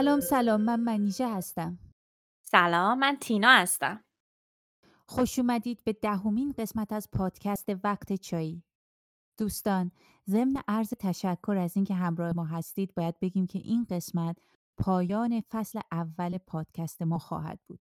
سلام 0.00 0.20
سلام 0.20 0.60
من 0.60 0.80
منیژه 0.80 1.28
هستم. 1.34 1.78
سلام 2.42 2.98
من 2.98 3.16
تینا 3.20 3.48
هستم. 3.48 4.04
خوش 5.06 5.38
اومدید 5.38 5.84
به 5.84 5.92
دهمین 5.92 6.54
قسمت 6.58 6.92
از 6.92 7.08
پادکست 7.10 7.68
وقت 7.84 8.12
چایی. 8.12 8.62
دوستان 9.38 9.90
ضمن 10.26 10.62
عرض 10.68 10.88
تشکر 10.98 11.56
از 11.56 11.76
اینکه 11.76 11.94
همراه 11.94 12.32
ما 12.32 12.44
هستید 12.44 12.94
باید 12.94 13.20
بگیم 13.20 13.46
که 13.46 13.58
این 13.58 13.86
قسمت 13.90 14.36
پایان 14.78 15.42
فصل 15.50 15.80
اول 15.92 16.38
پادکست 16.38 17.02
ما 17.02 17.18
خواهد 17.18 17.60
بود. 17.66 17.80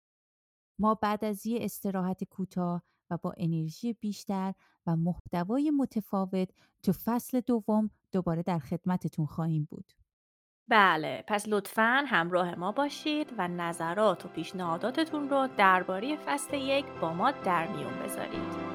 ما 0.78 0.94
بعد 0.94 1.24
از 1.24 1.46
یه 1.46 1.58
استراحت 1.64 2.24
کوتاه 2.24 2.82
و 3.10 3.16
با 3.16 3.34
انرژی 3.36 3.92
بیشتر 3.92 4.54
و 4.86 4.96
محتوای 4.96 5.70
متفاوت 5.70 6.48
تو 6.82 6.92
فصل 6.92 7.40
دوم 7.40 7.90
دوباره 8.12 8.42
در 8.42 8.58
خدمتتون 8.58 9.26
خواهیم 9.26 9.68
بود. 9.70 9.92
بله 10.68 11.24
پس 11.26 11.44
لطفا 11.48 12.04
همراه 12.06 12.54
ما 12.54 12.72
باشید 12.72 13.32
و 13.38 13.48
نظرات 13.48 14.24
و 14.24 14.28
پیشنهاداتتون 14.28 15.30
رو 15.30 15.48
درباره 15.56 16.16
فصل 16.16 16.54
یک 16.56 16.86
با 17.00 17.12
ما 17.12 17.30
در 17.30 17.66
میون 17.66 17.98
بذارید. 17.98 18.72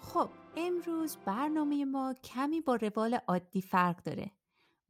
خب 0.00 0.30
امروز 0.56 1.16
برنامه 1.16 1.84
ما 1.84 2.14
کمی 2.14 2.60
با 2.60 2.76
روال 2.76 3.18
عادی 3.28 3.62
فرق 3.62 4.02
داره. 4.02 4.30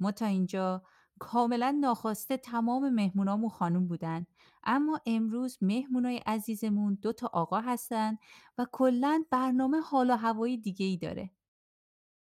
ما 0.01 0.13
تا 0.13 0.27
اینجا 0.27 0.83
کاملا 1.19 1.71
ناخواسته 1.81 2.37
تمام 2.37 2.89
مهمونامون 2.95 3.51
خانوم 3.51 3.89
بودن. 3.89 4.27
اما 4.65 5.01
امروز 5.07 5.59
مهمونای 5.63 6.19
عزیزمون 6.27 6.99
دو 7.03 7.13
تا 7.13 7.31
آقا 7.33 7.61
هستن 7.61 8.19
و 8.59 8.67
کلا 8.73 9.25
برنامه 9.31 9.81
حال 9.81 10.11
و 10.11 10.17
هوایی 10.17 10.59
دیگه 10.59 10.87
ای 10.87 10.97
داره. 10.97 11.31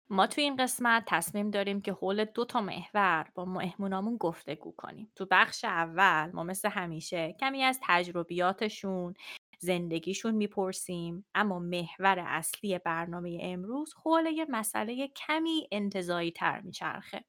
ما 0.09 0.27
توی 0.27 0.43
این 0.43 0.55
قسمت 0.55 1.03
تصمیم 1.07 1.51
داریم 1.51 1.81
که 1.81 1.93
حول 1.93 2.25
دو 2.25 2.45
تا 2.45 2.61
محور 2.61 3.31
با 3.35 3.45
مهمونامون 3.45 4.17
گفتگو 4.17 4.71
کنیم. 4.77 5.11
تو 5.15 5.27
بخش 5.31 5.65
اول 5.65 6.31
ما 6.33 6.43
مثل 6.43 6.69
همیشه 6.69 7.35
کمی 7.39 7.63
از 7.63 7.79
تجربیاتشون 7.83 9.13
زندگیشون 9.59 10.35
می‌پرسیم 10.35 11.25
اما 11.35 11.59
محور 11.59 12.19
اصلی 12.27 12.79
برنامه 12.79 13.37
امروز 13.41 13.93
حول 14.05 14.25
یه 14.25 14.45
مسئله 14.49 15.07
کمی 15.07 15.67
انتظایی 15.71 16.31
تر 16.31 16.61
میچرخه. 16.61 17.25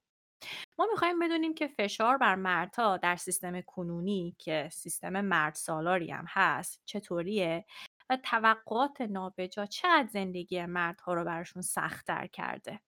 ما 0.79 0.87
می‌خوایم 0.91 1.19
بدونیم 1.19 1.55
که 1.55 1.69
فشار 1.69 2.17
بر 2.19 2.35
مردها 2.35 2.97
در 2.97 3.17
سیستم 3.17 3.61
کنونی 3.61 4.37
که 4.39 4.69
سیستم 4.73 5.21
مرد 5.21 5.55
سالاری 5.55 6.11
هم 6.11 6.25
هست 6.29 6.83
چطوریه 6.85 7.65
و 8.11 8.17
توقعات 8.25 9.01
نابجا 9.01 9.67
چقدر 9.67 10.09
زندگی 10.13 10.67
مردها 10.67 11.15
رو 11.15 11.25
براشون 11.25 11.63
سختتر 11.63 12.27
کرده؟ 12.27 12.81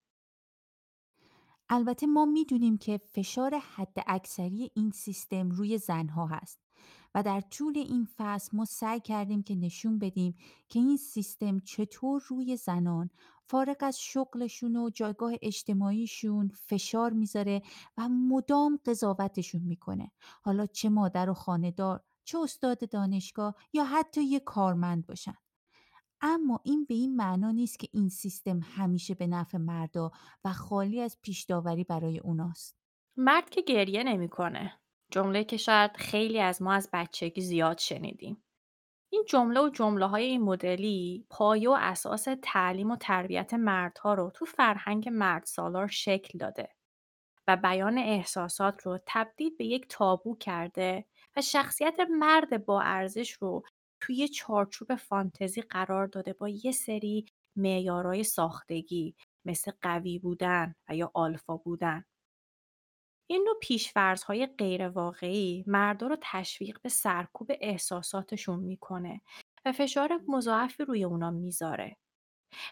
البته 1.69 2.07
ما 2.07 2.25
می‌دونیم 2.25 2.77
که 2.77 2.97
فشار 2.97 3.55
حد 3.55 3.97
اکثری 4.07 4.71
این 4.75 4.91
سیستم 4.91 5.49
روی 5.49 5.77
زنها 5.77 6.27
هست 6.27 6.59
و 7.15 7.23
در 7.23 7.41
طول 7.41 7.77
این 7.77 8.07
فصل 8.17 8.57
ما 8.57 8.65
سعی 8.65 8.99
کردیم 8.99 9.43
که 9.43 9.55
نشون 9.55 9.99
بدیم 9.99 10.35
که 10.69 10.79
این 10.79 10.97
سیستم 10.97 11.59
چطور 11.59 12.23
روی 12.27 12.57
زنان 12.57 13.09
فارغ 13.47 13.77
از 13.79 13.99
شغلشون 13.99 14.75
و 14.75 14.89
جایگاه 14.89 15.33
اجتماعیشون 15.41 16.51
فشار 16.55 17.13
می‌ذاره 17.13 17.61
و 17.97 18.09
مدام 18.09 18.79
قضاوتشون 18.85 19.61
می‌کنه. 19.61 20.11
حالا 20.41 20.65
چه 20.65 20.89
مادر 20.89 21.29
و 21.29 21.33
خاندار 21.33 22.03
چه 22.23 22.39
استاد 22.39 22.89
دانشگاه 22.89 23.55
یا 23.73 23.83
حتی 23.83 24.23
یه 24.23 24.39
کارمند 24.39 25.05
باشن. 25.07 25.35
اما 26.21 26.59
این 26.63 26.85
به 26.85 26.93
این 26.93 27.15
معنا 27.15 27.51
نیست 27.51 27.79
که 27.79 27.87
این 27.91 28.09
سیستم 28.09 28.59
همیشه 28.63 29.13
به 29.13 29.27
نفع 29.27 29.57
مردا 29.57 30.11
و 30.43 30.53
خالی 30.53 31.01
از 31.01 31.17
پیش 31.21 31.43
داوری 31.43 31.83
برای 31.83 32.19
اوناست. 32.19 32.77
مرد 33.17 33.49
که 33.49 33.61
گریه 33.61 34.03
نمی‌کنه. 34.03 34.79
جمله 35.11 35.43
که 35.43 35.57
شاید 35.57 35.91
خیلی 35.97 36.39
از 36.39 36.61
ما 36.61 36.73
از 36.73 36.89
بچگی 36.93 37.41
زیاد 37.41 37.77
شنیدیم. 37.77 38.43
این 39.13 39.23
جمله 39.27 39.61
و 39.61 39.69
جمله 39.69 40.05
های 40.05 40.23
این 40.25 40.41
مدلی 40.41 41.25
پایه 41.29 41.69
و 41.69 41.77
اساس 41.79 42.27
تعلیم 42.43 42.91
و 42.91 42.95
تربیت 42.95 43.53
مردها 43.53 44.13
رو 44.13 44.31
تو 44.35 44.45
فرهنگ 44.45 45.09
مرد 45.09 45.45
سالار 45.45 45.87
شکل 45.87 46.39
داده 46.39 46.69
و 47.47 47.57
بیان 47.57 47.97
احساسات 47.97 48.81
رو 48.83 48.99
تبدیل 49.07 49.55
به 49.57 49.65
یک 49.65 49.85
تابو 49.89 50.37
کرده 50.37 51.05
و 51.37 51.41
شخصیت 51.41 51.97
مرد 52.09 52.65
با 52.65 52.81
ارزش 52.81 53.31
رو 53.31 53.63
توی 54.01 54.27
چارچوب 54.27 54.95
فانتزی 54.95 55.61
قرار 55.61 56.07
داده 56.07 56.33
با 56.33 56.49
یه 56.49 56.71
سری 56.71 57.25
معیارهای 57.55 58.23
ساختگی 58.23 59.15
مثل 59.45 59.71
قوی 59.81 60.19
بودن 60.19 60.75
و 60.89 60.95
یا 60.95 61.11
آلفا 61.13 61.57
بودن. 61.57 62.05
این 63.29 63.47
نوع 63.47 64.45
غیر 64.45 64.87
واقعی 64.87 65.63
مردا 65.67 66.07
رو 66.07 66.17
تشویق 66.21 66.81
به 66.81 66.89
سرکوب 66.89 67.51
احساساتشون 67.61 68.59
می‌کنه 68.59 69.21
و 69.65 69.71
فشار 69.71 70.19
مضاعفی 70.27 70.85
روی 70.85 71.03
اونا 71.03 71.31
می‌ذاره. 71.31 71.97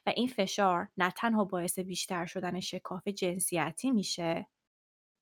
و 0.06 0.13
این 0.16 0.28
فشار 0.28 0.89
نه 0.97 1.12
تنها 1.12 1.45
باعث 1.45 1.79
بیشتر 1.79 2.25
شدن 2.25 2.59
شکاف 2.59 3.07
جنسیتی 3.07 3.91
میشه 3.91 4.47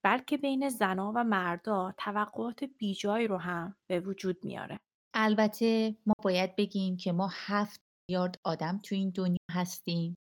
بلکه 0.05 0.37
بین 0.37 0.69
زنا 0.69 1.13
و 1.15 1.23
مردا 1.23 1.93
توقعات 1.97 2.63
بیجایی 2.63 3.27
رو 3.27 3.37
هم 3.37 3.75
به 3.89 3.99
وجود 3.99 4.45
میاره. 4.45 4.79
البته 5.13 5.95
ما 6.05 6.13
باید 6.23 6.55
بگیم 6.55 6.97
که 6.97 7.11
ما 7.11 7.29
هفت 7.31 7.81
میلیارد 8.09 8.35
آدم 8.43 8.79
تو 8.83 8.95
این 8.95 9.09
دنیا 9.09 9.37
هستیم 9.51 10.15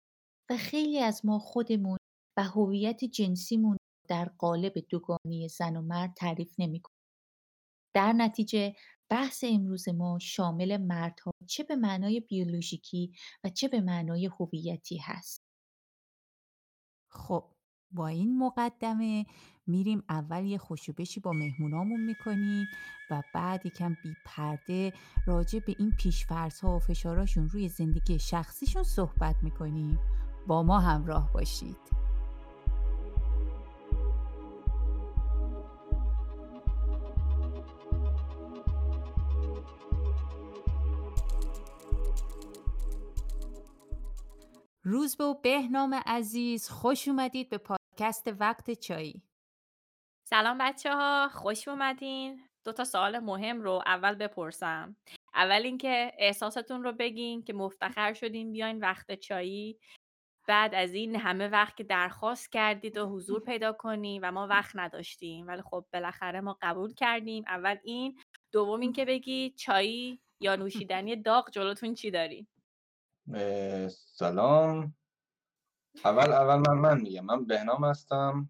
و 0.52 0.58
خیلی 0.58 1.00
از 1.00 1.26
ما 1.26 1.40
خودمون 1.40 1.98
و 2.38 2.44
هویت 2.44 3.06
جنسیمون 3.06 3.78
در 4.08 4.32
قالب 4.38 4.74
دوگانی 4.90 5.50
زن 5.50 5.76
و 5.76 5.82
مرد 5.82 6.14
تعریف 6.18 6.56
نمی‌کنیم. 6.58 6.98
در 7.94 8.14
نتیجه 8.14 8.76
بحث 9.10 9.44
امروز 9.48 9.90
ما 9.90 10.20
شامل 10.22 10.78
مردها 10.78 11.32
چه 11.48 11.64
به 11.64 11.76
معنای 11.76 12.20
بیولوژیکی 12.20 13.14
و 13.44 13.50
چه 13.50 13.68
به 13.68 13.82
معنای 13.82 14.26
هویتی 14.26 14.98
هست. 14.98 15.48
خب 17.12 17.54
با 17.92 18.08
این 18.08 18.38
مقدمه 18.38 19.26
میریم 19.68 20.04
اول 20.10 20.46
یه 20.46 20.58
خوشوبشی 20.58 21.20
با 21.20 21.32
مهمونامون 21.32 22.06
می‌کنیم 22.06 22.68
و 23.12 23.24
بعد 23.34 23.66
یکم 23.66 23.98
بی 24.04 24.14
پرده 24.26 24.94
راجع 25.26 25.60
به 25.60 25.76
این 25.80 25.92
پیشفرزها 25.92 26.76
و 26.76 26.80
فشاراشون 26.80 27.50
روی 27.50 27.70
زندگی 27.70 28.20
شخصیشون 28.20 28.84
صحبت 28.84 29.36
می‌کنیم 29.44 30.00
با 30.48 30.64
ما 30.64 30.80
همراه 30.80 31.34
باشید 31.34 32.07
روز 44.90 45.18
به 45.18 45.24
بهنام 45.44 45.94
عزیز 45.94 46.70
خوش 46.70 47.08
اومدید 47.08 47.50
به 47.50 47.58
پادکست 47.58 48.28
وقت 48.40 48.72
چایی. 48.72 49.22
سلام 50.24 50.58
بچه 50.58 50.94
ها 50.94 51.30
خوش 51.30 51.68
اومدین. 51.68 52.40
دو 52.66 52.72
تا 52.74 52.84
سوال 52.84 53.20
مهم 53.20 53.62
رو 53.62 53.84
اول 53.86 54.16
بپرسم. 54.16 54.96
اول 55.34 55.62
اینکه 55.64 56.12
احساستون 56.18 56.84
رو 56.84 56.92
بگین 56.92 57.44
که 57.44 57.54
مفتخر 57.54 58.14
شدین 58.14 58.52
بیاین 58.52 58.80
وقت 58.80 59.16
چایی. 59.20 59.80
بعد 60.48 60.76
از 60.76 60.94
این 60.94 61.16
همه 61.16 61.48
وقت 61.48 61.78
که 61.78 61.84
درخواست 61.84 62.52
کردید 62.52 62.98
و 62.98 63.06
حضور 63.06 63.40
پیدا 63.50 63.74
کنیم 63.74 64.22
و 64.24 64.32
ما 64.32 64.48
وقت 64.48 64.72
نداشتیم. 64.76 65.48
ولی 65.48 65.62
خب 65.62 65.86
بالاخره 65.94 66.42
ما 66.42 66.58
قبول 66.62 66.94
کردیم. 66.94 67.44
اول 67.48 67.78
این. 67.84 68.20
دوم 68.52 68.80
اینکه 68.80 69.06
بگی 69.06 69.50
چایی 69.50 70.22
یا 70.40 70.56
نوشیدنی 70.56 71.16
داغ 71.16 71.50
جلوتون 71.52 71.94
چی 71.94 72.12
دارین 72.12 72.48
سلام. 73.90 74.96
اول 76.06 76.32
اول 76.32 76.56
من 76.56 76.78
من 76.78 77.02
میگم. 77.02 77.26
من 77.26 77.46
بهنام 77.46 77.86
هستم. 77.86 78.50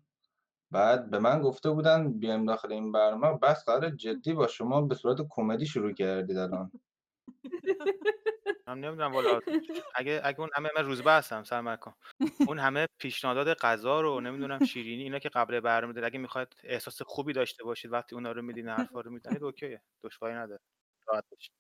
بعد 0.72 1.10
به 1.10 1.20
من 1.20 1.42
گفته 1.42 1.70
بودن 1.70 2.20
بیایم 2.20 2.46
داخل 2.46 2.72
این 2.72 2.92
برنامه. 2.92 3.38
بس 3.38 3.66
قرار 3.66 3.90
جدی 3.90 4.34
با 4.34 4.48
شما 4.48 4.82
به 4.82 4.96
صورت 4.96 5.18
کمدی 5.30 5.66
شروع 5.66 5.94
کردید 5.94 6.38
الان. 6.38 6.72
من 8.68 8.80
نمی‌دونم 8.80 9.14
والا 9.14 9.40
اگه 9.96 10.22
اگه 10.24 10.40
اون 10.40 10.50
همه 10.56 10.70
من 10.78 10.86
روزبه 10.86 11.12
هستم 11.12 11.44
علیکم 11.52 11.94
اون 12.48 12.60
همه 12.60 12.88
پیشنهادات 13.00 13.66
غذا 13.66 14.02
رو 14.02 14.22
نمی‌دونم 14.22 14.66
شیرینی 14.66 15.04
اینا 15.04 15.20
که 15.20 15.30
قبل 15.30 15.60
برنامه 15.60 15.94
داره 15.94 16.08
اگه 16.08 16.20
می‌خواید 16.20 16.48
احساس 16.64 17.02
خوبی 17.02 17.34
داشته 17.34 17.64
باشید 17.64 17.92
وقتی 17.92 18.16
اونا 18.16 18.32
رو 18.32 18.42
میدین 18.42 18.70
حرفا 18.70 19.02
رو 19.02 19.12
می‌زنید 19.12 19.44
اوکیه 19.44 19.82
دشواری 20.04 20.36
نداره 20.36 20.60
راحت 21.08 21.24
باشید 21.32 21.52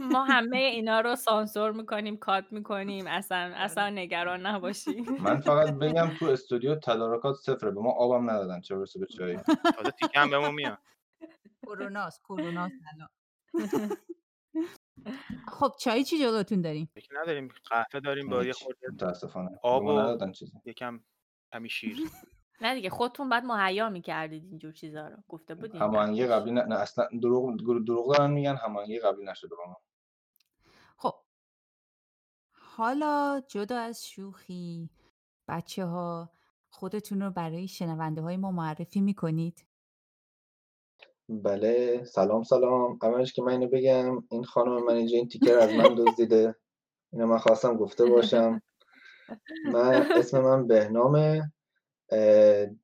ما 0.00 0.24
همه 0.24 0.56
اینا 0.56 1.00
رو 1.00 1.16
سانسور 1.16 1.72
می‌کنیم 1.72 2.16
کات 2.16 2.44
می‌کنیم. 2.50 3.06
اصلا 3.06 3.52
اصلا 3.56 3.90
نگران 3.90 4.46
نباشی 4.46 5.02
من 5.20 5.40
فقط 5.40 5.68
بگم 5.82 6.14
تو 6.18 6.24
استودیو 6.24 6.74
تدارکات 6.74 7.36
صفره. 7.36 7.70
به 7.70 7.80
ما 7.80 7.90
آبم 7.90 8.30
ندادن 8.30 8.60
چه 8.60 8.76
برسه 8.76 8.98
به 9.00 9.06
چای 9.06 9.38
تازه 9.76 9.90
تیکه 9.90 10.18
هم 10.20 10.30
بهمون 10.30 10.54
میاد. 10.54 10.78
کروناست 11.66 12.22
کروناست 12.28 12.74
الان. 12.92 13.08
خب 15.48 15.72
چای 15.80 16.04
چی 16.04 16.18
جلوتون 16.18 16.60
داریم؟ 16.60 16.90
نداریم 17.12 17.48
قهوه 17.70 18.00
داریم 18.00 18.28
با 18.28 18.44
یه 18.44 18.52
خورده 18.52 18.88
متاسفانه. 18.92 19.58
آب 19.62 19.82
به 19.82 19.92
ما 19.92 20.16
و- 20.16 20.32
یکم 20.64 21.00
کمی 21.52 21.68
شیر. 21.68 21.98
نه 22.60 22.74
دیگه 22.74 22.90
خودتون 22.90 23.28
بعد 23.28 23.44
مهیا 23.44 23.88
می‌کردید 23.88 24.44
اینجور 24.44 24.72
چیزا 24.72 25.08
رو. 25.08 25.16
گفته 25.28 25.54
بودین 25.54 25.80
هماهنگی 25.82 26.26
قبلش. 26.26 26.32
قبلی 26.32 26.52
نه, 26.52 26.62
نه 26.62 26.74
اصلا 26.74 27.08
دروغ 27.22 27.56
دروغ 27.86 28.16
دارن 28.16 28.30
میگن 28.30 28.56
هماهنگی 28.56 28.98
قبلی 28.98 29.24
نشده 29.24 29.56
با 29.56 29.64
ما. 29.66 29.80
خب. 30.96 31.14
حالا 32.52 33.42
جدا 33.48 33.78
از 33.78 34.06
شوخی 34.06 34.90
بچه 35.48 35.84
ها 35.84 36.30
خودتون 36.70 37.22
رو 37.22 37.30
برای 37.30 37.68
شنونده 37.68 38.20
های 38.20 38.36
ما 38.36 38.50
معرفی 38.50 39.00
می‌کنید؟ 39.00 39.66
بله. 41.28 42.04
سلام 42.04 42.42
سلام. 42.42 42.98
اولش 43.02 43.32
که 43.32 43.42
من 43.42 43.52
اینو 43.52 43.68
بگم 43.68 44.24
این 44.30 44.44
خانم 44.44 44.84
منیجر 44.84 45.16
این 45.16 45.28
تیکر 45.28 45.58
از 45.58 45.72
من 45.72 45.94
دزدیده. 45.98 46.56
اینو 47.12 47.26
من 47.26 47.38
خواستم 47.38 47.76
گفته 47.76 48.04
باشم. 48.06 48.62
من 49.72 50.06
اسم 50.16 50.40
من 50.40 50.66
بهنامه. 50.66 51.52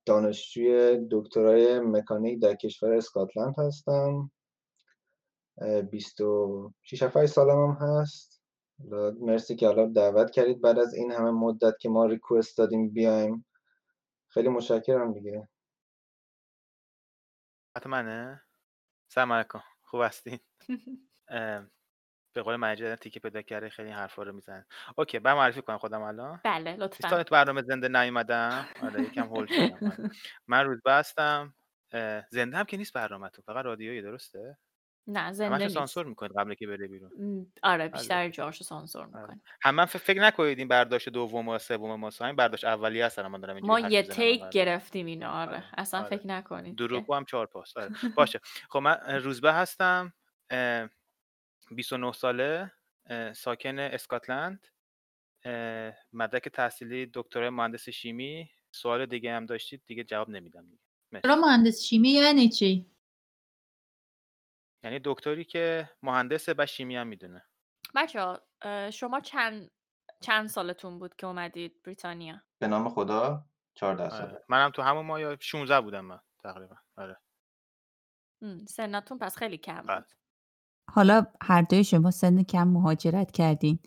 دانشجوی 0.05 1.07
دکترای 1.11 1.79
مکانیک 1.79 2.41
در 2.41 2.55
کشور 2.55 2.93
اسکاتلند 2.93 3.55
هستم. 3.57 4.31
اه، 5.61 5.81
26 5.81 7.03
7 7.03 7.25
سالم 7.25 7.65
هم 7.65 7.77
هست. 7.87 8.41
مرسی 9.19 9.55
که 9.55 9.67
حالا 9.67 9.85
دعوت 9.85 10.31
کردید 10.31 10.61
بعد 10.61 10.79
از 10.79 10.93
این 10.93 11.11
همه 11.11 11.31
مدت 11.31 11.77
که 11.79 11.89
ما 11.89 12.05
ریکوست 12.05 12.57
دادیم 12.57 12.89
بیایم. 12.89 13.45
خیلی 14.27 14.49
متشکرم 14.49 15.13
دیگه. 15.13 15.47
منه 17.85 18.41
سلام 19.07 19.33
علیکم. 19.33 19.63
خوب 19.81 20.01
هستین؟ 20.01 20.39
به 22.33 22.41
قول 22.41 22.55
مجید 22.55 22.95
تیکه 22.95 23.19
پیدا 23.19 23.41
کرده 23.41 23.69
خیلی 23.69 23.89
حرفا 23.89 24.23
رو 24.23 24.33
می‌زنه 24.33 24.65
اوکی 24.97 25.19
بعد 25.19 25.35
معرفی 25.35 25.61
کنم 25.61 25.77
خودم 25.77 26.01
الان. 26.01 26.41
بله 26.43 26.75
لطفا. 26.75 27.23
تو 27.23 27.35
برنامه 27.35 27.61
زنده 27.61 27.87
نیومدم 27.87 28.65
آره 28.83 29.01
یکم 29.01 29.23
هول 29.27 29.45
شدم. 29.45 29.87
آره. 29.87 30.09
من 30.47 30.65
روزبه 30.65 30.93
هستم 30.93 31.53
اه، 31.91 32.23
زنده 32.31 32.57
هم 32.57 32.65
که 32.65 32.77
نیست 32.77 32.93
برنامه‌تون 32.93 33.43
فقط 33.47 33.65
رادیویی 33.65 34.01
درسته؟ 34.01 34.57
نه 35.07 35.31
زنده 35.31 35.57
نیست 35.57 35.73
سانسور 35.73 36.05
می‌کنید 36.05 36.31
قبل 36.37 36.53
که 36.53 36.67
بره 36.67 36.87
بیرون. 36.87 37.11
آره 37.63 37.87
بیشتر 37.87 38.29
جاهاشو 38.29 38.63
سانسور 38.63 39.01
آره. 39.01 39.21
می‌کنیم. 39.21 39.41
هم 39.63 39.85
فکر 39.85 40.21
نکنید 40.21 40.59
این 40.59 40.67
برداشت 40.67 41.09
دوم 41.09 41.47
و 41.47 41.57
سوم 41.57 41.99
ما 41.99 42.09
همین 42.21 42.35
برداشت 42.35 42.65
اولیه 42.65 43.05
هستن 43.05 43.27
من 43.27 43.39
دارم 43.39 43.59
ما 43.63 43.79
یه 43.79 44.03
تیک. 44.03 44.49
گرفتیم 44.51 45.05
اینو 45.05 45.27
آره. 45.29 45.51
آره، 45.51 45.63
اصلا 45.77 45.99
آره. 45.99 46.09
فکر 46.09 46.27
نکنید 46.27 46.75
دروغگو 46.77 47.15
هم 47.15 47.25
چهار 47.25 47.45
پاس 47.45 47.77
آره. 47.77 47.89
باشه. 48.17 48.39
خب 48.69 48.79
من 48.79 48.97
روزبه 49.23 49.53
هستم. 49.53 50.13
29 51.71 52.11
ساله 52.11 52.71
ساکن 53.35 53.79
اسکاتلند. 53.79 54.67
مدرک 56.13 56.49
تحصیلی 56.49 57.11
دکترای 57.13 57.49
مهندس 57.49 57.89
شیمی. 57.89 58.49
سوال 58.71 59.05
دیگه 59.05 59.33
هم 59.33 59.45
داشتید 59.45 59.83
دیگه 59.85 60.03
جواب 60.03 60.29
نمیدم 60.29 60.69
دیگه. 60.69 60.83
چرا 61.23 61.35
مهندس 61.35 61.81
شیمی 61.81 62.09
یعنی 62.09 62.49
چی؟ 62.49 62.91
یعنی 64.83 64.99
دکتری 65.03 65.45
که 65.45 65.89
مهندسه 66.03 66.55
و 66.57 66.65
شیمی 66.65 66.95
هم 66.95 67.07
می‌دونه. 67.07 67.45
بچه 67.95 68.37
شما 68.91 69.19
چند 69.19 69.71
چند 70.21 70.47
سالتون 70.47 70.99
بود 70.99 71.15
که 71.15 71.27
اومدید 71.27 71.83
بریتانیا؟ 71.83 72.41
به 72.59 72.67
نام 72.67 72.89
خدا 72.89 73.45
14 73.75 74.09
ساله. 74.09 74.23
آره. 74.23 74.45
منم 74.49 74.71
تو 74.71 74.81
همون 74.81 75.05
ماه 75.05 75.39
16 75.39 75.81
بودم 75.81 76.05
من 76.05 76.19
تقریبا. 76.43 76.75
آره. 76.97 77.17
سنتون 78.67 79.17
پس 79.17 79.37
خیلی 79.37 79.57
کم 79.57 79.81
بله. 79.81 79.99
بود 79.99 80.11
حالا 80.91 81.25
هر 81.41 81.61
دوی 81.61 81.83
شما 81.83 82.11
سن 82.11 82.43
کم 82.43 82.67
مهاجرت 82.67 83.31
کردین. 83.31 83.79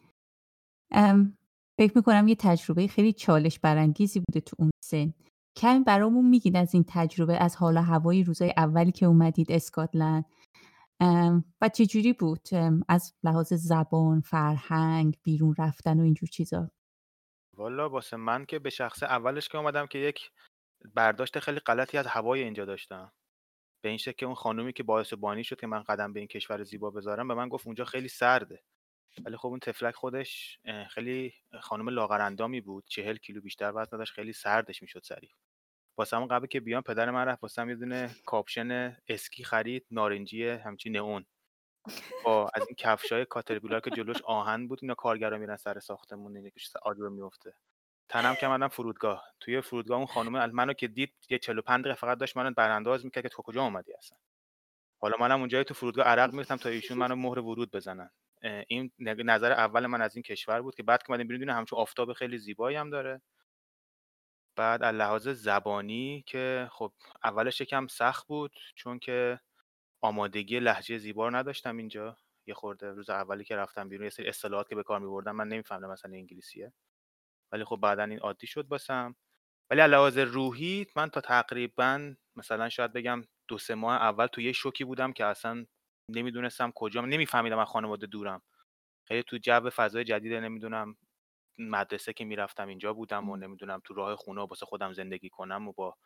فکر 1.78 1.92
می‌کنم 1.96 2.28
یه 2.28 2.34
تجربه 2.34 2.86
خیلی 2.86 3.12
چالش 3.12 3.58
برانگیزی 3.58 4.20
بوده 4.20 4.40
تو 4.40 4.56
اون 4.58 4.70
سن. 4.84 5.14
کمی 5.56 5.84
برامون 5.84 6.28
میگین 6.28 6.56
از 6.56 6.74
این 6.74 6.84
تجربه 6.88 7.36
از 7.36 7.56
حال 7.56 7.76
و 7.76 7.80
هوای 7.80 8.24
روزای 8.24 8.52
اولی 8.56 8.92
که 8.92 9.06
اومدید 9.06 9.52
اسکاتلند. 9.52 10.24
و 11.60 11.68
چجوری 11.74 12.12
بود؟ 12.12 12.48
از 12.88 13.14
لحاظ 13.24 13.52
زبان 13.52 14.20
فرهنگ 14.20 15.16
بیرون 15.22 15.54
رفتن 15.58 16.00
و 16.00 16.02
اینجور 16.02 16.28
چیزا. 16.28 16.70
والا 17.56 17.88
واسه 17.88 18.16
من 18.16 18.44
که 18.44 18.58
به 18.58 18.70
شخص 18.70 19.02
اولش 19.02 19.48
که 19.48 19.58
اومدم 19.58 19.86
که 19.86 19.98
یک 19.98 20.30
برداشت 20.94 21.38
خیلی 21.38 21.60
غلطی 21.60 21.98
از 21.98 22.06
هوای 22.06 22.42
اینجا 22.42 22.64
داشتم. 22.64 23.12
به 23.86 23.90
این 23.90 23.98
شکل 23.98 24.12
که 24.12 24.26
اون 24.26 24.34
خانومی 24.34 24.72
که 24.72 24.82
باعث 24.82 25.14
بانی 25.14 25.44
شد 25.44 25.60
که 25.60 25.66
من 25.66 25.82
قدم 25.82 26.12
به 26.12 26.20
این 26.20 26.28
کشور 26.28 26.62
زیبا 26.62 26.90
بذارم 26.90 27.28
به 27.28 27.34
من 27.34 27.48
گفت 27.48 27.66
اونجا 27.66 27.84
خیلی 27.84 28.08
سرده. 28.08 28.62
ولی 29.24 29.36
خب 29.36 29.46
اون 29.46 29.58
تفلک 29.58 29.94
خودش 29.94 30.58
خیلی 30.90 31.34
خانم 31.60 31.88
لاغرندامی 31.88 32.60
بود 32.60 32.84
چهل 32.86 33.16
کیلو 33.16 33.40
بیشتر 33.40 33.72
وزن 33.74 33.98
داشت 33.98 34.12
خیلی 34.12 34.32
سردش 34.32 34.82
می‌شد 34.82 35.02
سریع. 35.04 35.30
واسه 35.96 36.16
همون 36.16 36.28
قبل 36.28 36.46
که 36.46 36.60
بیام 36.60 36.82
پدر 36.82 37.10
من 37.10 37.24
رفت 37.24 37.42
واسه 37.42 37.62
هم 37.62 37.68
یه 37.68 37.74
دونه 37.74 38.10
کاپشن 38.24 38.96
اسکی 39.08 39.44
خرید 39.44 39.86
نارنجی 39.90 40.48
همچین 40.48 40.96
نئون. 40.96 41.26
با 42.24 42.50
از 42.54 42.66
این 42.66 42.76
کفشای 42.78 43.24
کاترپیلار 43.24 43.80
که 43.80 43.90
جلوش 43.90 44.22
آهن 44.22 44.68
بود 44.68 44.78
اینا 44.82 44.94
کارگرا 44.94 45.38
میرن 45.38 45.56
سر 45.56 45.80
ساختمون 45.80 46.36
اینه 46.36 46.50
که 46.50 46.60
آجر 46.82 47.08
میفته 47.08 47.54
تنم 48.08 48.34
که 48.34 48.48
منم 48.48 48.68
فرودگاه. 48.68 49.24
توی 49.40 49.60
فرودگاه 49.60 49.96
اون 49.96 50.06
خانم 50.06 50.50
منو 50.50 50.72
که 50.72 50.88
دید 50.88 51.14
یه 51.30 51.38
45 51.38 51.80
دقیقه 51.80 51.94
فقط 51.94 52.18
داشت 52.18 52.36
منو 52.36 52.50
برانداز 52.50 53.04
می‌کرد 53.04 53.22
که 53.22 53.28
تو 53.28 53.42
کجا 53.42 53.62
اومدی 53.62 53.92
اصلا. 53.92 54.18
حالا 54.98 55.16
منم 55.20 55.40
اونجایی 55.40 55.64
تو 55.64 55.74
فرودگاه 55.74 56.06
عرق 56.06 56.32
میفتم 56.32 56.56
تا 56.56 56.68
ایشون 56.68 56.98
منو 56.98 57.16
مهر 57.16 57.38
ورود 57.38 57.70
بزنن. 57.70 58.10
این 58.68 58.90
نظر 58.98 59.52
اول 59.52 59.86
من 59.86 60.02
از 60.02 60.16
این 60.16 60.22
کشور 60.22 60.62
بود 60.62 60.74
که 60.74 60.82
بعد 60.82 61.02
که 61.02 61.10
اومدیم 61.10 61.28
بیرون 61.28 61.50
همچون 61.50 61.78
آفتاب 61.78 62.12
خیلی 62.12 62.38
زیبایی 62.38 62.76
هم 62.76 62.90
داره. 62.90 63.22
بعد 64.56 64.82
از 64.82 64.94
لحاظ 64.94 65.28
زبانی 65.28 66.24
که 66.26 66.68
خب 66.72 66.92
اولش 67.24 67.60
یکم 67.60 67.86
سخت 67.86 68.26
بود 68.26 68.52
چون 68.74 68.98
که 68.98 69.40
آمادگی 70.00 70.60
لهجه 70.60 70.98
زیبا 70.98 71.28
رو 71.28 71.36
نداشتم 71.36 71.76
اینجا. 71.76 72.16
یه 72.46 72.54
خورده 72.54 72.90
روز 72.90 73.10
اولی 73.10 73.44
که 73.44 73.56
رفتم 73.56 73.88
بیرون 73.88 74.04
یه 74.04 74.10
سری 74.10 74.28
اصطلاحات 74.28 74.68
که 74.68 74.74
به 74.74 74.82
کار 74.82 75.00
می‌بردم 75.00 75.36
من 75.36 75.48
نمی‌فهمیدم 75.48 75.90
مثلا 75.90 76.12
انگلیسیه. 76.12 76.72
ولی 77.52 77.64
خب 77.64 77.76
بعدا 77.76 78.04
این 78.04 78.18
عادی 78.18 78.46
شد 78.46 78.68
باسم. 78.68 79.16
ولی 79.70 79.86
لحاظ 79.86 80.18
روحی 80.18 80.86
من 80.96 81.08
تا 81.10 81.20
تقریبا 81.20 82.14
مثلا 82.36 82.68
شاید 82.68 82.92
بگم 82.92 83.24
دو 83.48 83.58
سه 83.58 83.74
ماه 83.74 83.96
اول 83.96 84.26
تو 84.26 84.40
یه 84.40 84.52
شوکی 84.52 84.84
بودم 84.84 85.12
که 85.12 85.24
اصلا 85.24 85.66
نمی‌دونستم 86.10 86.72
کجام 86.74 87.06
نمیفهمیدم 87.06 87.58
از 87.58 87.68
خانواده 87.68 88.06
دورم. 88.06 88.42
خیلی 89.08 89.22
تو 89.22 89.38
جو 89.38 89.70
فضای 89.70 90.04
جدید 90.04 90.32
نمی‌دونم 90.32 90.96
مدرسه 91.58 92.12
که 92.12 92.24
می‌رفتم 92.24 92.68
اینجا 92.68 92.92
بودم 92.92 93.30
و 93.30 93.36
نمی‌دونم 93.36 93.80
تو 93.84 93.94
راه 93.94 94.16
خونه 94.16 94.40
واسه 94.42 94.66
خودم 94.66 94.92
زندگی 94.92 95.28
کنم 95.28 95.68
و 95.68 95.72
با 95.72 95.96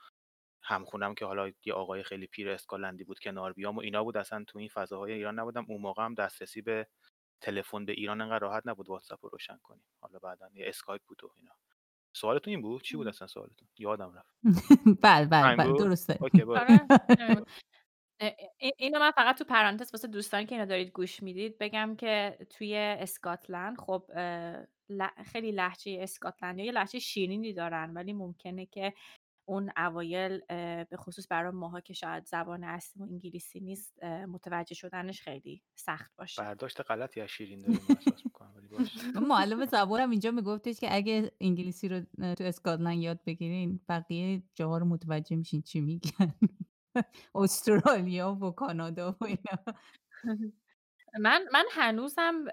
همخونم 0.62 1.14
که 1.14 1.24
حالا 1.24 1.52
یه 1.64 1.74
آقای 1.74 2.02
خیلی 2.02 2.26
پیر 2.26 2.48
اسکاتلندی 2.50 3.04
بود 3.04 3.18
کنار 3.18 3.52
بیام 3.52 3.76
و 3.76 3.80
اینا 3.80 4.04
بود. 4.04 4.16
اصلا 4.16 4.44
تو 4.48 4.58
این 4.58 4.68
فضاهای 4.68 5.12
ایران 5.12 5.38
نبودم. 5.38 5.64
اون 5.68 5.80
موقع 5.80 6.04
هم 6.04 6.14
دسترسی 6.14 6.62
به 6.62 6.86
تلفن 7.40 7.84
به 7.84 7.92
ایران 7.92 8.20
انقدر 8.20 8.38
راحت 8.38 8.62
نبود 8.66 8.88
واتساپ 8.88 9.18
رو 9.22 9.30
روشن 9.30 9.58
کنیم. 9.62 9.84
حالا 10.00 10.18
بعدا 10.18 10.48
یه 10.54 10.64
اسکایپ 10.68 11.02
بود 11.06 11.24
و 11.24 11.30
اینا. 11.36 11.52
سوالتون 12.12 12.50
این 12.50 12.62
بود؟ 12.62 12.82
چی 12.82 12.96
بود 12.96 13.08
اصلا 13.08 13.26
سوالتون؟ 13.26 13.68
یادم 13.78 14.12
رفت. 14.14 14.34
بله 15.02 15.26
بله 15.26 15.56
بله؟ 15.56 15.72
درسته 15.72 16.18
okay. 16.20 16.42
آره 16.42 16.80
اینو 18.78 18.98
من 18.98 19.10
فقط 19.10 19.38
تو 19.38 19.44
پرانتز 19.44 19.94
واسه 19.94 20.08
دوستانی 20.08 20.46
که 20.46 20.54
اینو 20.54 20.66
دارید 20.66 20.90
گوش 20.90 21.22
می‌دید 21.22 21.58
بگم 21.58 21.96
که 21.96 22.38
توی 22.50 22.76
اسکاتلند 22.76 23.78
خب 23.78 24.10
خیلی 25.32 25.52
لهجه 25.52 25.98
اسکاتلندی 26.00 26.64
یه 26.64 26.72
لهجه 26.72 26.98
شیرینی 26.98 27.52
دارن 27.52 27.94
ولی 27.94 28.12
ممکنه 28.12 28.66
که 28.66 28.94
اون 29.50 29.70
اوایل 29.76 30.40
به 30.84 30.96
خصوص 30.96 31.26
برای 31.30 31.52
ماها 31.52 31.80
که 31.80 31.92
شاید 31.92 32.26
زبان 32.26 32.64
اصلی 32.64 33.02
انگلیسی 33.02 33.60
نیست 33.60 34.04
متوجه 34.04 34.74
شدنش 34.74 35.22
خیلی 35.22 35.62
سخت 35.74 36.16
باشه. 36.16 36.42
برداشت 36.42 36.80
غلطی 36.80 37.20
از 37.20 37.28
شیرین 37.28 37.60
داریم 37.60 37.80
احساس 37.88 38.24
می‌کنم 38.24 38.52
ولی 38.56 38.68
باشه. 38.68 38.98
من 39.14 39.26
معلم 39.26 39.64
زبانم 39.64 40.10
اینجا 40.10 40.30
میگفتش 40.30 40.80
که 40.80 40.94
اگه 40.94 41.32
انگلیسی 41.40 41.88
رو 41.88 42.00
تو 42.34 42.44
اسکاتلند 42.44 42.98
یاد 42.98 43.24
بگیرین 43.26 43.80
بقیه 43.88 44.42
جاها 44.54 44.78
رو 44.78 44.86
متوجه 44.86 45.36
میشین 45.36 45.62
چی 45.62 45.80
میگن. 45.80 46.34
استرالیا 47.34 48.32
و 48.34 48.50
کانادا 48.50 49.16
و 49.20 49.24
اینا. 49.24 49.64
من 51.20 51.44
من 51.52 51.64
هنوزم 51.70 52.44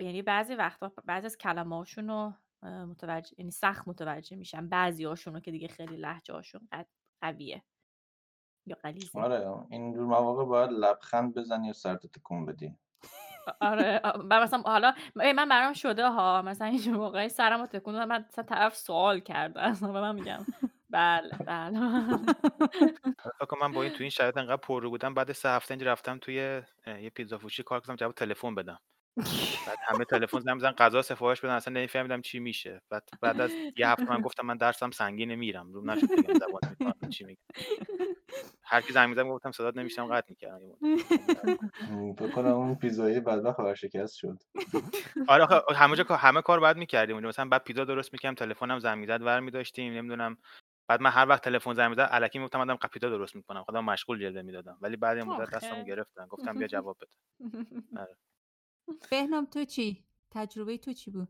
یعنی 0.00 0.22
بعضی 0.22 0.54
وقتا 0.54 0.92
بعضی 1.04 1.26
از 1.26 1.36
کلمه 1.38 1.76
هاشون 1.76 2.08
رو 2.08 2.34
متوجه 2.62 3.34
یعنی 3.38 3.50
سخت 3.50 3.88
متوجه 3.88 4.36
میشم. 4.36 4.68
بعضی 4.68 5.04
هاشون 5.04 5.34
رو 5.34 5.40
که 5.40 5.50
دیگه 5.50 5.68
خیلی 5.68 5.96
لحجه 5.96 6.34
هاشون 6.34 6.68
قویه 7.22 7.62
یا 8.66 8.76
غلیظه. 8.82 9.20
آره 9.20 9.66
اینجور 9.70 10.06
مواقع 10.06 10.44
باید 10.44 10.70
لبخند 10.70 11.34
بزنی 11.34 11.70
و 11.70 11.72
سرت 11.72 12.06
تکون 12.06 12.46
بدی. 12.46 12.76
آره 13.60 14.00
مثلا 14.30 14.62
حالا 14.62 14.94
من 15.14 15.48
برام 15.48 15.72
شده 15.72 16.08
ها 16.08 16.42
مثلا 16.42 16.66
اینجور 16.66 16.96
موقعی 16.96 17.28
سرم 17.28 17.60
رو 17.60 17.66
تکون 17.66 17.94
دادم 17.94 18.08
من 18.08 18.24
مثلا 18.28 18.44
طرف 18.44 18.76
سوال 18.76 19.20
کرده 19.20 19.60
اصلا 19.60 19.92
به 19.92 20.00
من 20.00 20.14
میگم 20.14 20.46
بله 20.90 21.30
بله. 21.46 21.78
من 23.60 23.72
با 23.72 23.82
این 23.82 23.92
تو 23.92 23.98
این 24.00 24.10
شرایط 24.10 24.36
انقدر 24.36 24.56
پررو 24.56 24.90
بودم 24.90 25.14
بعد 25.14 25.32
سه 25.32 25.48
هفته 25.48 25.74
اینجا 25.74 25.92
رفتم 25.92 26.18
توی 26.18 26.62
یه 26.86 27.10
پیتزا 27.14 27.38
فروشی 27.38 27.62
کار 27.62 27.80
کردم 27.80 27.96
جواب 27.96 28.12
تلفن 28.12 28.54
بدم. 28.54 28.78
بعد 29.66 29.78
همه 29.88 30.04
تلفن 30.04 30.40
زنگ 30.40 30.54
می‌زدن 30.54 30.70
غذا 30.70 31.02
سفارش 31.02 31.40
بدن 31.40 31.52
اصلا 31.52 31.74
نمی‌فهمیدم 31.74 32.20
چی 32.20 32.38
میشه. 32.38 32.82
بعد 32.90 33.08
بعد 33.20 33.40
از 33.40 33.50
یه 33.76 33.88
هفته 33.88 34.10
من 34.10 34.20
گفتم 34.20 34.46
من 34.46 34.56
درسم 34.56 34.90
سنگینه 34.90 35.36
میرم. 35.36 35.72
روم 35.72 35.90
نشد 35.90 36.06
بگم 36.06 36.34
زبان 36.34 37.10
چی 37.10 37.24
میگه 37.24 37.40
هر 38.64 38.80
کی 38.80 38.92
زنگ 38.92 39.08
می‌زد 39.08 39.24
گفتم 39.24 39.52
صدات 39.52 39.76
نمیشم 39.76 40.06
قطع 40.06 40.26
می‌کردم 40.30 40.60
یه 40.62 40.68
مدت. 40.68 41.58
م، 41.90 42.12
فکر 42.14 42.30
کنم 42.30 42.46
اون 42.46 42.74
پیزایی 42.74 43.20
بدبخت 43.20 43.60
ورشکست 43.60 44.16
شد. 44.16 44.38
آره 45.28 45.44
آخه 45.44 45.74
همه 45.74 45.96
جا 45.96 46.04
همه 46.04 46.42
کار 46.42 46.60
باید 46.60 46.76
می‌کردیم. 46.76 47.20
مثلا 47.20 47.48
بعد 47.48 47.64
پیتزا 47.64 47.84
درست 47.84 48.12
می‌کردم 48.12 48.34
تلفنم 48.34 48.78
زنگ 48.78 48.98
می‌زد 48.98 49.22
ور 49.22 49.40
می‌داشتیم 49.40 49.92
نمی‌دونم. 49.92 50.38
بعد 50.88 51.00
من 51.00 51.10
هر 51.10 51.28
وقت 51.28 51.44
تلفن 51.44 51.74
زنگ 51.74 51.90
می‌زد 51.90 52.08
الکی 52.10 52.38
می‌گفتم 52.38 52.64
دارم 52.64 52.78
پیتزا 52.92 53.08
درست 53.08 53.36
می‌کنم 53.36 53.62
خودم 53.62 53.84
مشغول 53.84 54.20
جلوه 54.20 54.42
می‌دادم. 54.42 54.78
ولی 54.80 54.96
بعد 54.96 55.16
یه 55.16 55.24
مدت 55.24 55.50
دستمو 55.50 55.72
آخه. 55.72 55.84
گرفتن 55.84 56.26
گفتم 56.26 56.54
بیا 56.54 56.66
جواب 56.66 56.96
بده. 57.00 57.10
بهنام 59.10 59.46
تو 59.46 59.64
چی؟ 59.64 60.04
تجربه 60.30 60.78
تو 60.78 60.92
چی 60.92 61.10
بود؟ 61.10 61.28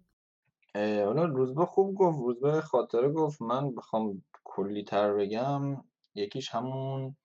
حالا 0.75 1.25
روزبه 1.25 1.67
خوب 1.67 1.95
گفت 1.95 2.19
روزبه 2.19 2.61
خاطره 2.61 3.13
گفت. 3.13 3.43
من 3.43 3.75
بخوام 3.75 4.23
کلی 4.45 4.85
تر 4.85 5.13
بگم 5.15 5.85
یکیش 6.15 6.55
همون 6.55 7.17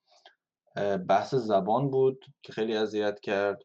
بحث 1.09 1.35
زبان 1.35 1.89
بود 1.89 2.25
که 2.43 2.53
خیلی 2.53 2.77
اذیت 2.77 3.19
کرد. 3.19 3.63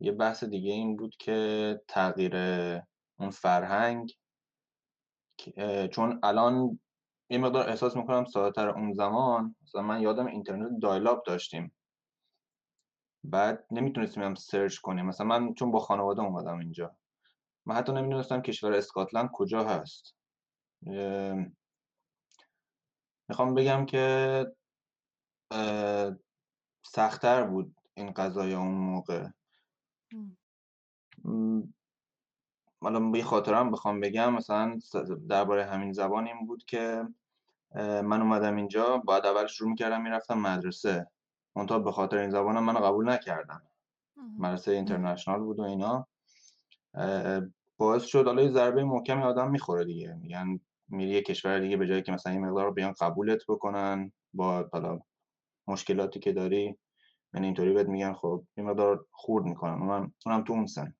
یه 0.00 0.12
بحث 0.12 0.44
دیگه 0.44 0.70
این 0.70 0.96
بود 0.96 1.16
که 1.18 1.80
تغییر 1.88 2.36
اون 3.18 3.30
فرهنگ 3.30 4.12
چون 5.90 6.20
الان 6.22 6.80
یه 7.30 7.38
مقدار 7.38 7.68
احساس 7.68 7.96
می‌کنم 7.96 8.24
ساده‌تر 8.24 8.68
اون 8.68 8.92
زمان 8.92 9.56
مثلا 9.62 9.82
من 9.82 10.00
یادم 10.00 10.26
اینترنت 10.26 10.80
دایلاب 10.82 11.22
داشتیم. 11.26 11.72
بعد 13.24 13.66
نمی‌تونستیم 13.70 14.22
هم 14.22 14.34
سرچ 14.34 14.78
کنیم. 14.78 15.06
مثلا 15.06 15.26
من 15.26 15.54
چون 15.54 15.70
با 15.70 15.78
خانواده 15.78 16.22
اومدم 16.22 16.58
اینجا. 16.58 16.96
من 17.66 17.74
حتی 17.74 17.92
نمی‌دونستم 17.92 18.42
کشور 18.42 18.72
اسکاتلند 18.72 19.30
کجا 19.32 19.64
هست. 19.64 20.14
می‌خوام 23.28 23.54
بگم 23.54 23.86
که 23.86 24.46
سختتر 26.82 27.42
بود 27.42 27.76
این 27.94 28.12
قضايا 28.12 28.58
اون 28.58 28.74
موقع. 28.74 29.28
حالا 32.80 33.18
یه 33.18 33.24
خاطرم 33.24 33.70
بخوام 33.70 34.00
بگم 34.00 34.34
مثلا 34.34 34.78
درباره 35.28 35.64
همین 35.64 35.92
زبان 35.92 36.26
این 36.26 36.46
بود 36.46 36.64
که 36.64 37.08
من 37.74 38.22
اومدم 38.22 38.56
اینجا 38.56 38.98
بعد 38.98 39.26
اول 39.26 39.46
شروع 39.46 39.70
می‌کردم 39.70 40.02
می‌رفتم 40.02 40.38
مدرسه. 40.38 41.10
منتها 41.56 41.78
به 41.78 41.92
خاطر 41.92 42.18
این 42.18 42.30
زبانم 42.30 42.64
منو 42.64 42.78
قبول 42.78 43.08
نکردن. 43.08 43.62
مدرسه 44.38 44.72
اینترنشنال 44.72 45.40
بود 45.40 45.58
و 45.58 45.62
اینا. 45.62 46.06
باعث 47.76 48.04
شد 48.04 48.26
حالا 48.26 48.42
یه 48.42 48.50
ضربه 48.50 48.84
محکمی 48.84 49.22
آدم 49.22 49.50
می‌خوره 49.50 49.84
دیگه. 49.84 50.14
میگن 50.14 50.60
میری 50.88 51.10
یه 51.10 51.22
کشور 51.22 51.58
دیگه 51.58 51.76
به 51.76 51.86
جایی 51.86 52.02
که 52.02 52.12
مثلا 52.12 52.32
این 52.32 52.46
مقدار 52.46 52.64
رو 52.64 52.72
بیان 52.72 52.92
قبولت 53.00 53.42
بکنن. 53.48 54.12
با 54.34 54.68
حالا 54.72 55.00
مشکلاتی 55.66 56.20
که 56.20 56.32
داری 56.32 56.78
یعنی 57.34 57.46
اینطوری 57.46 57.72
بهت 57.72 57.88
میگن 57.88 58.12
خب 58.12 58.44
یه 58.56 58.64
مقدار 58.64 59.06
خورد 59.10 59.44
می‌کنن. 59.44 59.82
اونم 59.82 60.14
اونم 60.26 60.44
تو 60.44 60.52
اون 60.52 60.66
سن. 60.66 60.94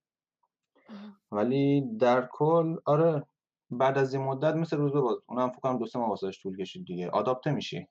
ولی 1.32 1.96
در 1.98 2.28
کل 2.32 2.76
آره 2.84 3.26
بعد 3.70 3.98
از 3.98 4.14
این 4.14 4.22
مدت 4.22 4.54
مثل 4.54 4.76
روز 4.76 4.92
باز 4.92 5.16
اونم 5.26 5.48
فکر 5.48 5.60
کنم 5.60 5.78
دو 5.78 5.86
سه 5.86 5.98
ماه 5.98 6.08
واسش 6.08 6.42
طول 6.42 6.56
کشید 6.56 6.86
دیگه. 6.86 7.10
آداپته 7.10 7.50
میشی 7.50 7.88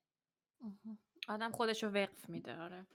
آدم 1.28 1.52
خودش 1.52 1.84
رو 1.84 1.90
وقف 1.90 2.30
میده 2.30 2.62
آره. 2.62 2.86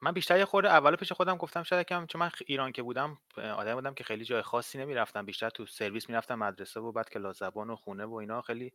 من 0.00 0.12
بیشتر 0.12 0.38
یه 0.38 0.44
خورده 0.44 0.68
اول 0.68 0.96
پیش 0.96 1.12
خودم 1.12 1.36
گفتم 1.36 1.62
شاید 1.62 1.86
کم 1.86 2.06
چون 2.06 2.20
من 2.20 2.30
ایران 2.46 2.72
که 2.72 2.82
بودم 2.82 3.18
آدم 3.36 3.74
بودم 3.74 3.94
که 3.94 4.04
خیلی 4.04 4.24
جای 4.24 4.42
خاصی 4.42 4.78
نمی‌رفتم. 4.78 5.26
بیشتر 5.26 5.50
تو 5.50 5.66
سرویس 5.66 6.08
می‌رفتم 6.08 6.34
مدرسه 6.34 6.80
و 6.80 6.92
بعد 6.92 7.10
کلاس 7.10 7.38
زبان 7.38 7.70
و 7.70 7.76
خونه 7.76 8.04
و 8.04 8.14
اینا. 8.14 8.42
خیلی 8.42 8.72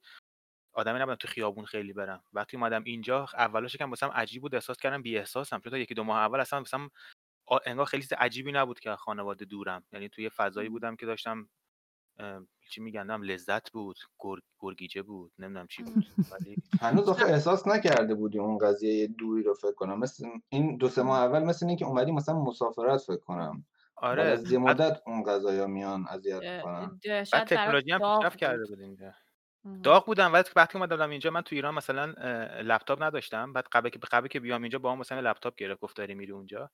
آدمی 0.73 0.99
نبودم 0.99 1.15
تو 1.15 1.27
خیابون 1.27 1.65
خیلی 1.65 1.93
برم. 1.93 2.23
وقتی 2.33 2.57
اومدم 2.57 2.83
اینجا 2.83 3.27
اولش 3.33 3.75
یکم 3.75 3.89
واسم 3.89 4.07
عجیب 4.07 4.41
بود 4.41 4.55
احساس 4.55 4.77
کردم 4.77 5.01
بی 5.01 5.17
احساسم 5.17 5.59
چون 5.59 5.71
تا 5.71 5.77
یکی 5.77 5.93
دو 5.93 6.03
ماه 6.03 6.19
اول 6.19 6.39
اصلا 6.39 6.59
واسم 6.59 6.89
انگار 7.65 7.85
خیلی 7.85 8.05
عجیبی 8.17 8.51
نبود 8.51 8.79
که 8.79 8.95
خانواده 8.95 9.45
دورم. 9.45 9.83
یعنی 9.91 10.09
توی 10.09 10.29
فضایی 10.29 10.69
بودم 10.69 10.95
که 10.95 11.05
داشتم 11.05 11.49
چی 12.69 12.81
میگن 12.81 13.21
لذت 13.21 13.71
بود 13.71 13.97
گر- 14.23 14.41
گرگیجه 14.59 15.01
بود 15.01 15.31
نمی‌دونم 15.39 15.67
چی 15.67 15.83
بود 15.83 16.05
ولی 16.31 16.57
هنوز 16.81 17.09
آخه 17.09 17.25
احساس 17.25 17.67
نکرده 17.67 18.15
بودی 18.15 18.39
اون 18.39 18.57
قضیه 18.57 19.07
دوری 19.07 19.43
رو 19.43 19.53
فکر 19.53 19.73
کنم. 19.73 19.99
مثل 19.99 20.27
این 20.49 20.77
دو 20.77 20.89
سه 20.89 21.01
ماه 21.03 21.19
اول 21.19 21.43
مثل 21.43 21.67
اینکه 21.67 21.85
اومدی 21.85 22.11
مثلا 22.11 22.35
مسافرت 22.35 23.01
فکر 23.01 23.17
کنم. 23.17 23.65
آره. 23.95 24.23
از 24.23 24.51
یه 24.51 24.57
مدت 24.57 25.01
اون 25.07 25.23
قضايا 25.23 25.67
میان 25.67 26.05
اذیت 26.09 26.41
می‌کنن. 26.43 26.99
ده- 27.03 27.23
بعد 27.33 27.47
تکنولوژی 27.47 27.91
هم 27.91 27.99
پیشرفت 27.99 28.37
کرده 28.37 28.65
بود 28.65 28.79
اینجا. 28.79 29.13
داغ 29.83 30.05
بودم 30.05 30.33
وقتی 30.33 30.51
وقتی 30.55 30.77
اومدم 30.77 31.09
اینجا 31.09 31.31
من 31.31 31.41
تو 31.41 31.55
ایران 31.55 31.73
مثلا 31.75 32.05
لپتاپ 32.61 33.03
نداشتم. 33.03 33.53
بعد 33.53 33.65
قبل 33.71 33.89
که 33.89 33.99
قبل 34.11 34.27
که 34.27 34.39
بیام 34.39 34.61
اینجا 34.61 34.79
با 34.79 34.91
هم 34.91 34.97
مثلا 34.99 35.19
لپتاپ 35.19 35.55
گرفت 35.55 35.79
گفت 35.81 35.97
داری 35.97 36.13
میری 36.13 36.31
اونجا. 36.31 36.71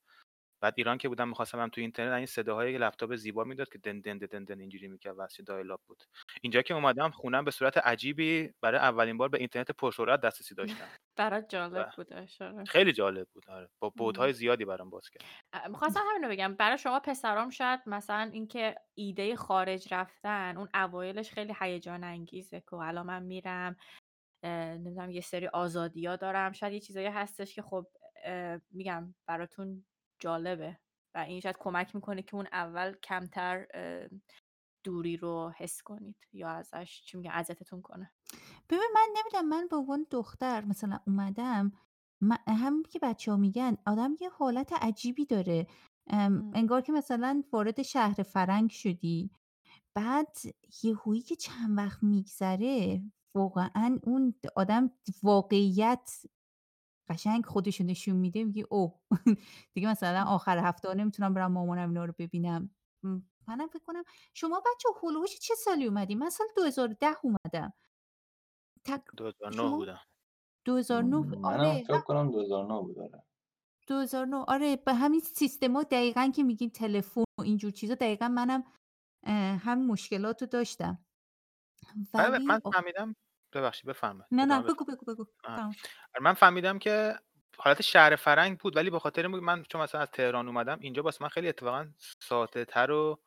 بعد 0.62 0.74
ایران 0.78 0.98
که 0.98 1.10
بودم 1.10 1.30
می‌خواستم 1.30 1.60
هم 1.60 1.70
تو 1.70 1.82
اینترنت 1.82 2.14
این 2.14 2.26
صداهای 2.26 2.78
لپتاپ 2.78 3.16
زیبا 3.16 3.44
می‌داد 3.44 3.70
که 3.70 3.78
دن 3.78 4.00
دن 4.00 4.18
دن 4.18 4.44
دن 4.44 4.60
اینجوری 4.60 4.88
می‌کرد 4.88 5.16
واسه 5.18 5.44
دایلاب 5.44 5.82
بود. 5.88 6.04
اینجا 6.42 6.62
که 6.62 6.74
اومدم 6.74 7.12
خونم 7.12 7.46
به 7.46 7.52
صورت 7.52 7.78
عجیبی 7.78 8.54
برای 8.62 8.80
اولین 8.80 9.18
بار 9.18 9.30
به 9.30 9.38
اینترنت 9.38 9.72
پرسرعت 9.72 10.22
دسترسی 10.22 10.56
داشتم 10.56 10.88
برات 11.18 11.50
جالب 11.50 11.90
آره 12.42 12.64
خیلی 12.66 12.94
جالب 12.94 13.28
بود 13.34 13.50
آره. 13.50 13.70
با. 13.80 13.90
بودهای 13.90 14.34
زیادی 14.34 14.66
برام 14.66 14.90
باز 14.90 15.10
کرد. 15.10 15.24
می‌خواستم 15.70 16.00
همین 16.10 16.24
رو 16.24 16.30
بگم. 16.30 16.56
برای 16.56 16.78
شما 16.78 17.00
پسرام 17.00 17.50
شاید 17.50 17.80
مثلا 17.86 18.30
اینکه 18.34 18.76
ایده 18.98 19.36
خارج 19.36 19.94
رفتن 19.94 20.58
اون 20.58 20.70
اوایلش 20.74 21.32
خیلی 21.32 21.54
هیجان 21.60 22.04
انگیزه 22.04 22.62
که 22.62 22.74
الان 22.74 23.06
من 23.06 23.24
میرم 23.24 23.76
نمی‌دونم 24.44 25.10
یه 25.10 25.22
سری 25.22 25.48
آزادی 25.48 26.06
ها 26.06 26.16
دارم. 26.16 26.52
شاید 26.52 26.74
یه 26.74 26.80
چیزایی 26.80 27.08
هستش 27.08 27.56
که 27.56 27.62
خب 27.62 27.88
میگم 28.72 29.16
براتون 29.28 29.86
جالبه 30.20 30.78
و 31.16 31.18
این 31.18 31.40
شاید 31.40 31.58
کمک 31.60 31.96
می‌کنه 31.96 32.22
که 32.22 32.36
اون 32.36 32.48
اول 32.52 32.94
کمتر 33.04 33.68
دوری 34.84 35.18
رو 35.18 35.54
حس 35.58 35.82
کنید 35.82 36.16
یا 36.34 36.50
ازش 36.50 37.02
چی 37.06 37.18
میگه 37.18 37.32
اذیتتون 37.34 37.82
کنه. 37.82 38.12
ببین 38.70 38.90
من 38.96 39.08
نمی‌دونم 39.18 39.50
من 39.50 39.68
به 39.68 39.76
عنوان 39.76 40.08
دختر 40.12 40.66
مثلا 40.66 41.00
اومدم 41.08 41.72
همین 42.48 42.84
که 42.84 43.00
بچه 43.00 43.32
ها 43.32 43.38
میگن 43.38 43.78
آدم 43.86 44.16
یه 44.22 44.30
حالت 44.30 44.74
عجیبی 44.74 45.26
داره. 45.26 45.68
انگار 46.54 46.82
که 46.82 46.92
مثلا 46.92 47.44
وارد 47.52 47.82
شهر 47.82 48.24
فرنگ 48.24 48.70
شدی. 48.70 49.32
بعد 49.96 50.38
یهویی 50.84 51.22
که 51.22 51.36
چند 51.36 51.78
وقت 51.78 52.04
میگذره 52.04 53.02
واقعا 53.36 54.00
اون 54.04 54.36
آدم 54.56 54.92
واقعیت 55.24 56.12
قشنگ 57.10 57.46
خودشو 57.46 57.84
نشون 57.84 58.16
میده 58.16 58.44
میگه 58.44 58.68
اوه 58.70 59.00
دیگه 59.74 59.88
مثلا 59.90 60.24
آخر 60.24 60.58
هفته 60.58 60.88
ها 60.88 60.94
نمی‌تونم 60.94 61.34
برم 61.34 61.52
مامانم 61.52 61.90
اینا 61.90 62.06
رو 62.06 62.14
ببینم. 62.20 62.70
منم 63.48 63.68
فکر 63.68 63.84
کنم 63.84 64.04
شما 64.34 64.60
بچه 64.60 64.90
هلوش 65.04 65.40
چه 65.40 65.56
سالی 65.56 65.86
اومدی؟ 65.86 66.16
من 66.16 66.30
سال 66.30 66.48
2010 66.56 67.08
اومدم. 67.24 67.74
تق... 68.84 69.02
2009 69.18 69.58
شما 69.58 69.78
بودم. 69.78 70.00
2009 70.66 71.18
منم 71.18 71.46
آره 71.46 71.84
فکر 71.84 72.02
کنم 72.02 72.32
2009 72.32 72.82
بود 72.82 73.00
آره. 73.00 73.24
2009 73.88 74.36
آره 74.38 74.76
به 74.76 74.94
همین 74.94 75.20
سیستما 75.20 75.84
دقیقا 75.84 76.32
که 76.36 76.44
میگین 76.44 76.70
تلفن 76.70 77.24
و 77.40 77.42
اینجور 77.42 77.72
چیزا 77.72 77.96
دقیقا 77.96 78.28
منم 78.28 78.64
اه، 79.24 79.56
همین 79.58 79.88
مشکلات 79.88 80.42
رو 80.42 80.48
داشتم. 80.48 81.06
من 82.14 82.32
ولی 82.32 82.46
من 82.46 82.60
فهمیدم 82.60 83.16
ببخشید 83.54 83.90
بفرمایید. 83.90 84.28
نه 84.32 84.46
نه 84.46 84.62
بگو 84.62 84.86
بگو 84.86 85.06
بگو. 85.14 85.26
شد. 85.26 85.50
آره، 85.50 85.76
من 86.22 86.34
فهمیدم 86.34 86.80
که 86.80 87.14
حالت 87.58 87.82
شهر 87.82 88.16
فرنگ 88.16 88.58
بود 88.60 88.76
ولی 88.76 88.90
به 88.90 89.00
خاطر 89.00 89.28
من 89.28 89.64
چون 89.64 89.82
مثلا 89.82 90.02
از 90.02 90.12
تهران 90.12 90.48
اومدم 90.48 90.80
اینجا 90.82 91.04
واسه 91.04 91.24
من 91.24 91.30
خیلی 91.30 91.48
اتفاقا 91.50 91.92
ساده 92.24 92.66
تر 92.66 92.92
و 92.92 93.20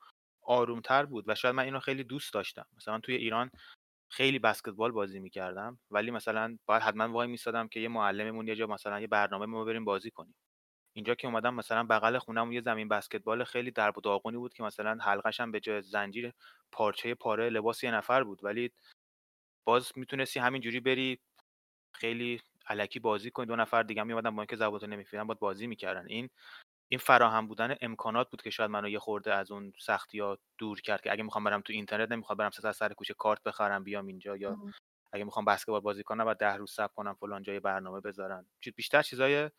آرومتر 0.43 1.07
بود 1.07 1.25
و 1.29 1.35
شاید 1.35 1.55
من 1.55 1.65
اینو 1.65 1.81
خیلی 1.81 2.05
دوست 2.05 2.35
داشتم. 2.35 2.67
مثلا 2.77 2.99
توی 3.01 3.15
ایران 3.15 3.51
خیلی 4.11 4.39
بسکتبال 4.39 4.93
بازی 4.93 5.21
می‌کردم 5.21 5.81
ولی 5.91 6.11
مثلا 6.11 6.59
باید 6.67 6.83
حتما 6.83 7.09
وای 7.13 7.29
میستادم 7.29 7.69
که 7.69 7.81
یه 7.81 7.89
معلممون 7.89 8.49
یه 8.49 8.57
جا 8.57 8.67
مثلا 8.67 9.01
یه 9.01 9.07
برنامه 9.07 9.47
ما 9.47 9.65
بریم 9.65 9.85
بازی 9.85 10.11
کنیم. 10.11 10.35
اینجا 10.97 11.15
که 11.15 11.27
اومدم 11.29 11.55
مثلا 11.55 11.85
بغل 11.91 12.19
خونم 12.19 12.53
یه 12.53 12.61
زمین 12.61 12.89
بسکتبال 12.89 13.45
خیلی 13.45 13.71
درب 13.71 13.99
و 13.99 14.01
داغونی 14.01 14.37
بود 14.37 14.55
که 14.55 14.63
مثلا 14.63 14.99
حلقش 15.03 15.41
هم 15.41 15.53
به 15.53 15.61
جای 15.61 15.83
زنجیر 15.83 16.33
پارچه 16.73 17.15
پاره 17.15 17.51
لباس 17.51 17.85
یه 17.85 17.91
نفر 17.91 18.25
بود 18.25 18.45
ولی 18.45 18.71
باز 19.65 19.93
می‌تونستی 19.97 20.41
همینجوری 20.41 20.81
بری 20.81 21.19
خیلی 21.95 22.41
الکی 22.67 22.99
بازی 22.99 23.31
کنی. 23.31 23.47
دو 23.47 23.57
نفر 23.57 23.83
دیگه 23.83 24.03
میومدن 24.03 24.37
با 24.37 24.43
اینکه 24.43 24.57
زبونتو 24.57 24.87
نمیفهمیدن 24.87 25.27
باید 25.27 25.39
بازی 25.39 25.67
می‌کردن. 25.67 26.07
این 26.07 26.31
این 26.93 27.01
فراهم 27.01 27.47
بودن 27.47 27.77
امکانات 27.81 28.31
بود 28.31 28.43
که 28.43 28.51
شاید 28.51 28.71
منو 28.71 28.89
یه 28.89 28.99
خورده 28.99 29.35
از 29.35 29.51
اون 29.51 29.73
سختی‌ها 29.79 30.39
دور 30.59 30.81
کرد 30.81 31.01
که 31.01 31.13
اگه 31.13 31.23
می‌خوام 31.23 31.45
برم 31.45 31.61
تو 31.61 31.73
اینترنت 31.73 32.13
نمی‌خوام 32.13 32.37
برم 32.37 32.51
سر 32.51 32.73
سر 32.73 32.93
کوچه 32.93 33.15
کارت 33.15 33.43
بخرم 33.43 33.85
بیام 33.85 34.07
اینجا 34.07 34.37
یا 34.37 34.59
اگه 35.13 35.25
می‌خوام 35.25 35.45
بسکتبال 35.45 35.81
بازی 35.81 36.03
کنم 36.03 36.25
بعد 36.25 36.37
ده 36.37 36.57
روز 36.57 36.73
صبر 36.73 36.93
کنم 36.95 37.15
فلان 37.15 37.43
جای 37.43 37.61
برنامه 37.61 38.01
بذارن. 38.01 38.47
بیشتر 38.77 39.03
چیزای 39.03 39.51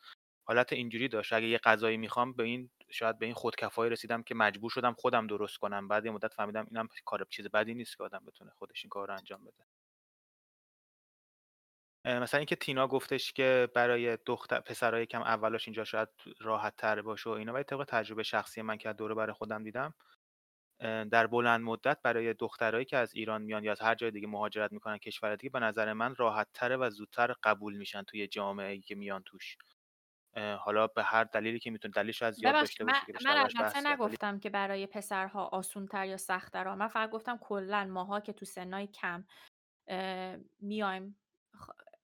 حالت 0.47 0.73
اینجوری 0.73 1.07
داشت. 1.07 1.33
اگه 1.33 1.47
یه 1.47 1.57
غذایی 1.57 1.97
می‌خوام 1.97 2.33
به 2.33 2.43
این 2.43 2.69
شاید 2.89 3.19
به 3.19 3.25
این 3.25 3.35
خودکفایی 3.35 3.91
رسیدم 3.91 4.23
که 4.23 4.35
مجبور 4.35 4.69
شدم 4.69 4.93
خودم 4.93 5.27
درست 5.27 5.57
کنم. 5.57 5.87
بعد 5.87 6.05
یه 6.05 6.11
مدت 6.11 6.33
فهمیدم 6.33 6.65
اینم 6.71 6.87
کار 7.05 7.27
چیز 7.29 7.47
بدی 7.47 7.73
نیست 7.73 7.97
که 7.97 8.03
آدم 8.03 8.23
بتونه 8.27 8.51
خودش 8.51 8.85
این 8.85 8.89
کار 8.89 9.07
رو 9.07 9.13
انجام 9.13 9.41
بده. 9.43 9.65
مثلا 12.05 12.37
اینکه 12.37 12.55
تینا 12.55 12.87
گفتش 12.87 13.33
که 13.33 13.69
برای 13.75 14.17
دختر 14.25 14.59
پسرای 14.59 15.05
کم 15.05 15.21
اولاش 15.21 15.67
اینجا 15.67 15.83
شاید 15.83 16.09
راحت 16.39 16.75
تر 16.75 17.01
باشه 17.01 17.29
و 17.29 17.33
اینا 17.33 17.53
ولی 17.53 17.63
طبق 17.63 17.83
تجربه 17.87 18.23
شخصی 18.23 18.61
من 18.61 18.77
که 18.77 18.93
دوره 18.93 19.15
برای 19.15 19.33
خودم 19.33 19.63
دیدم 19.63 19.93
در 21.11 21.27
بلند 21.27 21.61
مدت 21.61 22.01
برای 22.03 22.33
دخترایی 22.33 22.85
که 22.85 22.97
از 22.97 23.13
ایران 23.13 23.41
میان 23.41 23.63
یا 23.63 23.71
از 23.71 23.79
هر 23.81 23.95
جای 23.95 24.11
دیگه 24.11 24.27
مهاجرت 24.27 24.71
می‌کنن 24.71 24.97
کشور 24.97 25.35
دیگه 25.35 25.49
به 25.51 25.59
نظر 25.59 25.93
من 25.93 26.15
راحت 26.15 26.47
تره 26.53 26.77
و 26.77 26.89
زودتر 26.89 27.33
قبول 27.43 27.77
میشن 27.77 28.03
توی 28.03 28.27
جامعه 28.27 28.79
که 28.79 28.95
میان 28.95 29.23
توش. 29.25 29.57
حالا 30.59 30.87
به 30.87 31.03
هر 31.03 31.23
دلیلی 31.23 31.59
که 31.59 31.71
می‌تونه 31.71 31.91
دلیلش 31.91 32.21
از 32.21 32.35
زیاد 32.35 32.53
داشته 32.53 32.85
باشه 32.85 33.05
که 33.05 33.13
من 33.25 33.37
البته 33.37 33.87
نگفتم 33.87 34.39
که 34.39 34.49
برای 34.49 34.87
پسرها 34.87 35.45
آسونتر 35.45 36.05
یا 36.05 36.17
سختتر 36.17 36.75
من 36.75 36.87
فقط 36.87 37.09
گفتم 37.09 37.37
کلا 37.37 37.85
ماها 37.85 38.19
که 38.19 38.33
تو 38.33 38.45
سنای 38.45 38.87
کم 38.87 39.25
میایم 40.59 41.17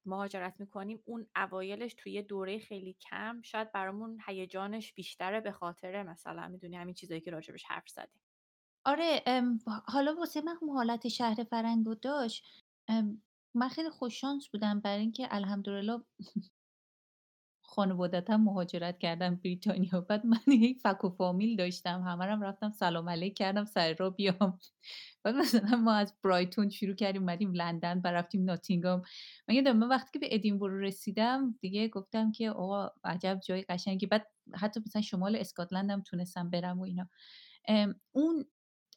مهاجرت 0.07 0.53
می‌کنیم 0.59 1.01
اون 1.05 1.27
اوایلش 1.35 1.93
توی 1.97 2.21
دوره 2.21 2.59
خیلی 2.59 2.93
کم 2.93 3.41
شاید 3.41 3.71
برامون 3.71 4.19
هیجانش 4.27 4.93
بیشتره 4.93 5.41
به 5.41 5.51
خاطر 5.51 6.03
مثلا 6.03 6.47
می‌دونی 6.47 6.75
همین 6.75 6.93
چیزایی 6.93 7.21
که 7.21 7.31
راجبش 7.31 7.63
حرف 7.63 7.89
زدیم. 7.89 8.21
آره 8.85 9.23
حالا 9.85 10.15
واسه 10.15 10.41
من 10.41 10.57
حالت 10.73 11.07
شهر 11.07 11.43
فرنگو 11.43 11.95
داشت 11.95 12.45
من 13.55 13.69
خیلی 13.69 13.89
خوششانس 13.89 14.47
بودم 14.47 14.79
برای 14.79 15.01
اینکه 15.01 15.27
الحمدلله 15.31 16.03
خانوادتم 17.77 18.36
مهاجرت 18.36 19.00
کردم 19.00 19.36
بریتانیا. 19.36 20.01
بعد 20.01 20.25
من 20.25 20.39
یک 20.48 20.79
فک 20.79 21.03
و 21.03 21.10
فامیل 21.10 21.55
داشتم. 21.55 22.01
همه 22.01 22.25
رم 22.25 22.41
رفتم 22.41 22.72
سلام 22.72 23.10
علیک 23.10 23.38
کردم 23.38 23.65
سر 23.65 23.93
را 23.93 24.10
بیام. 24.10 24.60
بعد 25.24 25.36
مثلا 25.36 25.77
ما 25.77 25.93
از 25.93 26.13
برایتون 26.24 26.69
شروع 26.69 26.96
کردیم 26.96 27.22
اومدیم 27.22 27.51
لندن 27.53 28.01
و 28.03 28.07
رفتیم 28.12 28.43
ناتینگام. 28.43 29.01
من 29.48 29.55
یادم 29.55 29.77
من 29.77 29.88
وقتی 29.88 30.10
که 30.13 30.19
به 30.19 30.36
ادینبرو 30.36 30.79
رسیدم 30.79 31.55
دیگه 31.62 31.88
گفتم 31.88 32.31
که 32.31 32.50
آقا 32.50 32.89
عجب 33.03 33.39
جای 33.46 33.62
قشنگی. 33.62 34.05
بعد 34.05 34.27
حتی 34.55 34.79
مثلا 34.86 35.01
شمال 35.01 35.36
اسکاتلندم 35.36 36.01
تونستم 36.01 36.50
برم 36.50 36.79
و 36.79 36.84
اینا. 36.84 37.10
اون 38.12 38.46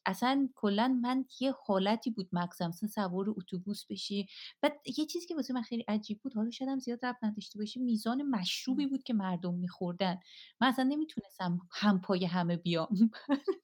اصلا 0.07 0.49
کلا 0.54 0.88
من 1.02 1.25
یه 1.40 1.54
حالتی 1.66 2.11
بود 2.11 2.28
مغزم 2.33 2.71
سوار 2.71 3.30
اتوبوس 3.30 3.85
بشی. 3.87 4.26
بعد 4.62 4.73
یه 4.99 5.07
چیزی 5.07 5.26
که 5.26 5.35
واسه 5.35 5.54
من 5.54 5.62
خیلی 5.62 5.83
عجیب 5.88 6.21
بود 6.23 6.35
حالا 6.35 6.50
شدم 6.50 6.78
زیاد 6.78 7.07
رب 7.07 7.16
نداشته 7.23 7.59
باشه 7.59 7.80
میزان 7.80 8.23
مشروبی 8.23 8.87
بود 8.87 9.02
که 9.02 9.14
مردم 9.14 9.54
میخوردن. 9.54 10.21
من 10.61 10.69
اصلا 10.69 10.85
نمی‌تونستم 10.85 11.59
هم 11.73 12.00
پای 12.00 12.25
همه 12.25 12.57
بیام. 12.57 12.88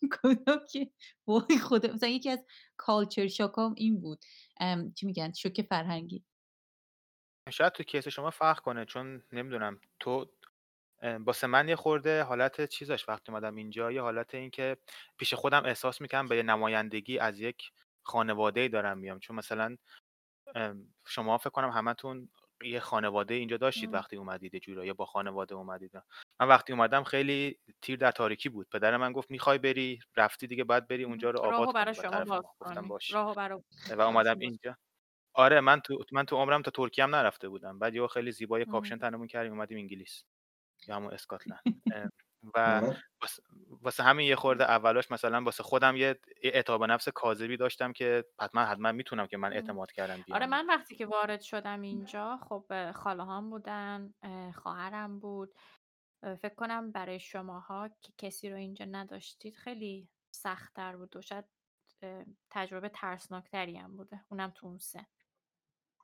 که 0.72 0.90
وای 1.26 1.58
خدا. 1.62 1.92
مثلا 1.92 2.08
یکی 2.08 2.30
از 2.30 2.44
کالچر 2.76 3.26
شاکام 3.28 3.74
این 3.76 4.00
بود. 4.00 4.24
چی 4.94 5.06
میگن؟ 5.06 5.32
شوک 5.32 5.62
فرهنگی. 5.62 6.24
شاید 7.50 7.72
تو 7.72 7.82
کیس 7.82 8.08
شما 8.08 8.30
فرق 8.30 8.60
کنه 8.60 8.84
چون 8.84 9.22
نمی‌دونم 9.32 9.80
تو 10.00 10.26
واسه 11.02 11.46
من 11.46 11.68
یه 11.68 11.76
خورده 11.76 12.22
حالت 12.22 12.64
چیزاش 12.64 13.08
وقتی 13.08 13.32
اومدم 13.32 13.56
اینجا 13.56 13.92
یه 13.92 14.02
حالت 14.02 14.34
این 14.34 14.50
که 14.50 14.76
پیش 15.18 15.34
خودم 15.34 15.64
احساس 15.64 16.00
می‌کنم 16.00 16.28
به 16.28 16.42
نمایندگی 16.42 17.18
از 17.18 17.40
یک 17.40 17.72
خانواده 18.02 18.68
دارم 18.68 18.98
میام. 18.98 19.18
چون 19.18 19.36
مثلا 19.36 19.76
شما 21.06 21.38
فکر 21.38 21.50
کنم 21.50 21.70
همتون 21.70 22.28
یه 22.62 22.80
خانواده 22.80 23.34
اینجا 23.34 23.56
داشتید 23.56 23.94
وقتی 23.94 24.16
اومدید 24.16 24.58
جورا 24.58 24.84
یا 24.84 24.94
با 24.94 25.04
خانواده 25.04 25.54
اومدید. 25.54 25.90
من 26.40 26.48
وقتی 26.48 26.72
اومدم 26.72 27.04
خیلی 27.04 27.58
تیر 27.82 27.98
در 27.98 28.10
تاریکی 28.10 28.48
بود. 28.48 28.68
پدر 28.72 28.96
من 28.96 29.12
گفت 29.12 29.30
می‌خوای 29.30 29.58
بری؟ 29.58 29.98
رفتی 30.16 30.46
دیگه 30.46 30.64
بعد 30.64 30.88
بری 30.88 31.04
اونجا 31.04 31.30
رو 31.30 31.40
آباد 31.40 31.74
برای 31.74 31.94
شما 31.94 32.24
باز 32.24 32.44
و 33.96 34.00
اومدم 34.00 34.38
اینجا. 34.38 34.76
آره 35.34 35.60
من 35.60 35.80
تو 35.80 36.04
من 36.12 36.24
تو 36.24 36.36
عمرم 36.36 36.62
تا 36.62 36.70
ترکیه 36.70 37.04
هم 37.04 37.14
نرفته 37.14 37.48
بودم. 37.48 37.78
بعد 37.78 37.94
یه 37.94 38.06
خیلی 38.06 38.32
زیبای 38.32 38.64
کاپشن 38.64 38.98
تنمون 38.98 39.26
کردیم 39.26 39.52
اومدیم 39.52 39.78
انگلیس. 39.78 40.24
یا 40.88 40.96
همون 40.96 41.12
اسکاتلند 41.12 41.60
و 42.54 42.82
واسه 43.82 44.02
همین 44.02 44.26
یه 44.26 44.36
خورده 44.36 44.64
اولاش 44.64 45.10
مثلا 45.10 45.44
واسه 45.44 45.62
خودم 45.62 45.96
یه 45.96 46.20
اعتماد 46.42 46.90
نفس 46.90 47.08
کاذبی 47.08 47.56
داشتم 47.56 47.92
که 47.92 48.24
حتما 48.40 48.60
حتما 48.64 48.92
می‌تونم 48.92 49.26
که 49.26 49.36
من 49.36 49.52
اعتماد 49.52 49.92
کردم 49.92 50.22
بیام. 50.26 50.36
آره 50.36 50.46
من 50.46 50.66
وقتی 50.66 50.96
که 50.96 51.06
وارد 51.06 51.40
شدم 51.40 51.80
اینجا 51.80 52.36
خب 52.48 52.92
خاله 52.92 53.24
هم 53.24 53.50
بودن 53.50 54.14
خواهرم 54.54 55.18
بود. 55.18 55.54
فکر 56.22 56.54
کنم 56.54 56.92
برای 56.92 57.20
شماها 57.20 57.88
که 58.02 58.12
کسی 58.18 58.50
رو 58.50 58.56
اینجا 58.56 58.84
نداشتید 58.84 59.56
خیلی 59.56 60.08
سختتر 60.30 60.96
بود 60.96 61.16
و 61.16 61.22
شاید 61.22 61.44
تجربه 62.50 62.88
ترسناکتری 62.88 63.76
هم 63.76 63.96
بوده. 63.96 64.24
اونم 64.28 64.52
تو 64.54 64.66
اون 64.66 64.78
سن. 64.78 65.06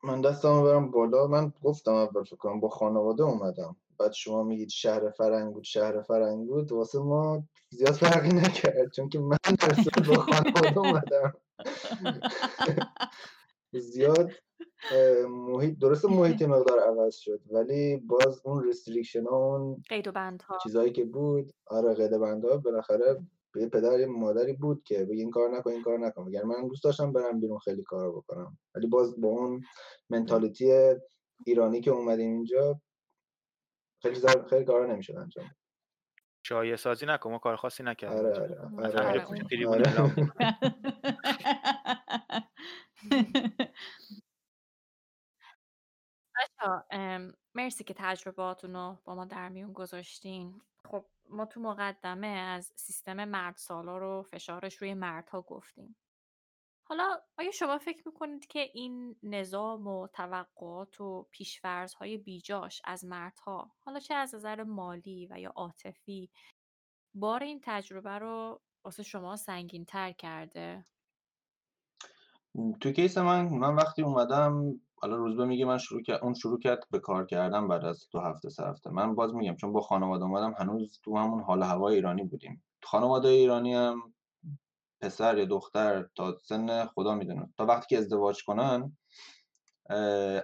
من 0.04 0.20
دستم 0.20 0.64
برم 0.64 0.90
بالا. 0.90 1.26
من 1.26 1.52
گفتم 1.62 1.92
اول 1.92 2.24
فکر 2.24 2.36
کنم 2.36 2.60
با 2.60 2.68
خانواده 2.68 3.22
اومدم. 3.22 3.76
بعد 4.02 4.12
شما 4.12 4.42
میگید 4.42 4.68
شهر 4.68 5.10
فرنگ 5.10 5.52
بود 5.52 5.64
شهر 5.64 6.02
فرنگ 6.02 6.46
بود 6.46 6.72
واسه 6.72 6.98
ما 6.98 7.44
زیاد 7.70 7.92
فرقی 7.92 8.28
نکرد 8.28 8.92
چون 8.96 9.08
که 9.08 9.18
من 9.18 9.36
در 9.44 10.02
با 10.08 10.14
خانواده 10.14 10.78
اومدم. 10.78 11.32
زیاد 13.72 14.30
محیط 15.28 15.78
درست 15.78 16.04
محیط 16.04 16.42
مقدار 16.42 16.80
عوض 16.80 17.16
شد 17.16 17.40
ولی 17.50 17.96
باز 17.96 18.40
اون 18.44 18.68
رستریکشن 18.68 19.24
ها 19.24 19.36
اون 19.36 19.82
قید 19.88 20.08
و 20.08 20.12
ها 20.48 20.58
چیزایی 20.62 20.92
که 20.92 21.04
بود 21.04 21.52
آره 21.66 21.94
قید 21.94 22.12
و 22.12 22.26
ها 22.26 22.56
بالاخره 22.56 23.20
یه 23.56 23.66
پدر 23.66 24.00
یه 24.00 24.06
مادری 24.06 24.52
بود 24.52 24.82
که 24.84 25.04
بگی 25.04 25.20
این 25.20 25.30
کار 25.30 25.58
نکن 25.58 25.70
این 25.70 25.82
کار 25.82 25.98
نکن. 25.98 26.22
اگر 26.22 26.44
من 26.44 26.68
دوست 26.68 26.84
داشتم 26.84 27.12
برم 27.12 27.40
بیرون 27.40 27.58
خیلی 27.58 27.82
کار 27.82 28.12
بکنم. 28.12 28.58
ولی 28.74 28.86
باز 28.86 29.20
با 29.20 29.28
اون 29.28 29.62
منتالیتی 30.10 30.94
ایرانی 31.46 31.80
که 31.80 31.90
اومدیم 31.90 32.32
اینجا 32.32 32.80
خیلی 34.02 34.14
زار... 34.14 34.48
خیلی 34.48 34.64
کارا 34.64 34.86
نمی‌شد 34.86 35.16
انجام. 35.16 35.50
شایعه 36.46 36.76
سازی 36.76 37.06
نکن 37.06 37.30
ما 37.30 37.38
کار 37.38 37.56
خاصی 37.56 37.82
نکردیم. 37.82 38.18
آره 38.18 38.40
آره 38.40 38.60
آره, 38.86 39.26
آره. 46.90 47.32
مرسی 47.54 47.84
که 47.84 47.94
تجرباتون 47.96 48.72
رو 48.72 48.98
با 49.04 49.14
ما 49.14 49.24
در 49.24 49.48
میون 49.48 49.72
گذاشتین. 49.72 50.62
خب 50.84 51.04
ما 51.30 51.46
تو 51.46 51.60
مقدمه 51.60 52.26
از 52.26 52.72
سیستم 52.76 53.24
مرد 53.24 53.56
سالا 53.56 53.98
رو 53.98 54.22
فشارش 54.22 54.76
روی 54.76 54.94
مردها 54.94 55.42
گفتیم. 55.42 55.96
حالا 56.84 57.20
آیا 57.38 57.50
شما 57.50 57.78
فکر 57.78 58.02
می‌کنید 58.06 58.46
که 58.46 58.70
این 58.74 59.16
نظام 59.22 59.86
و 59.86 60.08
توقعات 60.08 61.00
و 61.00 61.26
پیشفرزهای 61.30 62.18
بیجاش 62.18 62.82
از 62.84 63.04
مردها 63.04 63.70
حالا 63.78 63.98
چه 64.00 64.14
از 64.14 64.34
نظر 64.34 64.62
مالی 64.62 65.26
و 65.30 65.40
یا 65.40 65.52
عاطفی 65.56 66.30
بار 67.14 67.42
این 67.42 67.60
تجربه 67.62 68.18
رو 68.18 68.60
واسه 68.84 69.02
شما 69.02 69.36
سنگین 69.36 69.84
تر 69.84 70.12
کرده؟ 70.12 70.84
تو 72.80 72.92
کیس 72.92 73.18
من 73.18 73.48
من 73.48 73.74
وقتی 73.74 74.02
اومدم 74.02 74.80
حالا 74.94 75.16
روزبه 75.16 75.44
میگه 75.44 75.64
من 75.64 75.78
شروع 75.78 76.02
کرد 76.02 76.22
اون 76.22 76.34
شروع 76.34 76.58
کرد 76.58 76.86
به 76.90 76.98
کار 76.98 77.26
کردن 77.26 77.68
بعد 77.68 77.84
از 77.84 78.08
دو 78.10 78.20
هفته 78.20 78.48
سه 78.48 78.64
هفته 78.64 78.90
من 78.90 79.14
باز 79.14 79.34
میگم 79.34 79.56
چون 79.56 79.72
با 79.72 79.80
خانواده 79.80 80.24
اومدم 80.24 80.54
هنوز 80.58 81.00
تو 81.04 81.16
همون 81.16 81.42
حال 81.42 81.62
هوای 81.62 81.94
ایرانی 81.94 82.24
بودیم 82.24 82.62
خانواده 82.82 83.28
ایرانی 83.28 83.74
هم 83.74 84.12
پسر 85.02 85.38
یا 85.38 85.44
دختر 85.44 86.08
تا 86.14 86.38
سن 86.44 86.86
خدا 86.86 87.14
می‌دونه. 87.14 87.48
تا 87.56 87.66
وقتی 87.66 87.86
که 87.88 87.98
ازدواج 87.98 88.44
کنن 88.44 88.96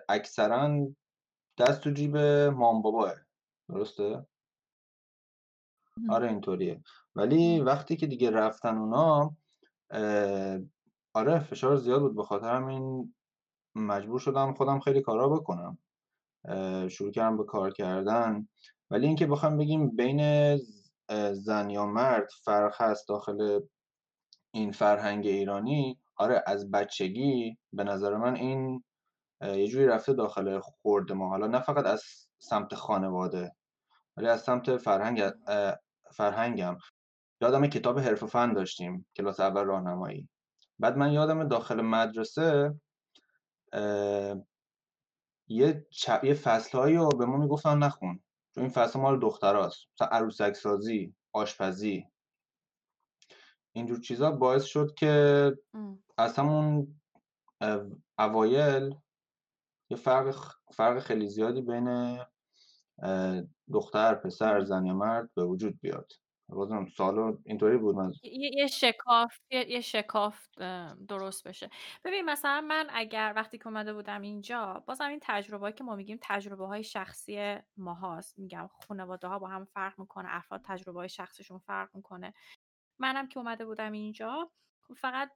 اکثرا 0.08 0.88
دست 1.58 1.80
تو 1.80 1.90
جیب 1.90 2.16
مام 2.16 2.82
باباه. 2.82 3.14
درسته؟ 3.68 4.26
آره 6.08 6.28
اینطوریه. 6.28 6.82
ولی 7.14 7.60
وقتی 7.60 7.96
که 7.96 8.06
دیگه 8.06 8.30
رفتن 8.30 8.78
اونا 8.78 9.36
آره 11.14 11.38
فشار 11.38 11.76
زیاد 11.76 12.00
بود. 12.00 12.16
به 12.16 12.22
خاطر 12.22 12.54
همین 12.54 13.14
مجبور 13.74 14.20
شدم 14.20 14.54
خودم 14.54 14.80
خیلی 14.80 15.00
کارا 15.00 15.28
بکنم. 15.28 15.78
شروع 16.88 17.10
کردم 17.10 17.36
به 17.36 17.44
کار 17.44 17.70
کردن. 17.70 18.48
ولی 18.90 19.06
اینکه 19.06 19.26
بخوام 19.26 19.56
بگیم 19.56 19.96
بین 19.96 20.56
زن 21.32 21.70
یا 21.70 21.86
مرد 21.86 22.28
فرق 22.44 22.82
هست 22.82 23.08
داخل 23.08 23.60
این 24.50 24.72
فرهنگ 24.72 25.26
ایرانی 25.26 25.98
آره 26.16 26.42
از 26.46 26.70
بچگی 26.70 27.58
به 27.72 27.84
نظر 27.84 28.16
من 28.16 28.36
این 28.36 28.84
یه 29.42 29.68
جوری 29.68 29.86
رفته 29.86 30.12
داخل 30.12 30.60
خورد 30.60 31.12
ما. 31.12 31.28
حالا 31.28 31.46
نه 31.46 31.60
فقط 31.60 31.86
از 31.86 32.02
سمت 32.38 32.74
خانواده 32.74 33.52
ولی 34.16 34.28
از 34.28 34.42
سمت 34.42 34.76
فرهنگ 34.76 35.32
فرهنگم. 36.12 36.76
یادم 37.40 37.66
کتاب 37.66 37.98
حرف 37.98 38.24
فن 38.24 38.52
داشتیم 38.52 39.06
کلاس 39.16 39.40
اول 39.40 39.64
راهنمایی. 39.64 40.28
بعد 40.78 40.96
من 40.96 41.12
یادم 41.12 41.48
داخل 41.48 41.80
مدرسه 41.80 42.74
یه 45.48 45.86
چ... 45.90 46.10
یه 46.22 46.34
فصلهایی 46.34 46.96
رو 46.96 47.08
به 47.08 47.26
ما 47.26 47.36
می‌گفتن 47.36 47.78
نخون. 47.78 48.20
چون 48.54 48.64
این 48.64 48.72
فصل 48.72 49.00
مال 49.00 49.20
دختراست. 49.20 49.86
مثلا 49.94 50.08
عروسک 50.08 50.52
سازی 50.52 51.14
آشپزی. 51.32 52.06
اینجور 53.72 54.00
چیزا 54.00 54.30
باعث 54.30 54.64
شد 54.64 54.94
که 54.94 55.52
از 56.18 56.38
همون 56.38 57.00
اوایل 58.18 58.94
یه 59.90 59.96
فرق 59.96 60.34
فرق 60.72 60.98
خیلی 60.98 61.28
زیادی 61.28 61.62
بین 61.62 62.18
دختر 63.72 64.14
پسر 64.14 64.60
زن 64.64 64.86
یا 64.86 64.94
مرد 64.94 65.34
به 65.34 65.44
وجود 65.44 65.80
بیاد. 65.80 66.12
بازم 66.50 66.86
سالو 66.86 67.36
اینطوری 67.44 67.78
بود 67.78 67.96
من 67.96 68.12
یه 68.22 68.66
شکاف 68.66 69.38
یه 69.50 69.80
شکاف 69.80 70.48
درست 71.08 71.48
بشه. 71.48 71.70
ببین 72.04 72.24
مثلا 72.24 72.60
من 72.60 72.86
اگر 72.90 73.32
وقتی 73.36 73.58
که 73.58 73.66
اومده 73.66 73.94
بودم 73.94 74.20
اینجا 74.20 74.84
بازم 74.86 75.08
این 75.08 75.18
تجربه 75.22 75.72
که 75.72 75.84
ما 75.84 75.96
میگیم 75.96 76.18
تجربه 76.22 76.66
های 76.66 76.84
شخصی 76.84 77.56
ماهاست. 77.76 78.38
میگم 78.38 78.68
خانواده 78.88 79.28
ها 79.28 79.38
با 79.38 79.48
هم 79.48 79.64
فرق 79.64 80.00
می‌کنه 80.00 80.28
افراد 80.30 80.60
تجربه 80.64 80.98
های 80.98 81.08
شخصشون 81.08 81.58
فرق 81.58 81.88
می‌کنه. 81.94 82.34
منم 82.98 83.28
که 83.28 83.38
اومده 83.38 83.66
بودم 83.66 83.92
اینجا 83.92 84.50
فقط 84.96 85.32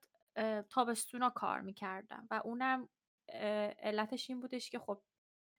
تابستونا 0.69 1.31
کار 1.31 1.61
می‌کردم 1.61 2.27
و 2.31 2.41
اونم 2.45 2.89
علتش 3.79 4.31
این 4.31 4.41
بودش 4.41 4.71
که 4.71 4.79
خب 4.79 5.03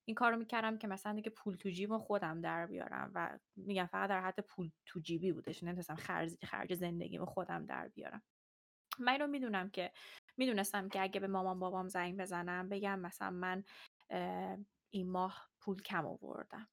این 0.06 0.16
کارو 0.16 0.38
می‌کردم 0.38 0.78
که 0.78 0.88
مثلا 0.88 1.13
دیگه 1.13 1.30
پول 1.30 1.56
تو 1.56 1.70
جیب 1.70 1.98
خودم 1.98 2.42
در 2.42 2.66
بیارم 2.66 3.12
و 3.16 3.39
میگم 3.56 3.86
فقط 3.86 4.10
در 4.10 4.22
حد 4.22 4.39
پول 4.39 4.72
تو 4.86 5.00
جیبی 5.00 5.32
بودش 5.32 5.63
نمی‌تونستم 5.63 5.96
خرج 5.96 6.46
خرج 6.46 6.74
زندگی 6.74 7.20
خودم 7.20 7.66
در 7.66 7.88
بیارم. 7.88 8.24
من 9.00 9.12
اینو 9.12 9.28
می‌دونم 9.28 9.70
که 9.70 9.92
می‌دونستم 10.38 10.89
که 10.89 11.02
اگه 11.02 11.20
به 11.20 11.28
مامان 11.28 11.60
بابام 11.60 11.88
زنگ 11.88 12.18
بزنم 12.18 12.70
بگم 12.70 13.00
مثلا 13.00 13.30
من 13.30 13.63
این 14.89 15.10
ماه 15.12 15.50
پول 15.62 15.82
کم 15.82 16.06
آوردم. 16.06 16.70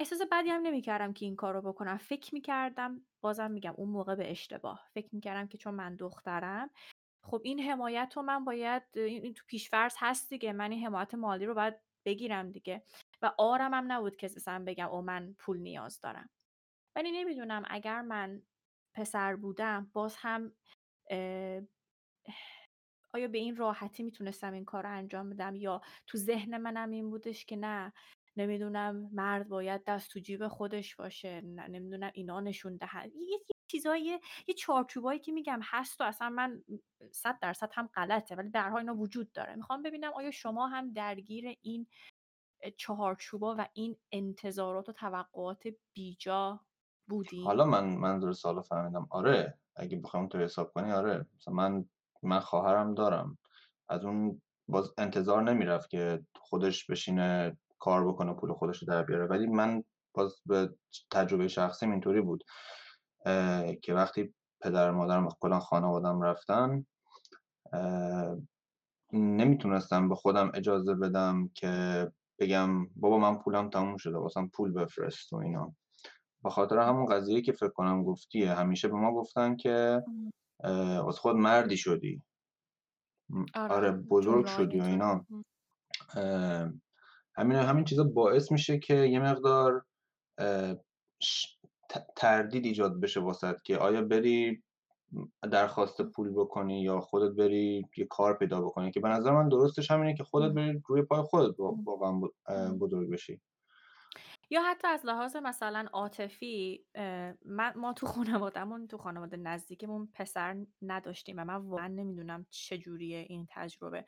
احساس 0.00 0.20
بدی 0.32 0.50
هم 0.50 0.62
نمی‌کردم 0.62 1.12
که 1.12 1.24
این 1.24 1.36
کارو 1.36 1.62
بکنم. 1.62 1.96
فکر 1.96 2.34
می‌کردم 2.34 3.06
بازم 3.20 3.50
میگم 3.50 3.74
اون 3.76 3.88
موقع 3.88 4.14
به 4.14 4.30
اشتباه. 4.30 4.88
فکر 4.94 5.08
می‌کردم 5.12 5.46
که 5.46 5.58
چون 5.58 5.74
من 5.74 5.96
دخترم 5.96 6.70
خب 7.24 7.40
این 7.44 7.60
حمایت 7.60 8.12
رو 8.16 8.22
من 8.22 8.44
باید 8.44 8.82
این 8.94 9.34
تو 9.34 9.44
پیشفرض 9.46 9.94
هست 9.98 10.30
دیگه. 10.30 10.52
من 10.52 10.70
این 10.70 10.86
حمایت 10.86 11.14
مالی 11.14 11.46
رو 11.46 11.54
باید 11.54 11.74
بگیرم 12.04 12.50
دیگه. 12.50 12.82
و 13.22 13.32
آرم 13.38 13.74
هم 13.74 13.92
نبود 13.92 14.16
که 14.16 14.26
مثلا 14.36 14.64
بگم 14.64 14.88
او 14.88 15.02
من 15.02 15.36
پول 15.38 15.58
نیاز 15.58 16.00
دارم. 16.00 16.30
ولی 16.96 17.12
نمی‌دونم 17.12 17.62
اگر 17.66 18.02
من 18.02 18.42
پسر 18.94 19.36
بودم 19.36 19.90
باز 19.92 20.16
هم 20.18 20.52
آیا 23.14 23.28
به 23.28 23.38
این 23.38 23.56
راحتی 23.56 24.02
می‌تونستم 24.02 24.52
این 24.52 24.64
کار 24.64 24.82
رو 24.82 24.90
انجام 24.90 25.30
بدم؟ 25.30 25.56
یا 25.56 25.80
تو 26.06 26.18
ذهن 26.18 26.56
منم 26.56 26.90
این 26.90 27.10
بودش 27.10 27.44
که 27.44 27.56
نه. 27.56 27.92
نمی‌دونم 28.36 29.10
مرد 29.12 29.48
باید 29.48 29.84
دست 29.86 30.10
تو 30.10 30.20
جیب 30.20 30.48
خودش 30.48 30.96
باشه 30.96 31.40
نمی‌دونم 31.40 32.10
اینا 32.14 32.40
نشون 32.40 32.76
دهن. 32.76 33.10
یه 33.14 33.38
چیزایی 33.66 34.04
یه 34.48 34.54
چارچوبایی 34.58 35.18
که 35.18 35.32
میگم 35.32 35.60
هست 35.62 36.00
و 36.00 36.04
اصلا 36.04 36.28
من 36.28 36.62
صد 37.10 37.38
درصد 37.42 37.70
هم 37.74 37.86
غلطه 37.94 38.34
ولی 38.34 38.50
درها 38.50 38.78
اینا 38.78 38.94
وجود 38.94 39.32
داره. 39.32 39.54
می‌خوام 39.54 39.82
ببینم 39.82 40.12
آیا 40.14 40.30
شما 40.30 40.66
هم 40.66 40.92
درگیر 40.92 41.56
این 41.62 41.86
چهارچوبا 42.76 43.54
و 43.58 43.68
این 43.72 43.96
انتظارات 44.12 44.88
و 44.88 44.92
توقعات 44.92 45.62
بیجا 45.96 46.60
بودی 47.08 47.44
حالا 47.44 47.64
من 47.64 47.84
منظور 47.84 48.32
سالو 48.32 48.62
فهمیدم. 48.62 49.06
آره 49.10 49.58
اگه 49.76 49.96
بخوام 49.96 50.28
تو 50.28 50.38
حساب 50.38 50.72
کنی 50.72 50.92
آره. 50.92 51.26
مثلا 51.36 51.54
من 51.54 51.84
من 52.22 52.40
خواهرم 52.40 52.94
دارم. 52.94 53.38
از 53.88 54.04
اون 54.04 54.42
باز 54.68 54.94
انتظار 54.98 55.42
نمی‌رفت 55.42 55.90
که 55.90 56.26
خودش 56.36 56.86
بشینه 56.86 57.58
کار 57.78 58.08
بکنه 58.08 58.34
پول 58.34 58.52
خودش 58.52 58.82
رو 58.82 58.86
در 58.88 59.02
بیاره. 59.02 59.26
ولی 59.26 59.46
من 59.46 59.84
باز 60.14 60.40
به 60.46 60.74
تجربه 61.10 61.48
شخصیم 61.48 61.90
اینطوری 61.90 62.20
بود 62.20 62.44
که 63.82 63.94
وقتی 63.94 64.34
پدر 64.60 64.90
مادرم 64.90 65.26
و 65.26 65.30
کلا 65.40 65.60
خانوادم 65.60 66.22
رفتن 66.22 66.86
نمی‌تونستم 69.12 70.08
به 70.08 70.14
خودم 70.14 70.50
اجازه 70.54 70.94
بدم 70.94 71.50
که 71.54 72.12
بگم 72.38 72.86
بابا 72.86 73.18
من 73.18 73.38
پولم 73.38 73.70
تموم 73.70 73.96
شده 73.96 74.18
واسم 74.18 74.48
پول 74.48 74.72
بفرست 74.72 75.32
و 75.32 75.36
اینا. 75.36 75.74
به 76.42 76.50
خاطر 76.50 76.78
همون 76.78 77.06
قضیه 77.06 77.42
که 77.42 77.52
فکر 77.52 77.68
کنم 77.68 78.04
گفتیه. 78.04 78.54
همیشه 78.54 78.88
به 78.88 78.94
ما 78.94 79.12
گفتن 79.12 79.56
که 79.56 80.02
از 81.08 81.18
خود 81.18 81.36
مردی 81.36 81.76
شدی. 81.76 82.22
آره, 83.54 83.74
آره 83.74 83.92
بزرگ 83.92 84.46
شدی 84.46 84.80
و 84.80 84.84
اینا. 84.84 85.26
همین 87.36 87.56
همین 87.56 87.84
چیزا 87.84 88.04
باعث 88.04 88.52
میشه 88.52 88.78
که 88.78 88.94
یه 88.94 89.20
مقدار 89.20 89.84
تردید 92.16 92.64
ایجاد 92.64 93.00
بشه 93.00 93.20
واسط 93.20 93.62
که 93.62 93.78
آیا 93.78 94.02
بری 94.02 94.62
درخواست 95.52 96.02
پول 96.02 96.32
بکنی 96.32 96.82
یا 96.82 97.00
خودت 97.00 97.36
بری 97.36 97.88
یه 97.96 98.06
کار 98.06 98.38
پیدا 98.38 98.60
بکنی 98.60 98.90
که 98.90 99.00
به 99.00 99.08
نظر 99.08 99.30
من 99.30 99.48
درستش 99.48 99.90
همینه 99.90 100.14
که 100.14 100.24
خودت 100.24 100.54
بری 100.54 100.82
روی 100.88 101.02
پای 101.02 101.22
خودت 101.22 101.54
واقعا 101.60 102.20
بزرگ 102.80 103.10
بشی. 103.10 103.40
یا 104.50 104.62
حتی 104.62 104.88
از 104.88 105.06
لحاظ 105.06 105.36
مثلا 105.36 105.86
عاطفی 105.92 106.84
ما 107.76 107.92
تو 107.92 108.06
خانوادهمون 108.06 108.86
تو 108.86 108.98
خانواده 108.98 109.36
نزدیکمون 109.36 110.08
پسر 110.14 110.66
نداشتیم 110.82 111.36
و 111.38 111.44
من 111.44 111.56
واقعا 111.56 111.88
نمی‌دونم 111.88 112.46
چجوریه 112.50 113.26
این 113.28 113.46
تجربه. 113.50 114.04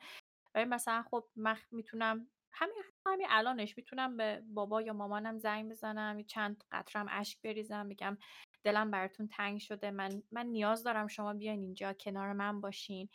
ولی 0.55 0.65
مثلا 0.65 1.03
خب 1.11 1.25
من 1.35 1.57
می‌تونم 1.71 2.27
همین 2.51 2.83
همین 3.05 3.27
الانش 3.29 3.77
می‌تونم 3.77 4.17
به 4.17 4.43
بابا 4.47 4.81
یا 4.81 4.93
مامانم 4.93 5.37
زنگ 5.39 5.69
بزنم 5.71 6.23
چند 6.23 6.63
قطرم 6.71 7.07
اشک 7.09 7.41
بریزم 7.41 7.89
بگم 7.89 8.17
دلم 8.63 8.91
براتون 8.91 9.27
تنگ 9.27 9.59
شده 9.59 9.91
من 9.91 10.23
من 10.31 10.45
نیاز 10.45 10.83
دارم 10.83 11.07
شما 11.07 11.33
بیاین 11.33 11.61
اینجا 11.61 11.93
کنار 11.93 12.33
من 12.33 12.61
باشین. 12.61 13.09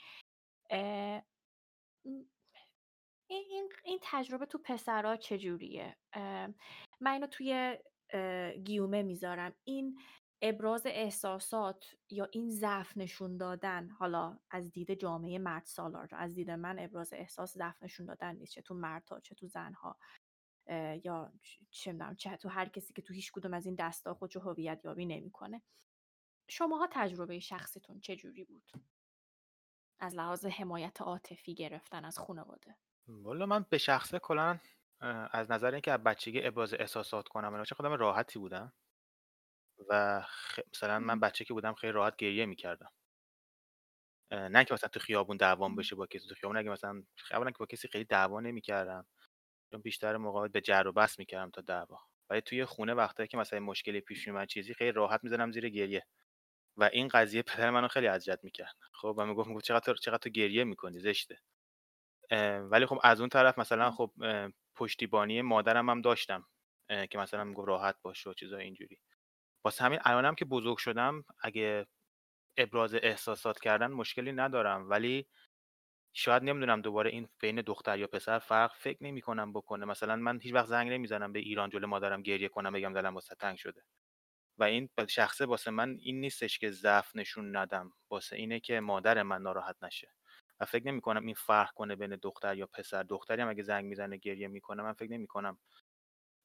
این, 3.31 3.69
این, 3.85 3.99
تجربه 4.03 4.47
تو 4.47 4.59
پسرها 4.65 5.17
چجوریه؟ 5.17 5.97
من 7.01 7.13
اینو 7.13 7.27
توی 7.27 7.79
گیومه 8.65 9.03
می‌ذارم. 9.03 9.55
این 9.65 9.99
ابراز 10.47 10.83
احساسات 10.87 11.97
یا 12.11 12.29
این 12.33 12.51
ضعف 12.51 12.97
نشون 12.97 13.37
دادن 13.37 13.89
حالا 13.89 14.39
از 14.51 14.73
دید 14.73 14.95
جامعه 14.95 15.39
مرد 15.39 15.65
سالار 15.65 16.09
از 16.13 16.35
دید 16.35 16.51
من 16.51 16.79
ابراز 16.79 17.13
احساس 17.13 17.55
ضعف 17.55 17.83
نشون 17.83 18.07
دادن 18.07 18.37
نیست 18.37 18.53
چه 18.53 18.63
تو 18.63 18.75
مردها 18.75 19.21
چه 19.21 19.35
تو 19.35 19.47
زنها 19.47 19.99
یا 21.05 21.33
چه 21.71 21.93
می‌دونم 21.93 22.17
چه 22.17 22.37
تو 22.37 22.49
هر 22.49 22.69
کسی 22.69 22.93
که 22.93 23.03
تو 23.03 23.15
هیچ 23.15 23.33
کدوم 23.33 23.55
از 23.55 23.67
این 23.67 23.75
دستا 23.75 24.15
خودشو 24.15 24.41
هویت 24.41 24.85
یابی 24.85 25.07
نمی‌کنه. 25.07 25.63
شماها 26.49 26.89
تجربه 26.91 27.41
شخصیتون 27.41 28.01
چه 28.01 28.17
جوری 28.17 28.45
بود؟ 28.45 28.71
از 30.01 30.15
لحاظ 30.15 30.47
حمایت 30.47 31.03
عاطفی 31.03 31.55
گرفتن 31.55 32.05
از 32.05 32.19
خانواده. 32.19 32.77
والا 33.09 33.47
من 33.47 33.67
به 33.71 33.79
شخصه 33.79 34.19
کلا 34.19 34.59
از 35.31 35.51
نظر 35.51 35.73
اینکه 35.73 35.93
از 35.93 36.03
بچگی 36.03 36.43
ابراز 36.43 36.75
احساسات 36.75 37.29
کنم 37.29 37.65
چه 37.65 37.75
خودم 37.75 37.93
راحتی 37.93 38.39
بودم. 38.39 38.73
و 39.89 40.23
خ... 40.29 40.61
مثلا 40.75 40.99
من 40.99 41.21
بچه 41.21 41.45
که 41.45 41.55
بودم 41.55 41.75
خیلی 41.75 41.93
راحت 41.93 42.17
گریه 42.17 42.47
می‌کردم. 42.47 42.91
نه 44.33 44.65
که 44.65 44.75
مثلا 44.75 44.89
تو 44.89 45.01
خیابون 45.01 45.37
دعوام 45.37 45.77
بشه 45.77 45.97
با 45.97 46.07
کسی 46.07 46.29
تو 46.29 46.35
خیابون 46.35 46.57
اگه 46.57 46.71
مثلا 46.71 47.03
اولا 47.31 47.51
که 47.51 47.59
با 47.59 47.67
کسی 47.67 47.89
خیلی 47.89 48.05
دعوا 48.05 48.41
نمی‌کردم. 48.41 49.07
چون 49.73 49.81
بیشتر 49.83 50.17
موقع 50.17 50.49
به 50.49 50.61
جر 50.61 50.89
و 50.89 50.93
بس 50.93 51.19
می‌کردم 51.19 51.51
تا 51.51 51.61
دعوا. 51.63 51.99
ولی 52.31 52.41
توی 52.41 52.65
خونه 52.65 52.95
وقتی 52.95 53.27
که 53.27 53.37
مثلا 53.37 53.61
مشکلی 53.61 54.01
پیش 54.01 54.29
میومد 54.29 54.49
چیزی 54.49 54.75
خیلی 54.75 54.93
راحت 54.93 55.21
می‌زنم 55.25 55.53
زیر 55.53 55.69
گریه. 55.69 56.07
و 56.79 56.85
این 56.93 57.09
قضیه 57.09 57.43
پدر 57.57 57.71
منو 57.71 57.89
خیلی 57.89 58.07
اذیت 58.09 58.41
می‌کرد. 58.45 58.77
خب 58.93 59.15
و 59.19 59.27
می‌گفت 59.27 59.49
می‌گفت 59.49 59.65
چقدر 59.65 59.95
چقدر 59.95 60.19
تو 60.19 60.31
گریه 60.31 60.65
می‌کنی 60.65 61.01
زشته. 61.01 61.41
ولی 62.71 62.87
خب 62.87 62.99
از 63.03 63.21
اون 63.21 63.29
طرف 63.29 63.59
مثلا 63.59 63.91
خب 63.91 64.13
پشتیبانی 64.77 65.43
مادرم 65.43 65.91
هم 65.91 66.01
داشتم. 66.03 66.47
که 67.11 67.19
مثلا 67.19 67.45
می‌گفت 67.45 67.69
راحت 67.69 67.97
باش 68.03 68.27
و 68.27 68.35
چیزای 68.35 68.65
اینجوری. 68.65 68.99
واسه 69.65 69.85
همین 69.85 69.99
الانم 70.05 70.35
که 70.35 70.45
بزرگ 70.45 70.79
شدم 70.79 71.25
اگه 71.41 71.87
ابراز 72.57 72.95
احساسات 72.95 73.61
کردن 73.61 73.87
مشکلی 73.87 74.33
ندارم. 74.33 74.91
ولی 74.91 75.27
شاید 76.15 76.43
نمی‌دونم 76.45 76.83
دوباره 76.83 77.11
این 77.11 77.29
بین 77.41 77.63
دختر 77.63 77.99
یا 77.99 78.07
پسر 78.07 78.39
فرق 78.39 78.73
فکر 78.77 79.05
نمی 79.05 79.21
کنم 79.21 79.53
بکنه. 79.53 79.87
مثلا 79.87 80.17
من 80.17 80.41
هیچ 80.41 80.55
وقت 80.55 80.67
زنگ 80.67 80.93
نمی‌زنم 80.93 81.33
به 81.33 81.39
ایران 81.39 81.71
جلو 81.71 81.87
مادرم 81.87 82.23
گریه 82.23 82.49
کنم 82.49 82.73
بگم 82.73 82.93
دلم 82.93 83.15
واسه 83.15 83.35
تنگ 83.35 83.57
شده. 83.59 83.83
و 84.59 84.65
این 84.65 84.91
شخصه 85.09 85.47
واسه 85.47 85.71
من 85.71 85.97
این 86.01 86.21
نیستش 86.21 86.59
که 86.59 86.71
ضعف 86.71 87.17
نشون 87.17 87.57
ندم. 87.57 87.93
واسه 88.11 88.37
اینه 88.37 88.61
که 88.61 88.81
مادر 88.81 89.23
من 89.23 89.43
ناراحت 89.43 89.77
نشه. 89.83 90.15
و 90.61 90.65
فکر 90.65 90.87
نمی 90.87 91.01
کنم 91.01 91.27
این 91.27 91.35
فرق 91.35 91.73
کنه 91.73 91.97
بین 91.97 92.17
دختر 92.17 92.57
یا 92.57 92.67
پسر. 92.67 93.03
دختری 93.03 93.43
هم 93.43 93.49
اگه 93.49 93.63
زنگ 93.63 93.85
می‌زنه 93.85 94.17
گریه 94.17 94.49
می‌کنه 94.49 94.83
من 94.83 94.93
فکر 94.93 95.13
نمی 95.13 95.27
کنم 95.27 95.59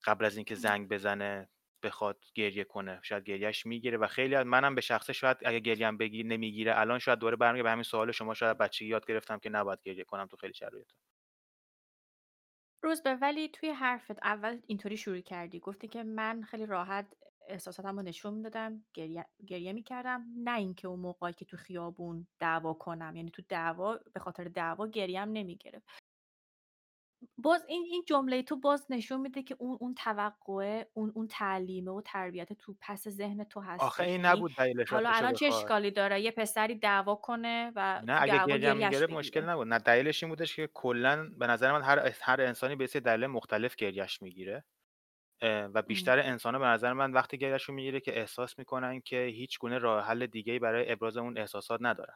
قبل 0.06 0.26
از 0.26 0.38
اینکه 0.38 0.56
زنگ 0.56 0.90
بزنه 0.90 1.50
بخواد 1.84 2.26
گریه 2.36 2.64
کنه 2.64 3.00
شاید 3.04 3.24
گریهش 3.24 3.66
می‌گیره 3.66 3.98
و 3.98 4.08
خیلی 4.08 4.44
منم 4.44 4.76
به 4.76 4.82
شخصه 4.82 5.14
شاید 5.14 5.38
اگه 5.46 5.60
گریم 5.60 5.98
بگیر 5.98 6.26
نمی‌گیره 6.26 6.80
الان 6.80 7.00
شاید 7.00 7.20
دوره 7.20 7.36
برمیگه 7.36 7.64
به 7.64 7.72
همین 7.72 7.84
سوال 7.84 8.12
شما 8.12 8.34
شاید 8.34 8.58
بچگی 8.58 8.86
یاد 8.90 9.06
گرفتم 9.08 9.40
که 9.40 9.50
نباید 9.50 9.80
گریه 9.84 10.04
کنم 10.04 10.28
تو 10.28 10.38
خیلی 10.38 10.54
شرایط. 10.54 10.92
روزبه 12.84 13.16
ولی 13.16 13.50
توی 13.50 13.70
حرفت 13.70 14.24
اول 14.24 14.60
اینطوری 14.68 14.98
شروع 14.98 15.20
کردی 15.20 15.60
گفتی 15.60 15.88
که 15.88 16.04
من 16.04 16.42
خیلی 16.44 16.66
راحت 16.66 17.16
احساساتم 17.48 17.96
رو 17.98 18.02
نشون 18.02 18.34
می‌دادم 18.34 18.86
گریه, 18.94 19.26
گریه 19.48 19.74
می‌کردم 19.74 20.26
نه 20.44 20.58
اینکه 20.58 20.88
اون 20.88 21.00
موقعی 21.00 21.34
که 21.34 21.46
تو 21.46 21.58
خیابون 21.58 22.28
دعوا 22.40 22.74
کنم 22.74 23.16
یعنی 23.16 23.32
تو 23.32 23.42
دعوا 23.50 24.00
به 24.14 24.20
خاطر 24.20 24.44
دعوا 24.44 24.88
گریم 24.88 25.30
نمی‌گرفت. 25.30 25.99
باز 27.38 27.66
این 27.68 27.86
این 27.92 28.04
جمله 28.08 28.44
تو 28.44 28.56
باز 28.56 28.86
نشون 28.90 29.22
میده 29.22 29.44
که 29.44 29.56
اون 29.60 29.78
اون 29.82 29.96
توقعه 29.96 30.90
اون 30.94 31.12
اون 31.16 31.28
تعلیمه 31.28 31.92
و 31.92 32.02
تربیت 32.06 32.54
تو 32.54 32.76
پس 32.82 33.08
ذهن 33.08 33.44
تو 33.44 33.60
هست 33.60 33.84
آخه 33.84 34.04
این 34.04 34.26
نبود 34.26 34.56
دلیلش 34.58 34.90
حالا 34.90 35.10
الان 35.10 35.34
چه 35.34 35.46
اشکالی 35.46 35.92
داره؟ 35.92 36.22
یه 36.22 36.32
پسری 36.32 36.76
دعوا 36.76 37.16
کنه 37.16 37.72
و 37.76 38.02
نه 38.06 38.22
اگه 38.22 38.46
گریه 38.46 38.74
می‌گرفت 38.74 39.14
مشکل 39.14 39.42
نبود. 39.42 39.68
نه 39.68 39.80
دلیلش 39.80 40.24
این 40.24 40.30
بودش 40.30 40.56
که 40.56 40.70
کلا 40.74 41.30
به 41.38 41.48
نظر 41.48 41.72
من 41.72 41.82
هر 41.82 42.12
هر 42.22 42.42
انسانی 42.42 42.76
به 42.76 42.88
سه 42.88 43.00
دلیل 43.00 43.28
مختلف 43.28 43.76
گریهش 43.76 44.22
می‌گیره 44.22 44.66
و 45.42 45.82
بیشتر 45.82 46.20
انسان 46.20 46.60
به 46.60 46.66
نظر 46.66 46.94
من 46.94 47.12
وقتی 47.12 47.38
گریهشون 47.38 47.76
می‌گیره 47.76 48.00
که 48.00 48.20
احساس 48.20 48.60
می‌کنن 48.60 49.02
که 49.02 49.26
هیچ 49.26 49.60
گونه 49.60 49.78
راه 49.78 50.06
حل 50.06 50.26
دیگه 50.26 50.60
برای 50.60 50.92
ابراز 50.92 51.18
اون 51.18 51.38
احساسات 51.38 51.80
ندارن. 51.84 52.16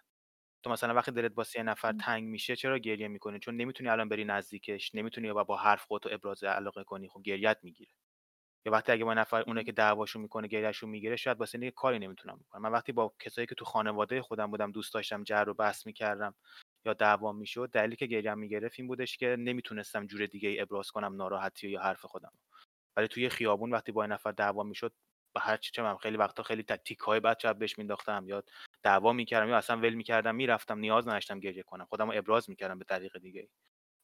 تو 0.63 0.69
مثلا 0.69 0.93
وقتی 0.93 1.11
دلت 1.11 1.31
واسه 1.37 1.59
یه 1.59 1.63
نفر 1.65 1.93
تنگ 1.93 2.23
میشه 2.23 2.55
چرا 2.55 2.79
گریه 2.79 3.07
می‌کنی؟ 3.07 3.39
چون 3.39 3.55
نمی‌تونی 3.55 3.89
الان 3.89 4.09
بری 4.09 4.25
نزدیکش 4.25 4.95
نمی‌تونی 4.95 5.33
با 5.33 5.43
با 5.43 5.57
حرف 5.57 5.83
خودتو 5.85 6.09
ابراز 6.13 6.43
علاقه 6.43 6.83
کنی 6.83 7.07
خب 7.09 7.21
گریت 7.23 7.57
می‌گیره. 7.63 7.91
یا 8.65 8.71
وقتی 8.71 8.91
اگه 8.91 9.05
با 9.05 9.13
نفر 9.13 9.41
اونه 9.41 9.63
که 9.63 9.71
دعواشون 9.71 10.21
می‌کنه 10.21 10.47
گریهشون 10.47 10.89
می‌گیره 10.89 11.15
شاید 11.15 11.39
واسه 11.39 11.59
اینکه 11.59 11.75
کاری 11.75 11.99
نمی‌تونم 11.99 12.37
بکنم. 12.37 12.61
من 12.61 12.71
وقتی 12.71 12.91
با 12.91 13.13
کسایی 13.19 13.47
که 13.47 13.55
تو 13.55 13.65
خانواده 13.65 14.21
خودم 14.21 14.51
بودم 14.51 14.71
دوست 14.71 14.93
داشتم 14.93 15.23
جر 15.23 15.45
و 15.49 15.53
بحث 15.53 15.85
می‌کردم 15.85 16.35
یا 16.85 16.93
دعوا 16.93 17.31
می‌شد 17.31 17.69
دلیلی 17.73 17.95
که 17.95 18.05
گریه 18.05 18.35
می‌گرفت 18.35 18.75
این 18.79 18.87
بودش 18.87 19.17
که 19.17 19.35
نمی‌تونستم 19.39 20.07
جور 20.07 20.25
دیگه 20.25 20.49
ای 20.49 20.61
ابراز 20.61 20.91
کنم 20.91 21.15
ناراحتی 21.15 21.69
یا 21.69 21.81
حرف 21.81 22.05
خودم 22.05 22.31
ولی 22.97 23.07
توی 23.07 23.29
خیابون 23.29 23.71
وقتی 23.71 23.91
با 23.91 24.03
این 24.03 24.11
نفر 24.11 24.31
دعوا 24.31 24.63
می‌شد 24.63 24.93
با 25.35 25.41
هر 25.41 25.57
چی 25.57 25.71
چه 25.71 25.95
خیلی 26.01 26.17
وقتا 26.17 26.43
خیلی 26.43 26.63
تیک 26.63 26.99
های 26.99 27.19
بد 27.19 27.39
شب 27.39 27.59
بهش 27.59 27.77
مینداختم 27.77 28.23
یا 28.27 28.43
دعوا 28.83 29.13
می‌کردم 29.13 29.49
یا 29.49 29.57
اصلا 29.57 29.77
ول 29.77 29.93
می‌کردم 29.93 30.35
می‌رفتم 30.35 30.79
نیاز 30.79 31.07
نداشتم 31.07 31.39
گریه 31.39 31.63
کنم. 31.63 31.85
خودم 31.85 32.11
رو 32.11 32.17
ابراز 32.17 32.49
می‌کردم 32.49 32.79
به 32.79 32.85
طریق 32.85 33.17
دیگه 33.17 33.49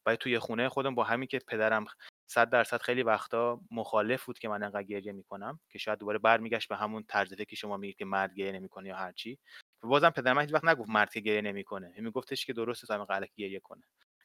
ولی 0.06 0.16
توی 0.16 0.38
خونه 0.38 0.68
خودم 0.68 0.94
با 0.94 1.04
همین 1.04 1.28
که 1.28 1.38
پدرم 1.48 1.84
صد 2.30 2.50
درصد 2.50 2.82
خیلی 2.82 3.02
وقتا 3.02 3.60
مخالف 3.70 4.24
بود 4.24 4.38
که 4.38 4.48
من 4.48 4.62
انقدر 4.62 4.82
گریه 4.82 5.12
می‌کنم 5.12 5.60
که 5.70 5.78
شاید 5.78 5.98
دوباره 5.98 6.18
برمیگشت 6.18 6.68
به 6.68 6.76
همون 6.76 7.04
طرز 7.08 7.34
که 7.34 7.56
شما 7.56 7.76
میگید 7.76 7.96
که 7.96 8.04
مرد 8.04 8.34
گریه 8.34 8.52
نمی‌کنه 8.52 8.88
یا 8.88 8.96
هر 8.96 9.12
چی. 9.12 9.38
بازم 9.82 10.10
پدرم 10.10 10.40
هیچ 10.40 10.54
وقت 10.54 10.64
نگفت 10.64 10.90
مرد 10.90 11.12
که 11.12 11.20
گریه 11.20 11.40
نمی‌کنه. 11.40 11.94
میگفتش 11.98 12.46
که 12.46 12.52
درسته 12.52 12.86
سامی 12.86 13.04
قلق 13.06 13.28
گریه 13.36 13.60
کنه. 13.60 13.82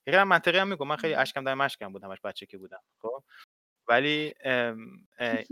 یه 0.08 0.24
منطقی 0.24 0.58
هم 0.58 0.68
میگم 0.68 0.88
من 0.88 0.96
خیلی 0.96 1.15
اشکم 1.15 1.44
در 1.44 1.54
مشکم 1.56 1.94
بودم 1.94 2.08
همش 2.10 2.22
بچه 2.24 2.46
که 2.46 2.58
بودم 2.58 2.82
خب؟ 3.02 3.24
ولی 3.88 4.34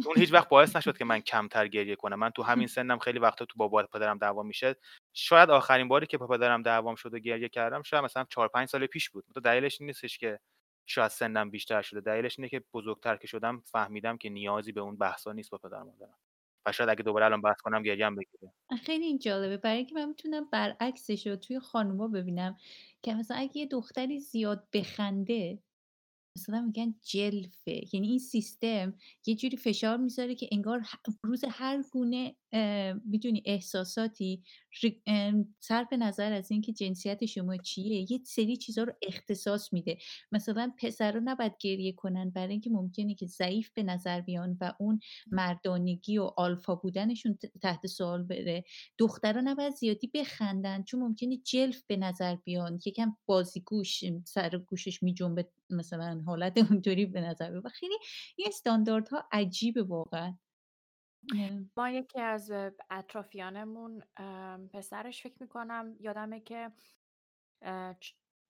اون 0.05 0.17
هیچ 0.17 0.33
وقت 0.33 0.49
باعث 0.49 0.75
نشد 0.75 0.97
که 0.97 1.05
من 1.05 1.19
کمتر 1.19 1.67
گریه 1.67 1.95
کنم. 1.95 2.19
من 2.19 2.29
تو 2.29 2.43
همین 2.43 2.67
سنم 2.77 2.99
خیلی 2.99 3.19
وقتا 3.19 3.45
تو 3.45 3.53
بابا 3.57 3.83
پدرم 3.83 4.17
دعوا 4.17 4.43
میشه 4.43 4.75
شاید 5.13 5.49
آخرین 5.49 5.87
باری 5.87 6.05
که 6.07 6.17
با 6.17 6.27
پدرم 6.27 6.61
دعوام 6.61 6.95
شد 6.95 7.13
و 7.13 7.19
گریه 7.19 7.49
کردم 7.49 7.81
شاید 7.81 8.03
مثلا 8.03 8.25
4 8.29 8.47
5 8.47 8.67
سال 8.67 8.87
پیش 8.87 9.09
بود. 9.09 9.25
تو 9.33 9.39
دلیلش 9.39 9.81
این 9.81 9.87
نیستش 9.87 10.17
که 10.17 10.39
شاید 10.85 11.07
سنم 11.11 11.49
بیشتر 11.51 11.81
شده. 11.81 12.01
دلیلش 12.01 12.39
اینه 12.39 12.49
که 12.49 12.63
بزرگتر 12.73 13.17
که 13.17 13.27
شدم 13.27 13.61
فهمیدم 13.65 14.17
که 14.17 14.29
نیازی 14.29 14.71
به 14.71 14.81
اون 14.81 14.97
بحثا 14.97 15.31
نیست 15.31 15.51
با 15.51 15.57
پدرم 15.57 15.91
دارم 15.99 16.17
و 16.65 16.71
شاید 16.71 16.89
اگه 16.89 17.03
دوباره 17.03 17.25
الان 17.25 17.41
بحث 17.41 17.61
کنم 17.61 17.83
گریم 17.83 18.15
بگیره. 18.15 18.53
خیلی 18.85 19.05
این 19.05 19.19
جالبه. 19.19 19.57
برای 19.57 19.77
اینکه 19.77 19.95
من 19.95 20.05
می‌تونم 20.09 20.45
برعکسش 20.51 21.27
رو 21.27 21.35
توی 21.35 21.59
خانوما 21.59 22.07
ببینم 22.07 22.57
که 23.03 23.13
مثلا 23.13 23.37
اگه 23.37 23.57
یه 23.57 23.65
دختری 23.65 24.19
زیاد 24.19 24.67
بخنده 24.73 25.59
مثلا 26.37 26.61
میگن 26.61 26.95
جلفه 27.03 27.81
یعنی 27.93 28.07
این 28.07 28.19
سیستم 28.19 28.93
یه 29.25 29.35
جوری 29.35 29.57
فشار 29.57 29.97
می‌ذاره 29.97 30.35
که 30.35 30.49
انگار 30.51 30.85
روز 31.23 31.43
هر 31.49 31.83
گونه 31.91 32.35
می‌دونی 33.05 33.43
احساساتی 33.45 34.43
صرف 35.59 35.93
نظر 35.93 36.33
از 36.33 36.51
اینکه 36.51 36.73
جنسیت 36.73 37.25
شما 37.25 37.57
چیه 37.57 38.11
یه 38.11 38.19
سری 38.25 38.57
چیزها 38.57 38.83
رو 38.83 38.93
اختصاص 39.01 39.73
میده. 39.73 39.97
مثلا 40.31 40.71
پسرها 40.77 41.21
نباید 41.23 41.53
گریه 41.59 41.91
کنن 41.91 42.29
برای 42.29 42.51
اینکه 42.51 42.69
ممکنه 42.69 43.15
که 43.15 43.25
ضعیف 43.25 43.69
به 43.73 43.83
نظر 43.83 44.21
بیان 44.21 44.57
و 44.61 44.73
اون 44.79 44.99
مردانگی 45.31 46.17
و 46.17 46.31
آلفا 46.37 46.75
بودنشون 46.75 47.37
تحت 47.61 47.87
سوال 47.87 48.23
بره. 48.23 48.63
دخترها 48.97 49.41
نباید 49.41 49.73
زیادی 49.73 50.11
بخندن 50.13 50.83
چون 50.83 50.99
ممکنه 50.99 51.37
جلف 51.37 51.83
به 51.87 51.97
نظر 51.97 52.35
بیان. 52.35 52.79
یکم 52.85 53.17
بازیگوش 53.25 54.03
سر 54.25 54.57
گوشش 54.57 55.03
میجنبه 55.03 55.49
مثلا 55.69 56.23
حالت 56.25 56.57
اونطوری 56.71 57.05
به 57.05 57.21
نظر 57.21 57.49
بیاد 57.49 57.65
و 57.65 57.69
خیلی 57.69 57.95
این 58.35 58.47
استانداردها 58.47 59.23
عجیبه 59.31 59.83
واقعا. 59.83 60.37
ما 61.77 61.89
یکی 61.89 62.21
از 62.21 62.51
اطرافیانمون 62.89 64.03
پسرش 64.73 65.23
فکر 65.23 65.37
می‌کنم 65.39 65.95
یادمه 65.99 66.39
که 66.39 66.71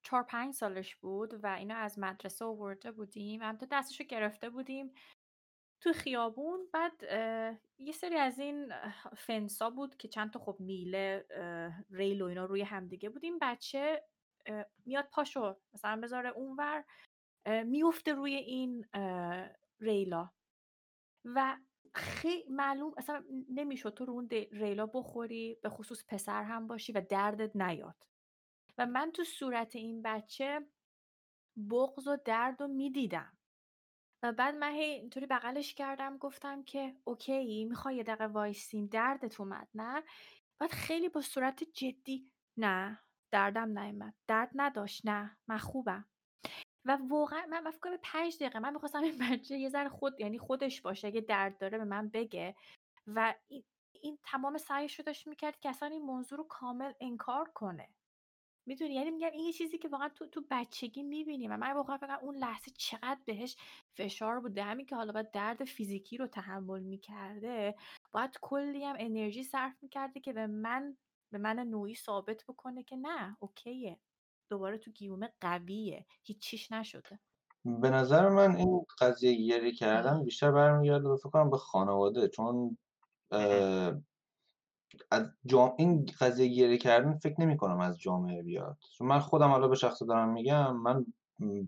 چهار 0.02 0.24
پنج 0.24 0.54
سالش 0.54 0.96
بود 0.96 1.44
و 1.44 1.48
اینا 1.48 1.76
از 1.76 2.00
مدرسه 2.00 2.46
آورده 2.46 2.92
بودیم. 2.92 3.42
هم 3.42 3.58
تو 3.58 3.66
دستشو 3.72 4.04
گرفته 4.04 4.50
بودیم 4.50 4.94
تو 5.82 5.94
خیابون. 5.94 6.60
بعد 6.74 7.04
یه 7.78 7.92
سری 7.94 8.16
از 8.16 8.40
این 8.40 8.74
فنسا 9.18 9.70
بود 9.70 9.98
که 9.98 10.08
چند 10.08 10.32
تا 10.32 10.40
خب 10.40 10.58
میله 10.60 11.26
ریل 11.90 12.22
و 12.22 12.26
اینا 12.26 12.46
روی 12.46 12.62
همدیگه 12.62 13.10
بودیم. 13.10 13.40
بچه 13.42 14.04
میاد 14.86 15.10
پاشو 15.12 15.58
مثلا 15.74 16.02
بذاره 16.02 16.30
اونور 16.30 16.84
میفته 17.66 18.14
روی 18.14 18.36
این 18.36 18.86
ریلا. 19.80 20.30
و 21.26 21.58
خیلی 21.96 22.50
معلوم 22.50 22.94
اصلا 22.98 23.24
نمی‌شد 23.50 23.94
تو 23.94 24.06
رو 24.06 24.14
اون 24.14 24.28
ریلا 24.52 24.86
بخوری 24.86 25.58
به 25.64 25.70
خصوص 25.70 26.04
پسر 26.08 26.44
هم 26.44 26.68
باشی 26.68 26.92
و 26.92 27.02
دردت 27.02 27.56
نیاد. 27.56 28.08
و 28.78 28.86
من 28.86 29.12
تو 29.12 29.24
صورت 29.24 29.76
این 29.76 30.02
بچه 30.02 30.68
بغض 31.70 32.08
و 32.08 32.18
درد 32.26 32.62
رو 32.62 32.68
می‌دیدم. 32.68 33.38
و 34.24 34.32
بعد 34.32 34.56
من 34.56 34.72
هی 34.72 34.84
اینطوری 34.84 35.26
بغلش 35.26 35.74
کردم 35.74 36.18
گفتم 36.18 36.64
که 36.64 36.96
okay 37.04 37.66
می‌خوای 37.66 37.96
یه 37.96 38.04
دقیقه 38.04 38.28
وایسیم 38.28 38.86
دردت 38.86 39.40
اومد 39.40 39.68
نه؟ 39.74 40.04
بعد 40.60 40.72
خیلی 40.72 41.10
با 41.10 41.22
صورت 41.22 41.64
جدی 41.64 42.32
نه 42.58 43.00
دردم 43.32 43.80
نیومد 43.80 44.14
درد 44.28 44.50
نداشت 44.56 45.06
نه 45.06 45.38
من 45.48 45.58
خوبم. 45.58 46.06
و 46.86 46.98
واقعا 47.10 47.46
من 47.46 47.72
فکر 47.72 47.80
کنم 47.80 47.98
5 48.04 48.36
دقیقه 48.36 48.60
من 48.60 48.74
می‌خواستم 48.74 49.04
این 49.04 49.18
بچه 49.32 49.58
یه 49.58 49.70
ذره 49.70 49.90
خود 49.90 50.20
یعنی 50.20 50.38
خودش 50.40 50.82
باشه 50.82 51.08
اگه 51.08 51.22
درد 51.22 51.58
داره 51.58 51.78
به 51.78 51.86
من 51.86 52.10
بگه. 52.10 52.56
و 53.08 53.36
این, 53.48 53.64
این 54.02 54.18
تمام 54.24 54.58
سعیش 54.58 55.00
رو 55.00 55.06
داشت 55.06 55.28
می‌کرد 55.28 55.60
که 55.60 55.70
اصلا 55.70 55.90
این 55.90 56.02
موضوع 56.02 56.38
رو 56.38 56.44
کامل 56.44 56.94
انکار 57.02 57.50
کنه. 57.50 57.90
می‌دونی؟ 58.66 58.94
یعنی 58.94 59.12
میگم 59.12 59.32
این 59.34 59.46
یه 59.46 59.54
چیزی 59.54 59.78
که 59.78 59.88
واقعا 59.88 60.10
تو 60.10 60.28
تو 60.28 60.44
بچگی 60.52 61.04
می‌بینیم 61.04 61.52
و 61.52 61.58
من 61.58 61.72
واقعا 61.74 61.98
فکر 61.98 62.20
اون 62.22 62.36
لحظه 62.36 62.72
چقدر 62.78 63.20
بهش 63.26 63.58
فشار 63.98 64.40
بوده. 64.40 64.64
همین 64.64 64.86
که 64.86 64.96
حالا 64.96 65.14
باید 65.14 65.32
درد 65.32 65.64
فیزیکی 65.64 66.18
رو 66.18 66.28
تحمل 66.28 66.84
می‌کرده 66.84 67.76
باید 68.12 68.38
کلی 68.42 68.86
هم 68.86 68.96
انرژی 69.00 69.44
صرف 69.44 69.84
می‌کرده 69.84 70.20
که 70.20 70.34
به 70.34 70.48
من 70.48 70.98
به 71.32 71.38
من 71.38 71.60
نوعی 71.60 71.96
ثابت 71.96 72.44
بکنه 72.48 72.84
که 72.84 72.96
نه 72.96 73.38
اوکیه. 73.40 74.00
دوباره 74.54 74.78
تو 74.78 74.92
گیومه 74.92 75.34
قویه. 75.42 76.06
هیچیش 76.24 76.72
نشده. 76.72 77.20
به 77.66 77.90
نظر 77.90 78.30
من 78.30 78.56
این 78.56 78.86
قضیه 79.00 79.48
گریه 79.48 79.72
کردن 79.72 80.24
بیشتر 80.24 80.52
برمیگرده 80.52 81.10
به 81.10 81.18
فکر 81.18 81.30
کنم 81.30 81.50
به 81.50 81.58
خانواده 81.58 82.28
چون 82.28 82.78
از 85.12 85.32
جام... 85.46 85.74
این 85.78 86.06
قضیه 86.20 86.48
گریه 86.48 86.78
کردن 86.78 87.18
فکر 87.18 87.42
نمی 87.42 87.58
کنم 87.58 87.80
از 87.80 88.00
جامعه 88.00 88.44
بیاد. 88.44 88.78
چون 88.98 89.08
من 89.08 89.20
خودم 89.20 89.50
حالا 89.50 89.68
به 89.68 89.76
شخص 89.76 90.04
دارم 90.04 90.34
میگم 90.34 90.78
من 90.78 91.06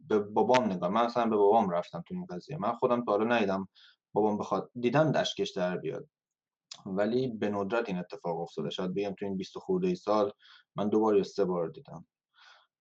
به 0.08 0.19
بابام 0.19 0.63
نگاه 0.63 0.89
من 0.89 1.02
اصلا 1.02 1.26
به 1.26 1.36
بابام 1.36 1.69
رفتم 1.69 2.04
تو 2.08 2.13
این 2.13 2.26
قضیه. 2.26 2.58
من 2.58 2.74
خودم 2.74 3.06
تا 3.06 3.12
حالا 3.12 3.36
ندیدم 3.36 3.67
بابام 4.13 4.38
بخواد 4.38 4.71
دیدم 4.80 5.12
دشکش 5.12 5.52
در 5.52 5.78
بیاد. 5.78 6.08
ولی 6.86 7.28
به 7.28 7.50
ندرت 7.50 7.89
این 7.89 7.98
اتفاق 7.98 8.39
افتاده. 8.39 8.69
شاید 8.69 8.93
بگم 8.93 9.13
تو 9.19 9.26
این 9.26 9.38
20 9.38 9.58
خورده 9.58 9.95
سال 9.95 10.32
من 10.76 10.89
دو 10.89 11.00
بار 11.00 11.17
یا 11.17 11.24
سه 11.24 11.45
بار 11.45 11.69
دیدم. 11.69 12.06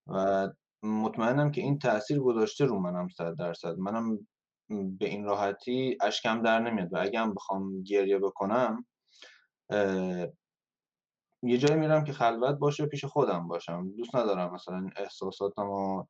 و 0.07 0.49
مطمئنم 0.83 1.51
که 1.51 1.61
این 1.61 1.79
تاثیر 1.79 2.19
گذاشته 2.19 2.65
رو 2.65 2.79
منم 2.79 3.07
صد 3.07 3.35
درصد. 3.35 3.77
منم 3.77 4.27
به 4.69 5.05
این 5.05 5.23
راحتی 5.23 5.97
اشکم 6.01 6.41
در 6.41 6.59
نمیاد 6.59 6.93
و 6.93 6.97
اگه 7.01 7.19
هم 7.19 7.33
بخوام 7.33 7.83
گریه 7.83 8.19
بکنم 8.19 8.85
یه 11.43 11.57
جایی 11.57 11.79
میرم 11.79 12.03
که 12.03 12.13
خلوت 12.13 12.55
باشه 12.55 12.85
پیش 12.85 13.05
خودم 13.05 13.47
باشم. 13.47 13.91
دوست 13.97 14.15
ندارم 14.15 14.53
مثلا 14.53 14.89
احساساتم 14.95 16.07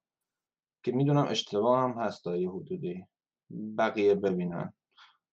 که 0.83 0.91
می‌دونم 0.91 1.27
اشتباه 1.29 1.79
هم 1.79 1.91
هست 1.91 2.27
یه 2.27 2.49
حدودی 2.49 3.05
بقیه 3.77 4.15
ببینن. 4.15 4.73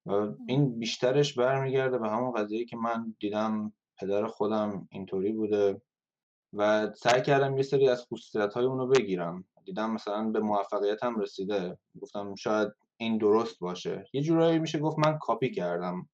و 0.07 0.13
این 0.47 0.79
بیشترش 0.79 1.39
برمیگرده 1.39 1.99
به 1.99 2.11
همون 2.11 2.33
قضیه 2.33 2.65
که 2.65 2.77
من 2.77 3.17
دیدم 3.21 3.73
پدر 3.99 4.27
خودم 4.27 4.89
اینطوری 4.91 5.33
بوده. 5.33 5.83
و 6.53 6.91
سعی 6.95 7.23
کردم 7.23 7.57
یه 7.57 7.63
سری 7.63 7.89
از 7.89 8.07
خصوصیت 8.07 8.55
های 8.55 8.65
اونو 8.65 8.87
بگیرم. 8.87 9.45
دیدم 9.65 9.91
مثلا 9.91 10.31
به 10.31 10.41
موفقیت 10.41 11.05
هم 11.05 11.21
رسیده. 11.21 11.79
گفتم 12.01 12.35
شاید 12.35 12.69
این 12.97 13.19
درست 13.19 13.61
باشه. 13.61 14.05
یه 14.13 14.23
جورایی 14.23 14.59
میشه 14.59 14.79
گفت 14.79 14.99
من 14.99 15.19
کاپی 15.19 15.51
کردم. 15.51 16.09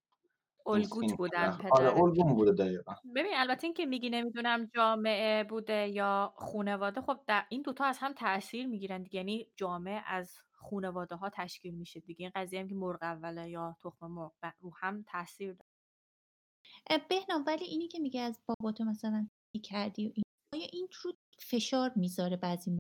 الگوت 0.67 1.17
بودن 1.17 1.59
آره 1.71 2.01
الگوم 2.01 2.35
بوده 2.35 2.53
دقیقا. 2.53 2.95
ببین 3.17 3.33
البته 3.35 3.65
این 3.65 3.75
که 3.75 3.87
میگی 3.87 4.11
نمی‌دونم 4.11 4.71
جامعه 4.75 5.45
بوده 5.45 5.89
یا 5.89 6.33
خونواده 6.37 7.01
خب 7.01 7.21
در 7.27 7.45
این 7.49 7.63
دوتا 7.63 7.85
از 7.85 7.99
هم 7.99 8.13
تاثیر 8.13 8.67
می‌گیرن 8.67 9.03
دیگه. 9.03 9.17
یعنی 9.17 9.47
جامعه 9.57 10.03
از 10.07 10.39
خونواده 10.53 11.17
ها 11.17 11.31
تشکیل 11.31 11.75
میشه 11.75 12.01
دیگه. 12.01 12.25
این 12.25 12.33
قضیه 12.35 12.61
هم 12.61 12.69
که 12.69 12.75
مرغ 12.75 13.03
اوله 13.03 13.51
یا 13.51 13.77
تخم 13.83 14.07
مرغ 14.07 14.33
رو 14.61 14.73
هم 14.81 15.05
تاثیر 15.09 15.53
داره. 15.53 17.03
بهنام 17.09 17.45
ولی 17.47 17.65
اینی 17.65 17.89
که 17.89 17.99
میگه 17.99 18.21
از 18.21 18.41
بابا 18.47 18.73
تو 18.73 18.85
مثلا 18.85 19.29
کردی 19.63 20.09
و 20.09 20.13
این 20.15 20.25
این 20.73 20.89
رو 21.03 21.13
فشار 21.41 21.93
می‌ذاره 21.97 22.37
بعضی 22.37 22.79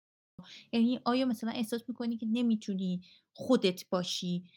یعنی 0.73 1.01
آیا 1.05 1.27
مثلا 1.27 1.51
احساس 1.51 1.89
می‌کنی 1.89 2.17
که 2.17 2.27
نمی‌تونی 2.33 3.01
خودت 3.37 3.85
باشی 3.91 4.51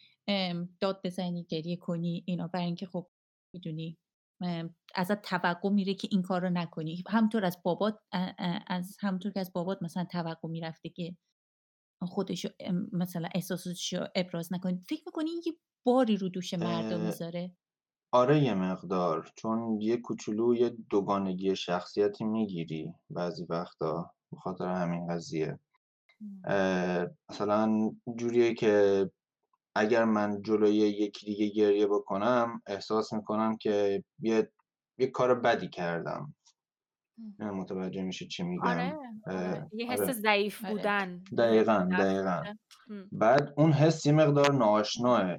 داد 0.80 1.02
بزنی 1.04 1.44
گریه 1.50 1.78
کنی 1.78 2.24
اینا؟ 2.28 2.48
برای 2.48 2.66
اینکه 2.66 2.86
خب 2.86 3.08
می‌دونی 3.56 3.98
ازت 4.96 5.22
توقع 5.22 5.70
میره 5.70 5.94
که 5.94 6.08
این 6.12 6.22
کار 6.22 6.42
رو 6.42 6.50
نکنی. 6.50 7.04
همطور 7.08 7.46
از 7.46 7.58
بابات 7.64 8.00
از 8.68 8.98
همطور 9.00 9.32
که 9.32 9.40
از 9.40 9.54
بابات 9.54 9.84
مثلا 9.84 10.06
توقع 10.06 10.50
می‌رفته 10.50 10.90
که 10.90 11.18
خودشو 12.04 12.50
مثلا 12.92 13.30
احساساتش 13.36 13.94
رو 13.94 14.08
ابراز 14.16 14.54
نکنی. 14.54 14.82
فکر 14.90 15.04
می‌کنی 15.06 15.30
این 15.30 15.42
یه 15.46 15.54
باری 15.86 16.18
رو 16.18 16.30
دوش 16.30 16.54
مردم 16.54 17.06
می‌ذاره؟ 17.06 17.56
آره 18.12 18.40
یه 18.40 18.54
مقدار. 18.54 19.32
چون 19.36 19.82
یه 19.82 19.98
کوچولو 19.98 20.56
یه 20.56 20.70
دوگانگی 20.70 21.56
شخصیتی 21.56 22.24
می‌گیری 22.24 22.94
بعضی 23.10 23.46
وقتا 23.50 24.12
بخاطر 24.32 24.68
همین 24.68 25.08
قضیه. 25.08 25.60
مثلا 27.30 27.92
جوریه 28.16 28.54
که 28.54 29.10
اگر 29.76 30.06
من 30.06 30.42
جلوی 30.42 30.76
یکی 30.76 31.26
دیگه 31.26 31.48
گریه 31.48 31.88
بکنم 31.88 32.62
احساس 32.68 33.14
می‌کنم 33.14 33.58
که 33.58 34.04
یه, 34.20 34.52
یه 34.98 35.08
کار 35.08 35.36
بدی 35.36 35.68
کردم. 35.68 36.36
متوجه 37.40 38.02
میشه 38.02 38.28
چی 38.28 38.44
میگم. 38.44 38.68
آره, 38.68 38.98
آره. 39.28 39.70
یه 39.74 39.92
حس 39.92 40.02
آره. 40.02 40.14
ضعیف 40.14 40.66
آره. 40.66 40.74
بودن 40.74 41.24
دقیقا 41.38 41.90
دقیقا. 41.92 42.44
بعد 43.12 43.54
اون 43.58 43.72
حس 43.72 44.06
یه 44.06 44.12
مقدار 44.12 44.54
ناشناه 44.54 45.38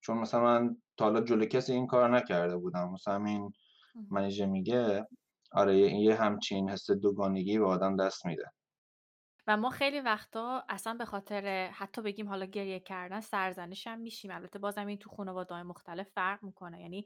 چون 0.00 0.18
مثلا 0.18 0.40
من 0.42 0.81
تا 0.96 1.04
حالا 1.04 1.20
جلو 1.20 1.44
کسی 1.44 1.72
این 1.72 1.86
کار 1.86 2.16
نکرده 2.16 2.56
بودم. 2.56 2.90
مثلا 2.90 3.14
همین 3.14 3.52
منیجه 4.10 4.46
میگه 4.46 5.06
آره 5.52 5.76
یه 5.78 6.14
همچین 6.14 6.70
حس 6.70 6.90
دوگانگی 6.90 7.58
به 7.58 7.66
آدم 7.66 7.96
دست 7.96 8.26
میده. 8.26 8.52
و 9.46 9.56
ما 9.56 9.70
خیلی 9.70 10.00
وقتا 10.00 10.64
اصلا 10.68 10.94
به 10.94 11.04
خاطر 11.04 11.70
حتی 11.74 12.02
بگیم 12.02 12.28
حالا 12.28 12.46
گریه 12.46 12.80
کردن 12.80 13.20
سرزنش 13.20 13.86
هم 13.86 13.98
میشیم. 13.98 14.30
البته 14.30 14.58
بازم 14.58 14.86
این 14.86 14.98
تو 14.98 15.10
خانواده 15.10 15.62
مختلف 15.62 16.08
فرق 16.08 16.42
می‌کنه. 16.42 16.80
یعنی 16.80 17.04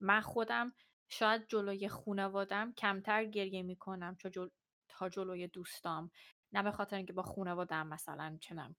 من 0.00 0.20
خودم 0.20 0.72
شاید 1.08 1.46
جلوی 1.48 1.88
خانوادم 1.88 2.72
کمتر 2.72 3.24
گریه 3.24 3.62
می‌کنم 3.62 4.16
جل... 4.32 4.48
تا 4.88 5.08
جلوی 5.08 5.48
دوستام. 5.48 6.10
نه 6.52 6.62
به 6.62 6.70
خاطر 6.70 6.96
اینکه 6.96 7.12
با 7.12 7.22
خانوادم 7.22 7.86
مثلا 7.86 8.38
چنم 8.40 8.76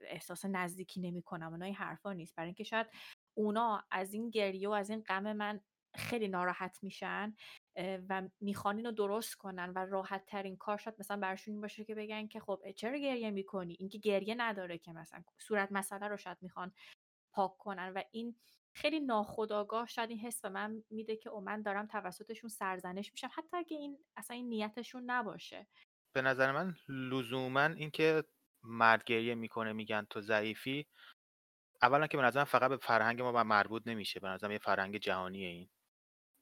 احساس 0.00 0.44
نزدیکی 0.44 1.00
نمی‌کنم 1.00 1.50
اونا 1.50 1.64
این 1.64 1.74
حرفا 1.74 2.12
نیست. 2.12 2.34
برای 2.36 2.48
اینکه 2.48 2.64
شاید 2.64 2.86
اونا 3.36 3.84
از 3.90 4.14
این 4.14 4.30
گریه 4.30 4.68
و 4.68 4.72
از 4.72 4.90
این 4.90 5.00
غم 5.00 5.32
من 5.32 5.60
خیلی 5.94 6.28
ناراحت 6.28 6.78
میشن 6.82 7.34
و 8.08 8.22
می‌خوان 8.40 8.76
اینو 8.76 8.92
درست 8.92 9.34
کنن 9.34 9.72
و 9.76 9.78
راحت 9.78 10.24
ترین 10.26 10.56
کار 10.56 10.76
شاید 10.78 10.96
مثلا 10.98 11.16
برشون 11.16 11.54
این 11.54 11.60
باشه 11.60 11.84
که 11.84 11.94
بگن 11.94 12.26
که 12.26 12.40
خب 12.40 12.62
چرا 12.76 12.98
گریه 12.98 13.30
می‌کنی؟ 13.30 13.76
اینکه 13.78 13.98
گریه 13.98 14.34
نداره 14.38 14.78
که 14.78 14.92
مثلا 14.92 15.22
صورت 15.38 15.72
مسئله 15.72 16.08
رو 16.08 16.16
شاید 16.16 16.38
می‌خوان 16.40 16.72
پاک 17.32 17.56
کنن 17.58 17.92
و 17.96 18.02
این 18.10 18.36
خیلی 18.74 19.00
ناخداگاه 19.00 19.86
شاید 19.86 20.10
این 20.10 20.18
حس 20.18 20.40
به 20.40 20.48
من 20.48 20.82
میده 20.90 21.16
که 21.16 21.30
او 21.30 21.40
من 21.40 21.62
دارم 21.62 21.86
توسطشون 21.86 22.50
سرزنش 22.50 23.12
میشم 23.12 23.30
حتی 23.32 23.56
اگه 23.56 23.76
این 23.76 23.98
اصلا 24.16 24.36
این 24.36 24.48
نیتشون 24.48 25.02
نباشه. 25.10 25.66
به 26.14 26.22
نظر 26.22 26.52
من 26.52 26.74
لزوما 26.88 27.64
اینکه 27.64 28.24
مرد 28.62 29.04
گریه 29.04 29.34
می‌کنه 29.34 29.72
میگن 29.72 30.06
تو 30.10 30.20
ضعیفی 30.20 30.86
اولا 31.82 32.06
که 32.06 32.16
به 32.16 32.22
نظرم 32.22 32.44
فقط 32.44 32.70
به 32.70 32.76
فرهنگ 32.76 33.22
ما 33.22 33.44
مربوط 33.44 33.82
نمیشه 33.86 34.20
به 34.20 34.28
نظرم 34.28 34.50
یه 34.50 34.58
فرهنگ 34.58 34.96
جهانیه 34.96 35.48
این. 35.48 35.68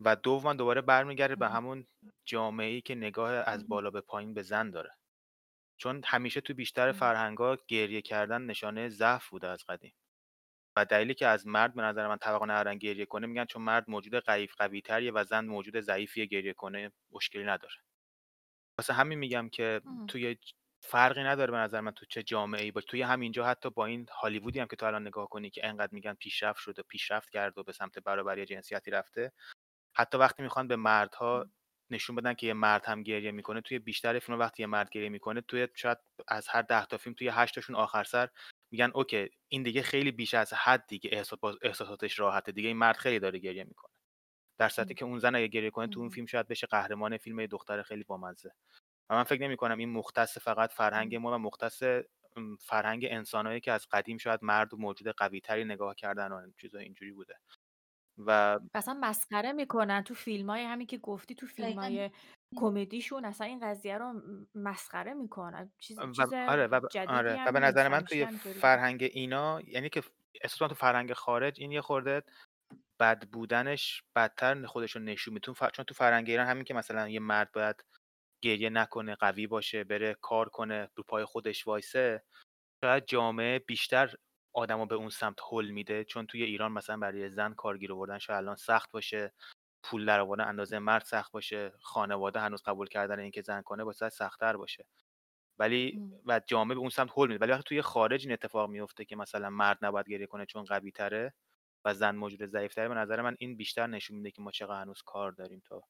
و 0.00 0.16
دوما 0.16 0.54
دوباره 0.54 0.80
برمیگرده 0.80 1.36
به 1.36 1.48
همون 1.48 1.86
ای 2.58 2.80
که 2.80 2.94
نگاه 2.94 3.32
از 3.32 3.68
بالا 3.68 3.90
به 3.90 4.00
پایین 4.00 4.34
به 4.34 4.42
زن 4.42 4.70
داره. 4.70 4.90
چون 5.76 6.02
همیشه 6.04 6.40
تو 6.40 6.54
بیشتر 6.54 6.92
فرهنگا 6.92 7.58
گریه 7.68 8.02
کردن 8.02 8.42
نشانه 8.42 8.88
ضعف 8.88 9.28
بوده 9.28 9.48
از 9.48 9.64
قدیم. 9.64 9.94
و 10.76 10.84
دلیلی 10.84 11.14
که 11.14 11.26
از 11.26 11.46
مرد 11.46 11.74
به 11.74 11.82
نظر 11.82 12.08
من 12.08 12.16
توقع 12.16 12.46
ندارن 12.46 12.78
گریه 12.78 13.06
کنه 13.06 13.26
میگن 13.26 13.44
چون 13.44 13.62
مرد 13.62 13.90
موجود 13.90 14.14
قویف 14.16 14.54
قوی 14.58 14.80
تریه 14.80 15.12
و 15.12 15.24
زن 15.24 15.44
موجود 15.44 15.80
ضعیفی 15.80 16.28
گریه 16.28 16.52
کنه 16.52 16.92
مشکلی 17.12 17.44
نداره. 17.44 17.74
واسه 18.78 18.92
همین 18.92 19.18
میگم 19.18 19.48
که 19.48 19.80
توی 20.08 20.36
فرقی 20.86 21.22
نداره 21.22 21.50
به 21.50 21.56
نظر 21.56 21.80
من 21.80 21.92
تو 21.92 22.06
چه 22.06 22.22
جامعه 22.22 22.62
ای 22.64 22.70
باشه 22.70 22.86
توی 22.86 23.02
همینجا 23.02 23.46
حتی 23.46 23.70
با 23.70 23.86
این 23.86 24.06
هالیوودی 24.22 24.60
هم 24.60 24.66
که 24.66 24.76
تو 24.76 24.86
الان 24.86 25.06
نگاه 25.06 25.28
کنی 25.28 25.50
که 25.50 25.66
انقدر 25.66 25.92
میگن 25.92 26.14
پیشرفت 26.14 26.60
شده 26.60 26.82
پیشرفت 26.82 27.30
کرد 27.30 27.58
و 27.58 27.62
به 27.62 27.72
سمت 27.72 27.98
برابری 27.98 28.44
جنسیتی 28.46 28.90
رفته. 28.90 29.32
حتی 29.96 30.18
وقتی 30.18 30.42
می‌خوان 30.42 30.68
به 30.68 30.76
مردها 30.76 31.46
نشون 31.90 32.16
بدن 32.16 32.34
که 32.34 32.46
یه 32.46 32.54
مرد 32.54 32.84
هم 32.86 33.02
گریه 33.02 33.30
می‌کنه 33.30 33.60
توی 33.60 33.78
بیشتر 33.78 34.18
فیلم 34.18 34.38
وقتی 34.38 34.62
یه 34.62 34.66
مرد 34.66 34.90
گریه 34.90 35.08
می‌کنه 35.08 35.40
توی 35.40 35.68
شاید 35.74 35.98
از 36.28 36.48
هر 36.48 36.62
ده 36.62 36.86
تا 36.86 36.96
فیلم 36.96 37.14
توی 37.14 37.28
هشت 37.28 37.54
تاشون 37.54 37.76
آخر 37.76 38.04
سر 38.04 38.28
میگن 38.72 38.90
اوکی 38.94 39.30
این 39.48 39.62
دیگه 39.62 39.82
خیلی 39.82 40.12
بیش 40.12 40.34
از 40.34 40.52
حد 40.52 40.86
دیگه 40.88 41.24
احساساتش 41.62 42.18
راحته. 42.18 42.52
دیگه 42.52 42.68
این 42.68 42.76
مرد 42.76 42.96
خیلی 42.96 43.18
داره 43.18 43.38
گریه 43.38 43.64
می‌کنه. 43.64 43.92
در 44.58 44.68
صورتی 44.68 44.94
که 44.94 45.04
اون 45.04 45.18
زن 45.18 45.34
اگه 45.34 45.46
گریه 45.46 45.70
کنه 45.70 45.88
تو 45.88 46.00
اون 46.00 46.08
فیلم 46.10 46.26
شاید 46.26 46.48
بشه 46.48 46.66
قهرمان 46.66 47.16
فیلم 47.18 47.46
دختر 47.46 47.82
خیلی 47.82 48.04
بامزه. 48.04 48.52
و 49.10 49.14
من 49.14 49.24
فکر 49.24 49.42
نمی 49.42 49.56
کنم 49.56 49.78
این 49.78 49.92
مختص 49.92 50.38
فقط 50.38 50.72
فرهنگ 50.72 51.16
ما 51.16 51.34
و 51.34 51.38
مختص 51.38 51.82
فرهنگ 52.60 53.06
انسانهایی 53.10 53.60
که 53.60 53.72
از 53.72 53.86
قدیم 53.92 54.18
شاید 54.18 54.40
مرد 54.42 54.74
و 54.74 54.76
موجود 54.76 55.08
قوی 55.08 55.40
تری 55.40 55.64
نگاه 55.64 55.94
کردن 55.94 56.32
و 56.32 56.50
چیزای 56.60 56.84
اینجوری 56.84 57.12
بوده. 57.12 57.34
و 58.18 58.58
اصلا 58.74 58.98
مسخره 59.00 59.52
می‌کنن 59.52 60.02
تو 60.02 60.14
فیلم 60.14 60.50
های 60.50 60.64
همین 60.64 60.86
که 60.86 60.98
گفتی 60.98 61.34
تو 61.34 61.46
فیلم 61.46 61.78
های 61.78 62.10
کمدیشون 62.56 63.24
اصلا 63.24 63.46
این 63.46 63.60
قضیه 63.60 63.98
رو 63.98 64.22
مسخره 64.54 65.14
می‌کنن. 65.14 65.72
چیز, 65.78 65.98
چیز 66.00 66.32
آره 66.32 66.66
و, 66.66 66.80
آره. 67.08 67.48
و 67.48 67.52
به 67.52 67.60
نظر 67.60 67.88
من 67.88 68.00
توی 68.00 68.26
فرهنگ 68.60 69.10
اینا 69.12 69.60
یعنی 69.60 69.88
که 69.88 70.02
اساسا 70.42 70.68
تو 70.68 70.74
فرهنگ 70.74 71.12
خارج 71.12 71.60
این 71.60 71.72
یه 71.72 71.80
خورده 71.80 72.22
بد 73.00 73.28
بودنش 73.28 74.02
بدتر 74.16 74.66
خودشون 74.66 75.04
نشون 75.04 75.34
میتون 75.34 75.54
چون 75.72 75.84
تو 75.84 75.94
فرهنگ 75.94 76.30
ایران 76.30 76.46
همین 76.46 76.64
که 76.64 76.74
مثلا 76.74 77.08
یه 77.08 77.20
مرد 77.20 77.52
باید 77.52 77.84
گریه 78.44 78.70
نکنه 78.70 79.14
قوی 79.14 79.46
باشه 79.46 79.84
بره 79.84 80.14
کار 80.20 80.48
کنه 80.48 80.88
رو 80.94 81.04
پای 81.08 81.24
خودش 81.24 81.66
وایسه 81.66 82.24
شاید 82.84 83.06
جامعه 83.06 83.58
بیشتر 83.58 84.14
آدمو 84.52 84.86
به 84.86 84.94
اون 84.94 85.08
سمت 85.08 85.38
حل 85.52 85.70
میده. 85.70 86.04
چون 86.04 86.26
توی 86.26 86.42
ایران 86.42 86.72
مثلا 86.72 86.96
برای 86.96 87.30
زن 87.30 87.54
کارگیر 87.54 87.92
آوردن 87.92 88.18
شاید 88.18 88.38
الان 88.38 88.56
سخت 88.56 88.90
باشه 88.92 89.32
پول 89.82 90.06
در 90.06 90.20
آوردن 90.20 90.44
اندازه 90.48 90.78
مرد 90.78 91.04
سخت 91.04 91.32
باشه 91.32 91.72
خانواده 91.80 92.40
هنوز 92.40 92.62
قبول 92.62 92.88
کردن 92.88 93.18
اینکه 93.18 93.42
زن 93.42 93.62
کنه 93.62 93.82
واسه 93.82 94.08
سختتر 94.08 94.56
باشه. 94.56 94.86
ولی 95.58 96.00
و 96.26 96.40
جامعه 96.46 96.74
به 96.74 96.80
اون 96.80 96.90
سمت 96.90 97.10
حل 97.16 97.28
میده. 97.28 97.38
ولی 97.40 97.52
وقتی 97.52 97.64
توی 97.64 97.82
خارج 97.82 98.22
این 98.22 98.32
اتفاق 98.32 98.70
میفته 98.70 99.04
که 99.04 99.16
مثلا 99.16 99.50
مرد 99.50 99.78
نباید 99.82 100.08
گریه 100.08 100.26
کنه 100.26 100.46
چون 100.46 100.64
قوی 100.64 100.90
تره 100.92 101.34
و 101.84 101.94
زن 101.94 102.16
موجود 102.16 102.46
ضعیف 102.46 102.74
تره 102.74 102.88
به 102.88 102.94
نظر 102.94 103.22
من 103.22 103.36
این 103.38 103.56
بیشتر 103.56 103.86
نشون 103.86 104.16
میده 104.16 104.30
که 104.30 104.42
ما 104.42 104.50
چقدر 104.50 104.82
هنوز 104.82 105.02
کار 105.02 105.32
داریم 105.32 105.62
تا 105.68 105.82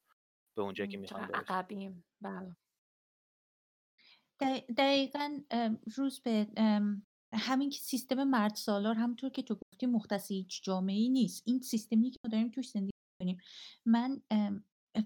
به 0.57 0.63
اونجا 0.63 0.87
که 0.87 0.99
می‌خوام 0.99 1.27
برسیم 1.27 2.05
بله. 2.21 2.57
دقیقا 4.77 5.41
روز 5.97 6.21
به 6.21 6.47
همین 7.33 7.71
که 7.71 7.79
سیستم 7.79 8.25
مرد 8.25 8.55
سالار 8.55 8.95
همونطور 8.95 9.31
که 9.31 9.43
تو 9.43 9.55
گفتی 9.55 9.87
مختص 9.87 10.31
هیچ 10.31 10.63
جامعه 10.63 10.97
ای 10.97 11.09
نیست. 11.09 11.43
این 11.47 11.61
سیستمی 11.61 12.11
که 12.11 12.19
ما 12.25 12.31
داریم 12.31 12.51
توش 12.51 12.71
زندگی 12.71 12.91
کنیم 13.21 13.37
من 13.87 14.23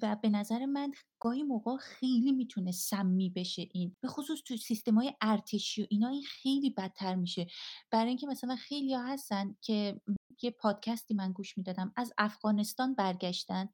و 0.03 0.16
به 0.22 0.28
نظر 0.28 0.66
من 0.66 0.92
گاهی 1.20 1.42
موقع 1.42 1.76
خیلی 1.76 2.32
می‌تونه 2.32 2.72
سمی 2.72 3.30
بشه 3.30 3.68
این. 3.72 3.96
به 4.01 4.09
خصوص 4.09 4.42
تو 4.46 4.57
سیستم 4.57 4.94
های 4.94 5.14
ارتشی 5.20 5.82
و 5.82 5.86
اینا 5.90 6.09
این 6.09 6.22
خیلی 6.22 6.70
بدتر 6.70 7.14
میشه. 7.14 7.46
برای 7.90 8.09
اینکه 8.09 8.26
مثلا 8.26 8.57
خیلی 8.57 8.94
ها 8.94 9.03
هستن 9.03 9.57
که 9.61 10.01
یه 10.42 10.51
پادکستی 10.51 11.14
من 11.14 11.32
گوش 11.32 11.59
می‌دادم. 11.59 11.92
از 11.96 12.12
افغانستان 12.18 12.94
برگشتن. 12.94 13.68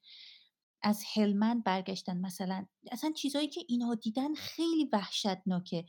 از 0.84 1.02
هلمند 1.14 1.64
برگشتن 1.64 2.16
مثلا 2.16 2.66
اصلا 2.92 3.12
چیزایی 3.12 3.48
که 3.48 3.60
اینها 3.68 3.94
دیدن 3.94 4.34
خیلی 4.34 4.88
وحشتناکه. 4.92 5.84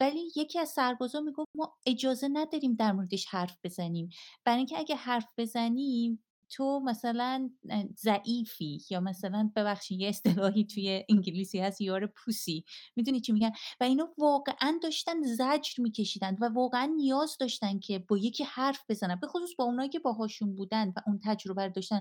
ولی 0.00 0.20
یکی 0.36 0.58
از 0.58 0.68
سربازا 0.68 1.20
می‌گفت 1.20 1.48
ما 1.54 1.74
اجازه 1.86 2.28
نداریم 2.32 2.74
در 2.74 2.92
موردش 2.92 3.26
حرف 3.26 3.58
بزنیم. 3.64 4.08
برای 4.44 4.58
اینکه 4.58 4.78
اگه 4.78 4.96
حرف 4.96 5.26
بزنیم 5.38 6.22
تو 6.50 6.80
مثلا 6.84 7.50
ضعیفی 7.98 8.82
یا 8.90 9.00
مثلا 9.00 9.50
ببخشید 9.56 10.00
یه 10.00 10.08
اصطلاحی 10.08 10.64
توی 10.64 11.04
انگلیسی 11.08 11.58
هست 11.58 11.80
یار 11.80 12.06
پوسی 12.06 12.64
می‌دونی 12.96 13.20
چی 13.20 13.32
میگن؟ 13.32 13.52
و 13.80 13.84
اینا 13.84 14.08
واقعا 14.18 14.78
داشتن 14.82 15.22
زجر 15.22 15.82
میکشیدن 15.82 16.36
و 16.40 16.48
واقعا 16.48 16.84
نیاز 16.96 17.36
داشتن 17.40 17.78
که 17.78 17.98
با 17.98 18.18
یکی 18.18 18.44
حرف 18.44 18.84
بزنن 18.88 19.18
به 19.20 19.26
خصوص 19.26 19.50
با 19.58 19.64
اونایی 19.64 19.88
که 19.88 19.98
باهاشون 19.98 20.54
بودن 20.54 20.88
و 20.88 21.00
اون 21.06 21.20
تجربه 21.24 21.66
رو 21.66 21.72
داشتن. 21.72 22.00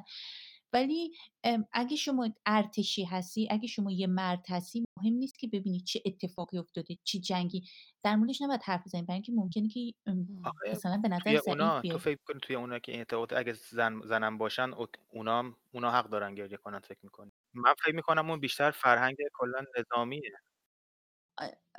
ولی 0.76 1.12
اگه 1.74 1.96
شما 1.96 2.30
ارتشی 2.46 3.04
هستی 3.04 3.48
اگه 3.52 3.68
شما 3.68 3.92
یه 3.92 4.08
مرد 4.08 4.46
هستی 4.50 4.86
مهم 5.00 5.14
نیست 5.14 5.40
که 5.40 5.48
ببینید 5.48 5.84
چه 5.84 6.02
اتفاقی 6.06 6.58
افتاده 6.58 6.96
چی 7.04 7.20
جنگی. 7.20 7.64
در 8.04 8.16
موردش 8.16 8.42
نباید 8.42 8.62
حرف 8.64 8.82
بزنید 8.86 9.08
برای 9.08 9.16
اینکه 9.16 9.32
ممکنه 9.32 9.68
که 9.70 9.94
مثلا 10.72 10.98
به 10.98 11.10
نظر 11.10 11.40
اونا 11.48 11.82
تو 11.82 11.98
فکر 11.98 12.20
کنی 12.26 12.40
توی 12.40 12.56
اونا 12.56 12.80
که 12.80 12.92
این 12.92 13.02
اتفاقات 13.02 13.34
اگه 13.34 13.54
زن 13.54 14.02
زنم 14.02 14.38
باشن 14.38 14.72
اونا 15.10 15.54
اونا 15.72 15.92
حق 15.92 16.10
دارن 16.10 16.36
گریه 16.36 16.58
کنن 16.58 16.80
فکر 16.80 17.00
می‌کنی. 17.04 17.32
من 17.54 17.74
فکر 17.86 17.96
می‌کنم 17.96 18.30
اون 18.30 18.40
بیشتر 18.40 18.72
فرهنگ 18.72 19.16
کلا 19.34 19.66
نظامیه. 19.80 20.32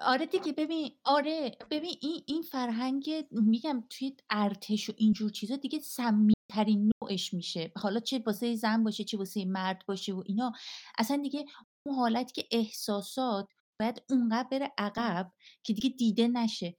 آره 0.01 0.27
دیگه 0.27 0.53
ببین 0.53 0.91
آره 1.05 1.57
ببین 1.71 1.95
این 2.03 2.23
این 2.27 2.43
فرهنگ 2.43 3.11
میگم 3.31 3.85
توی 3.91 4.17
ارتش 4.31 4.91
و 4.91 4.93
اینجور 4.97 5.31
چیزا 5.31 5.57
دیگه 5.57 5.79
سمی 5.79 6.35
ترین 6.53 6.91
نوعش 7.03 7.35
میشه. 7.35 7.73
حالا 7.77 8.01
چه 8.01 8.23
واسه 8.27 8.55
زن 8.55 8.85
باشه 8.85 9.05
چه 9.05 9.19
واسه 9.19 9.45
مرد 9.45 9.83
باشه 9.89 10.13
و 10.15 10.23
اینا. 10.27 10.53
اصلا 10.99 11.17
دیگه 11.17 11.45
اون 11.87 11.97
حالت 11.97 12.33
که 12.33 12.45
احساسات 12.51 13.49
باید 13.81 14.03
اونقدر 14.11 14.49
بره 14.51 14.73
عقب 14.79 15.33
که 15.63 15.73
دیگه 15.73 15.91
دیده 15.91 16.29
نشه. 16.29 16.77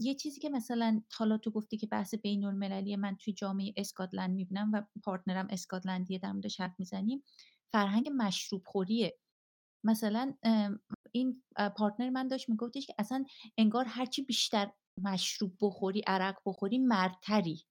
یه 0.00 0.14
چیزی 0.14 0.40
که 0.40 0.48
مثلا 0.48 1.02
حالا 1.12 1.38
تو 1.38 1.50
گفتی 1.50 1.76
که 1.76 1.86
بحث 1.86 2.14
بین 2.14 2.44
المللی 2.44 2.96
من 2.96 3.16
توی 3.16 3.32
جامعه 3.34 3.72
اسکاتلند 3.76 4.30
می‌بینم 4.30 4.70
و 4.72 4.82
partner 5.04 5.41
م 5.41 5.46
اسکاتلندیه 5.50 6.18
در 6.18 6.32
موردش 6.32 6.60
حرف 6.60 6.74
می‌زنیم 6.78 7.22
فرهنگ 7.72 8.10
مشروب 8.16 8.62
خوریه 8.66 9.18
مثلا 9.84 10.34
این 11.12 11.42
partner 11.76 12.10
من 12.10 12.28
داشت 12.28 12.48
میگفتش 12.48 12.86
که 12.86 12.94
اصلا 12.98 13.24
انگار 13.58 13.84
هرچی 13.84 14.22
بیشتر 14.22 14.70
مشروب 15.02 15.52
بخوری 15.60 16.02
عرق 16.06 16.36
بخوری 16.46 16.78
مردتری. 16.78 17.62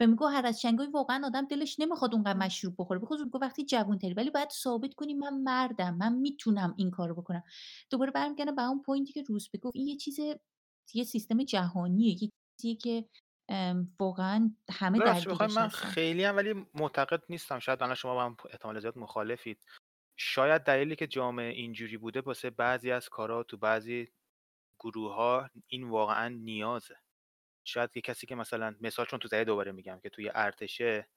و 0.00 0.06
میگه 0.06 0.26
هر 0.26 0.46
از 0.46 0.60
چندگاهی 0.60 0.86
واقعا 0.86 1.22
آدم 1.24 1.46
دلش 1.46 1.80
نمی‌خواد 1.80 2.14
اونقدر 2.14 2.38
مشروب 2.38 2.74
بخوره. 2.78 3.00
بخصوص 3.00 3.20
میگه 3.20 3.38
وقتی 3.38 3.64
جوون 3.64 3.98
تری 3.98 4.14
ولی 4.14 4.30
باید 4.30 4.50
ثابت 4.50 4.94
کنی 4.94 5.14
من 5.14 5.34
مَردم 5.34 5.94
من 5.94 6.12
می‌تونم 6.12 6.74
این 6.78 6.90
کارو 6.90 7.14
بکنم. 7.14 7.42
دوباره 7.90 8.10
برمیگردم 8.10 8.54
به 8.54 8.62
اون 8.62 8.82
پوینتی 8.82 9.12
که 9.12 9.22
روز 9.22 9.50
بگو 9.54 9.70
این 9.74 9.88
یه 9.88 9.96
چیز 9.96 10.18
یه 10.94 11.04
سیستم 11.04 11.42
جهانیه. 11.42 12.22
یه 12.22 12.30
چیزی 12.60 12.76
که 12.76 13.08
واقعا 14.00 14.50
همه 14.70 14.98
درگیرش 14.98 15.56
من 15.56 15.68
خیلی 15.68 16.24
هم 16.24 16.36
ولی 16.36 16.66
معتقد 16.74 17.20
نیستم. 17.28 17.58
شاید 17.58 17.82
الان 17.82 17.94
شما 17.94 18.14
با 18.14 18.24
هم 18.24 18.36
احتمال 18.50 18.80
زیاد 18.80 18.98
مخالفید. 18.98 19.58
شاید 20.16 20.62
دلیلی 20.62 20.96
که 20.96 21.06
جامعه 21.06 21.52
اینجوری 21.52 21.96
بوده 21.96 22.20
واسه 22.20 22.50
بعضی 22.50 22.90
از 22.90 23.08
کارا 23.08 23.42
تو 23.42 23.56
بعضی 23.56 24.08
گروه 24.80 25.14
ها 25.14 25.50
این 25.66 25.90
واقعا 25.90 26.28
نیازه. 26.28 26.96
شاید 27.64 27.90
یه 27.96 28.02
کسی 28.02 28.26
که 28.26 28.34
مثلا 28.34 28.76
مثال 28.80 29.06
چون 29.06 29.18
تو 29.18 29.28
زده 29.28 29.44
دوباره 29.44 29.72
میگم 29.72 30.00
که 30.02 30.08
توی 30.10 30.30
ارتشه 30.34 31.08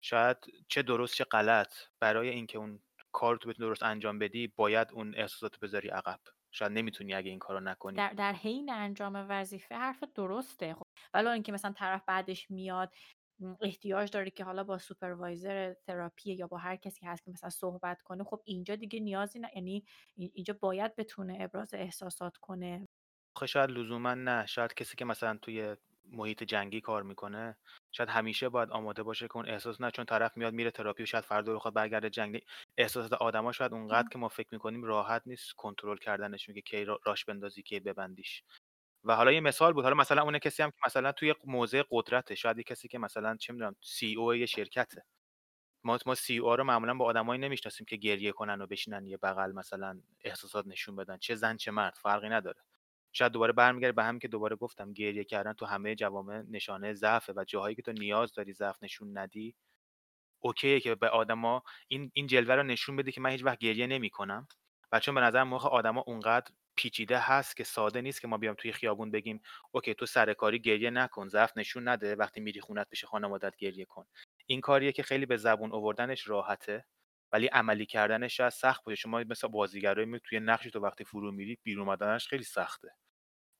شاید 0.00 0.36
چه 0.68 0.82
درست 0.82 1.14
چه 1.14 1.24
غلط 1.24 1.74
برای 2.00 2.28
اینکه 2.28 2.58
اون 2.58 2.82
کار 3.12 3.36
تو 3.36 3.48
بتونی 3.48 3.68
درست 3.68 3.82
انجام 3.82 4.18
بدی 4.18 4.46
باید 4.46 4.92
اون 4.92 5.14
احساسات 5.16 5.60
بذاری 5.60 5.88
عقب. 5.88 6.20
شاید 6.50 6.72
نمی‌تونی 6.72 7.14
اگه 7.14 7.30
این 7.30 7.38
کارو 7.38 7.60
نکنی. 7.60 7.96
در 7.96 8.12
در 8.12 8.32
حین 8.32 8.70
انجام 8.70 9.26
وظیفه 9.28 9.74
حرف 9.74 10.04
درسته. 10.14 10.74
خب 10.74 10.86
ولی 11.14 11.28
اینکه 11.28 11.52
مثلا 11.52 11.72
طرف 11.72 12.02
بعدش 12.06 12.50
میاد 12.50 12.94
احتیاج 13.60 14.10
داره 14.10 14.30
که 14.30 14.44
حالا 14.44 14.64
با 14.64 14.78
سوپروایزر 14.78 15.74
تراپی 15.74 16.32
یا 16.34 16.46
با 16.46 16.56
هر 16.58 16.76
کسی 16.76 17.06
هست 17.06 17.24
که 17.24 17.30
مثلا 17.30 17.50
صحبت 17.50 18.02
کنه 18.02 18.24
خب 18.24 18.42
اینجا 18.44 18.76
دیگه 18.76 19.00
نیازی 19.00 19.38
نه 19.38 19.50
یعنی 19.54 19.84
اینجا 20.16 20.54
باید 20.60 20.96
بتونه 20.96 21.36
ابراز 21.40 21.74
احساسات 21.74 22.36
کنه. 22.36 22.86
خب 23.36 23.46
شاید 23.46 23.70
لزوما 23.70 24.14
نه. 24.14 24.46
شاید 24.46 24.74
کسی 24.74 24.96
که 24.96 25.04
مثلا 25.04 25.38
توی 25.42 25.76
محیط 26.04 26.42
جنگی 26.42 26.80
کار 26.80 27.02
می‌کنه 27.02 27.56
شاید 27.92 28.08
همیشه 28.08 28.48
باید 28.48 28.70
آماده 28.70 29.02
باشه 29.02 29.26
که 29.28 29.36
اون 29.36 29.48
احساس 29.48 29.80
نه 29.80 29.90
چون 29.90 30.04
طرف 30.04 30.36
میاد 30.36 30.52
میره 30.54 30.70
تراپی 30.70 31.02
و 31.02 31.06
شاید 31.06 31.24
فردا 31.24 31.54
بخواد 31.54 31.74
برگرده 31.74 32.10
جنگ 32.10 32.40
احساسات 32.78 33.12
آدما 33.12 33.52
شاید 33.52 33.72
اونقدر 33.72 34.08
که 34.08 34.18
ما 34.18 34.28
فکر 34.28 34.48
می‌کنیم 34.52 34.84
راحت 34.84 35.22
نیست 35.26 35.52
کنترل 35.56 35.96
کردنش 35.96 36.48
میگه 36.48 36.60
کی 36.60 36.84
راش 37.06 37.24
بندازی 37.24 37.62
کی 37.62 37.80
ببندیش. 37.80 38.42
و 39.04 39.16
حالا 39.16 39.32
یه 39.32 39.40
مثال 39.40 39.72
بود 39.72 39.84
حالا 39.84 39.96
مثلا 39.96 40.22
اون 40.22 40.38
کسی 40.38 40.62
هم 40.62 40.70
که 40.70 40.76
مثلا 40.86 41.12
توی 41.12 41.34
موضع 41.44 41.82
قدرته 41.90 42.34
شاید 42.34 42.58
یه 42.58 42.64
کسی 42.64 42.88
که 42.88 42.98
مثلا 42.98 43.36
چه 43.36 43.52
می‌دونم 43.52 43.76
سی 43.82 44.14
او 44.16 44.34
یه 44.34 44.46
شرکته. 44.46 45.04
ما 45.84 45.98
ما 46.06 46.14
سی 46.14 46.38
او 46.38 46.56
رو 46.56 46.64
معمولا 46.64 46.94
با 46.94 47.04
آدمایی 47.04 47.40
نمی‌شناسیم 47.40 47.86
که 47.86 47.96
گریه 47.96 48.32
کنن 48.32 48.60
و 48.62 48.66
بشینن 48.66 49.06
یه 49.06 49.16
بغل 49.16 49.52
مثلا 49.52 50.00
احساسات 50.24 50.66
نشون 50.66 50.96
بدن 50.96 51.18
چه 51.18 51.34
زن 51.34 51.56
چه 51.56 51.70
مرد 51.70 51.94
فرقی 51.94 52.28
نداره. 52.28 52.60
شاید 53.12 53.32
دوباره 53.32 53.52
برمیگرده 53.52 53.92
به 53.92 54.04
هم 54.04 54.18
که 54.18 54.28
دوباره 54.28 54.56
گفتم 54.56 54.92
گریه 54.92 55.24
کردن 55.24 55.52
تو 55.52 55.66
همه 55.66 55.94
جوامع 55.94 56.42
نشانه 56.50 56.94
ضعفه 56.94 57.32
و 57.36 57.44
جاهایی 57.48 57.76
که 57.76 57.82
تو 57.82 57.92
نیاز 57.92 58.34
داری 58.34 58.52
ضعف 58.52 58.82
نشون 58.82 59.18
ندی 59.18 59.54
اوکیه 60.40 60.80
که 60.80 60.94
به 60.94 61.08
آدما 61.08 61.62
این 61.88 62.10
این 62.14 62.26
جلوه 62.26 62.54
رو 62.54 62.62
نشون 62.62 62.96
بده 62.96 63.12
که 63.12 63.20
من 63.20 63.30
هیچ 63.30 63.44
وقت 63.44 63.58
گریه 63.58 63.86
نمی‌کنم. 63.86 64.48
و 64.92 65.00
چون 65.00 65.14
به 65.14 65.20
نظر 65.20 65.44
موقع 65.44 65.68
آدما 65.68 66.04
اونقدر 66.06 66.52
پیچیده 66.76 67.18
هست 67.18 67.56
که 67.56 67.64
ساده 67.64 68.00
نیست 68.00 68.20
که 68.20 68.28
ما 68.28 68.38
بیام 68.38 68.54
توی 68.54 68.72
خیابون 68.72 69.10
بگیم 69.10 69.42
اوکی 69.72 69.94
تو 69.94 70.06
سرکاری 70.06 70.60
گریه 70.60 70.90
نکن 70.90 71.28
ضعف 71.28 71.52
نشون 71.56 71.88
نده 71.88 72.16
وقتی 72.16 72.40
میری 72.40 72.60
خونت 72.60 72.88
پیش 72.90 73.04
خانوادت 73.04 73.56
گریه 73.56 73.84
کن. 73.84 74.06
این 74.46 74.60
کاریه 74.60 74.92
که 74.92 75.02
خیلی 75.02 75.26
به 75.26 75.36
زبون 75.36 75.72
آوردنش 75.72 76.28
راحته 76.28 76.84
ولی 77.32 77.46
عملی 77.46 77.86
کردنش 77.86 78.36
شاید 78.36 78.50
سخت 78.52 78.84
باشه. 78.84 78.96
شما 78.96 79.20
مثل 79.28 79.48
بازیگرایی 79.48 80.20
توی 80.24 80.40
نقش 80.40 80.64
تو 80.64 80.80
وقتی 80.80 81.04
فرو 81.04 81.32
میری 81.32 81.58
بیرون 81.62 81.88
اومدنش 81.88 82.28
خیلی 82.28 82.44
سخته. 82.44 82.88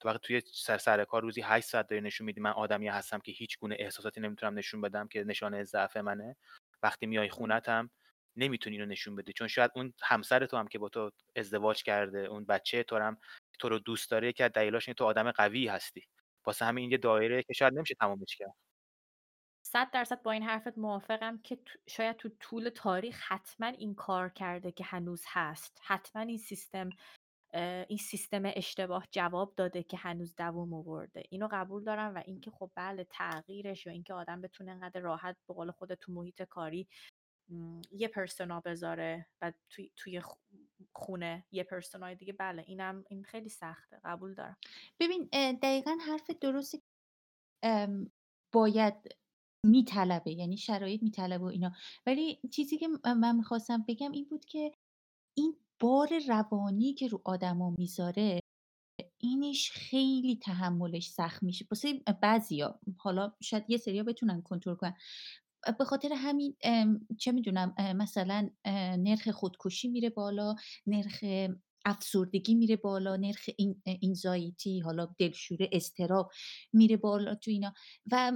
تو 0.00 0.08
وقتی 0.08 0.20
توی 0.20 0.42
سر 0.54 0.78
سر 0.78 1.04
کار 1.04 1.22
روزی 1.22 1.40
8 1.40 1.66
ساعت 1.68 1.88
داری 1.88 2.02
نشون 2.02 2.24
میدی 2.26 2.40
من 2.40 2.50
آدمی 2.50 2.88
هستم 2.88 3.18
که 3.20 3.32
هیچ 3.32 3.58
گونه 3.58 3.76
احساساتی 3.78 4.20
نمی‌تونم 4.20 4.58
نشون 4.58 4.80
بدم 4.80 5.08
که 5.08 5.24
نشانه 5.24 5.64
ضعف 5.64 5.96
منه. 5.96 6.36
وقتی 6.82 7.06
میای 7.06 7.28
خونتم 7.30 7.90
نمی‌تونی 8.36 8.78
رو 8.78 8.86
نشون 8.86 9.16
بده 9.16 9.32
چون 9.32 9.48
شاید 9.48 9.70
اون 9.76 9.92
همسر 10.02 10.46
تو 10.46 10.56
هم 10.56 10.68
که 10.68 10.78
با 10.78 10.88
تو 10.88 11.10
ازدواج 11.36 11.82
کرده 11.82 12.18
اون 12.18 12.44
بچه 12.44 12.82
تو 12.82 12.96
هم 12.98 13.16
تو 13.58 13.68
رو 13.68 13.78
دوست 13.78 14.10
داره 14.10 14.32
که 14.32 14.48
دلیلاش 14.48 14.88
این 14.88 14.94
تو 14.94 15.04
آدم 15.04 15.30
قوی 15.30 15.68
هستی. 15.68 16.02
واسه 16.46 16.64
همین 16.64 16.90
یه 16.90 16.98
دایره 16.98 17.42
که 17.42 17.52
شاید 17.52 17.74
نمیشه 17.74 17.94
تمامش 18.00 18.36
کرد. 18.36 18.54
صد 19.66 19.90
درصد 19.92 20.22
با 20.22 20.32
این 20.32 20.42
حرفت 20.42 20.78
موافقم 20.78 21.38
که 21.38 21.58
شاید 21.88 22.16
تو 22.16 22.28
طول 22.40 22.68
تاریخ 22.68 23.20
حتما 23.28 23.66
این 23.66 23.94
کار 23.94 24.28
کرده 24.28 24.72
که 24.72 24.84
هنوز 24.84 25.24
هست. 25.28 25.80
حتما 25.84 26.22
این 26.22 26.38
سیستم 26.38 26.90
این 27.88 27.98
سیستم 27.98 28.42
اشتباه 28.44 29.06
جواب 29.10 29.54
داده 29.56 29.82
که 29.82 29.96
هنوز 29.96 30.36
دووم 30.36 30.74
آورده. 30.74 31.22
اینو 31.30 31.48
قبول 31.52 31.84
دارم 31.84 32.14
و 32.14 32.22
اینکه 32.26 32.50
خب 32.50 32.70
بله 32.74 33.04
تغییرش 33.10 33.86
یا 33.86 33.92
اینکه 33.92 34.14
آدم 34.14 34.40
بتونه 34.40 34.72
انقدر 34.72 35.00
راحت 35.00 35.36
به 35.48 35.54
قول 35.54 35.70
خود 35.70 35.94
تو 35.94 36.12
محیط 36.12 36.42
کاری 36.42 36.88
یه 37.90 38.08
پرسونا 38.08 38.60
بذاره 38.60 39.26
و 39.40 39.52
توی, 39.70 39.90
توی 39.96 40.22
خونه 40.92 41.44
یه 41.52 41.64
پرسونای 41.64 42.14
دیگه 42.14 42.32
بله 42.32 42.64
اینم 42.66 43.04
این 43.08 43.24
خیلی 43.24 43.48
سخته 43.48 44.00
قبول 44.04 44.34
دارم. 44.34 44.56
ببین 45.00 45.28
دقیقا 45.62 45.96
حرف 46.06 46.30
درستی 46.30 46.82
باید 48.52 48.94
میطلبه 49.66 50.32
یعنی 50.32 50.56
شرایط 50.56 51.02
میطلبه 51.02 51.44
و 51.44 51.48
اینا. 51.48 51.72
ولی 52.06 52.40
چیزی 52.52 52.78
که 52.78 52.88
من 53.04 53.36
می‌خواستم 53.36 53.84
بگم 53.88 54.12
این 54.12 54.24
بود 54.24 54.44
که 54.44 54.72
این 55.38 55.56
بار 55.80 56.08
روانی 56.28 56.94
که 56.94 57.08
رو 57.08 57.22
آدما 57.24 57.74
می‌ذاره 57.78 58.40
اینش 59.18 59.70
خیلی 59.70 60.36
تحملش 60.36 61.10
سخت 61.10 61.42
میشه. 61.42 61.66
واسه 61.70 62.02
بعضیا 62.22 62.80
حالا 62.96 63.32
شاید 63.42 63.64
یه 63.68 63.76
سریا 63.76 64.02
بتونن 64.02 64.42
کنترل 64.42 64.74
کنن. 64.74 64.96
به 65.78 65.84
خاطر 65.84 66.12
همین 66.16 66.56
چه 67.18 67.32
می‌دونم 67.32 67.74
مثلا 67.96 68.50
نرخ 68.98 69.28
خودکشی 69.28 69.88
میره 69.88 70.10
بالا 70.10 70.54
نرخ 70.86 71.24
افسردگی 71.84 72.54
میره 72.54 72.76
بالا 72.76 73.16
نرخ 73.16 73.48
این 73.58 73.82
اینزایتی 73.84 74.80
حالا 74.80 75.14
دلشوره 75.18 75.68
استراب 75.72 76.30
میره 76.72 76.96
بالا 76.96 77.34
تو 77.34 77.50
اینا. 77.50 77.74
و 78.12 78.32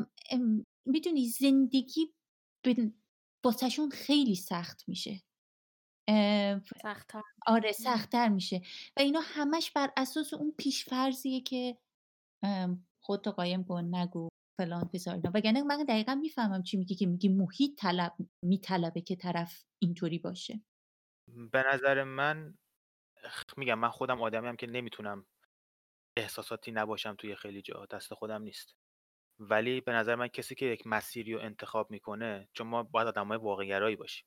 می‌دونی 0.87 1.29
زندگی 1.29 2.15
واسهشون 3.45 3.91
خیلی 3.91 4.35
سخت 4.35 4.89
میشه. 4.89 5.23
سختتر. 6.83 7.23
آره 7.47 7.73
سختتر 7.73 8.29
میشه. 8.29 8.63
و 8.97 9.01
اینا 9.01 9.21
همش 9.23 9.71
بر 9.71 9.93
اساس 9.97 10.35
اون 10.35 10.55
پیشفرزیه 10.59 11.41
که 11.41 11.79
خودتو 13.01 13.31
قایم 13.31 13.65
کن 13.65 13.95
نگو. 13.95 14.29
فلان 14.57 14.85
فسار 14.85 15.15
اینا. 15.15 15.31
وگرنه 15.35 15.63
من 15.63 15.85
دقیقا 15.85 16.15
می‌فهمم 16.15 16.63
چی 16.63 16.77
میگی 16.77 16.95
که 16.95 17.07
میگی 17.07 17.29
محیط 17.29 17.79
طلب 17.79 18.13
میطلبه 18.43 19.01
که 19.01 19.17
طرف 19.17 19.65
اینطوری 19.79 20.19
باشه. 20.19 20.61
به 21.53 21.65
نظر 21.73 22.05
من 22.05 22.59
میگم 23.57 23.79
من 23.79 23.89
خودم 23.89 24.23
آدمی 24.23 24.57
که 24.57 24.67
نمی‌تونم 24.67 25.27
احساساتی 26.17 26.73
نباشم 26.73 27.15
توی 27.15 27.37
خیلی 27.37 27.63
جا. 27.63 27.87
دست 27.91 28.15
خودم 28.15 28.43
نیست. 28.43 28.77
ولی 29.39 29.81
به 29.81 29.93
نظر 29.93 30.15
من 30.15 30.29
کسی 30.29 30.55
که 30.55 30.67
یک 30.67 30.87
مسیری 30.87 31.35
رو 31.35 31.41
انتخاب 31.41 31.91
می‌کنه 31.91 32.49
چون 32.53 32.67
ما 32.67 32.83
باید 32.83 33.09
آدمای 33.09 33.39
واقعگرایی 33.39 33.97
باشیم. 33.97 34.27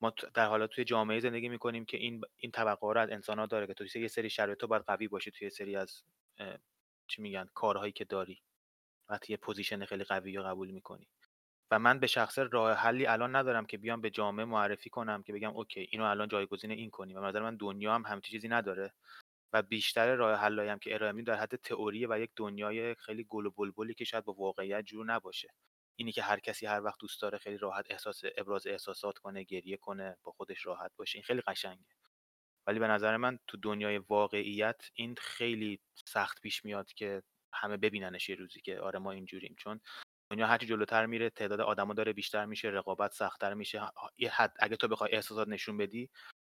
ما 0.00 0.12
در 0.34 0.46
حالا 0.46 0.66
توی 0.66 0.84
جامعه 0.84 1.20
زندگی 1.20 1.48
می‌کنیم 1.48 1.84
که 1.84 1.96
این 1.96 2.20
این 2.36 2.52
طبقه 2.52 2.92
رو 2.92 3.00
از 3.00 3.10
انسان 3.10 3.38
ها 3.38 3.46
داره 3.46 3.66
که 3.66 3.74
توی 3.74 3.88
یه 4.02 4.08
سری 4.08 4.30
شرایط 4.30 4.64
باید 4.64 4.82
قوی 4.82 5.08
باشی 5.08 5.30
توی 5.30 5.50
سری 5.50 5.76
از 5.76 6.02
چی 7.06 7.22
میگن 7.22 7.48
کارهایی 7.54 7.92
که 7.92 8.04
داری. 8.04 8.42
وقتی 9.08 9.32
یه 9.32 9.36
position 9.36 9.84
خیلی 9.84 10.04
قوی 10.04 10.36
رو 10.36 10.42
قبول 10.44 10.70
می‌کنی. 10.70 11.08
و 11.70 11.78
من 11.78 12.00
به 12.00 12.06
شخص 12.06 12.38
راه 12.38 12.72
حلی 12.72 13.06
الان 13.06 13.36
ندارم 13.36 13.66
که 13.66 13.78
بیام 13.78 14.00
به 14.00 14.10
جامعه 14.10 14.44
معرفی 14.44 14.90
کنم 14.90 15.22
که 15.22 15.32
بگم 15.32 15.50
okay 15.50 15.88
اینو 15.90 16.04
الان 16.04 16.28
جایگزین 16.28 16.70
این 16.70 16.90
کنیم 16.90 17.16
به 17.16 17.20
نظر 17.20 17.42
من 17.42 17.56
دنیا 17.56 17.94
هم 17.94 18.02
همچین 18.06 18.32
چیزی 18.32 18.48
نداره. 18.48 18.94
و 19.52 19.62
بیشتر 19.62 20.14
راه 20.16 20.40
حلایی 20.40 20.70
هم 20.70 20.78
که 20.78 20.94
ارائه 20.94 21.12
میدیم 21.12 21.34
در 21.34 21.40
حد 21.40 21.56
تئوری 21.56 22.06
و 22.06 22.20
یک 22.20 22.30
دنیای 22.36 22.94
خیلی 22.94 23.24
گل 23.28 23.46
و 23.46 23.50
بلبلی 23.50 23.94
که 23.94 24.04
شاید 24.04 24.24
با 24.24 24.32
واقعیت 24.32 24.84
جور 24.84 25.06
نباشه. 25.06 25.48
اینی 25.96 26.12
که 26.12 26.22
هر 26.22 26.40
کسی 26.40 26.66
هر 26.66 26.82
وقت 26.84 27.00
دوست 27.00 27.22
داره 27.22 27.38
خیلی 27.38 27.56
راحت 27.58 27.86
احساس 27.90 28.22
ابراز 28.36 28.66
احساسات 28.66 29.18
کنه 29.18 29.42
گریه 29.44 29.76
کنه 29.76 30.16
با 30.22 30.32
خودش 30.32 30.66
راحت 30.66 30.92
باشه 30.96 31.16
این 31.16 31.24
خیلی 31.24 31.40
قشنگه. 31.40 31.86
ولی 32.66 32.78
به 32.78 32.88
نظر 32.88 33.16
من 33.16 33.38
تو 33.46 33.56
دنیای 33.56 33.98
واقعیت 33.98 34.90
این 34.94 35.14
خیلی 35.14 35.80
سخت 36.06 36.40
پیش 36.40 36.64
میاد 36.64 36.92
که 36.92 37.22
همه 37.58 37.76
ببیننش 37.76 38.28
یه 38.28 38.36
روزی 38.36 38.60
که 38.60 38.80
آره 38.80 38.98
ما 38.98 39.12
اینجوریم. 39.12 39.54
چون 39.58 39.80
دنیا 40.30 40.46
هرچی 40.46 40.66
جلوتر 40.66 41.06
میره 41.06 41.30
تعداد 41.30 41.60
آدما 41.60 41.94
داره 41.94 42.12
بیشتر 42.12 42.44
میشه 42.46 42.68
رقابت 42.68 43.12
سختتر 43.12 43.54
میشه. 43.54 43.82
یه 44.18 44.30
حد 44.30 44.56
اگه 44.60 44.76
تو 44.76 44.88
بخوای 44.88 45.12
احساسات 45.12 45.48
نشون 45.48 45.76
بدی 45.76 46.10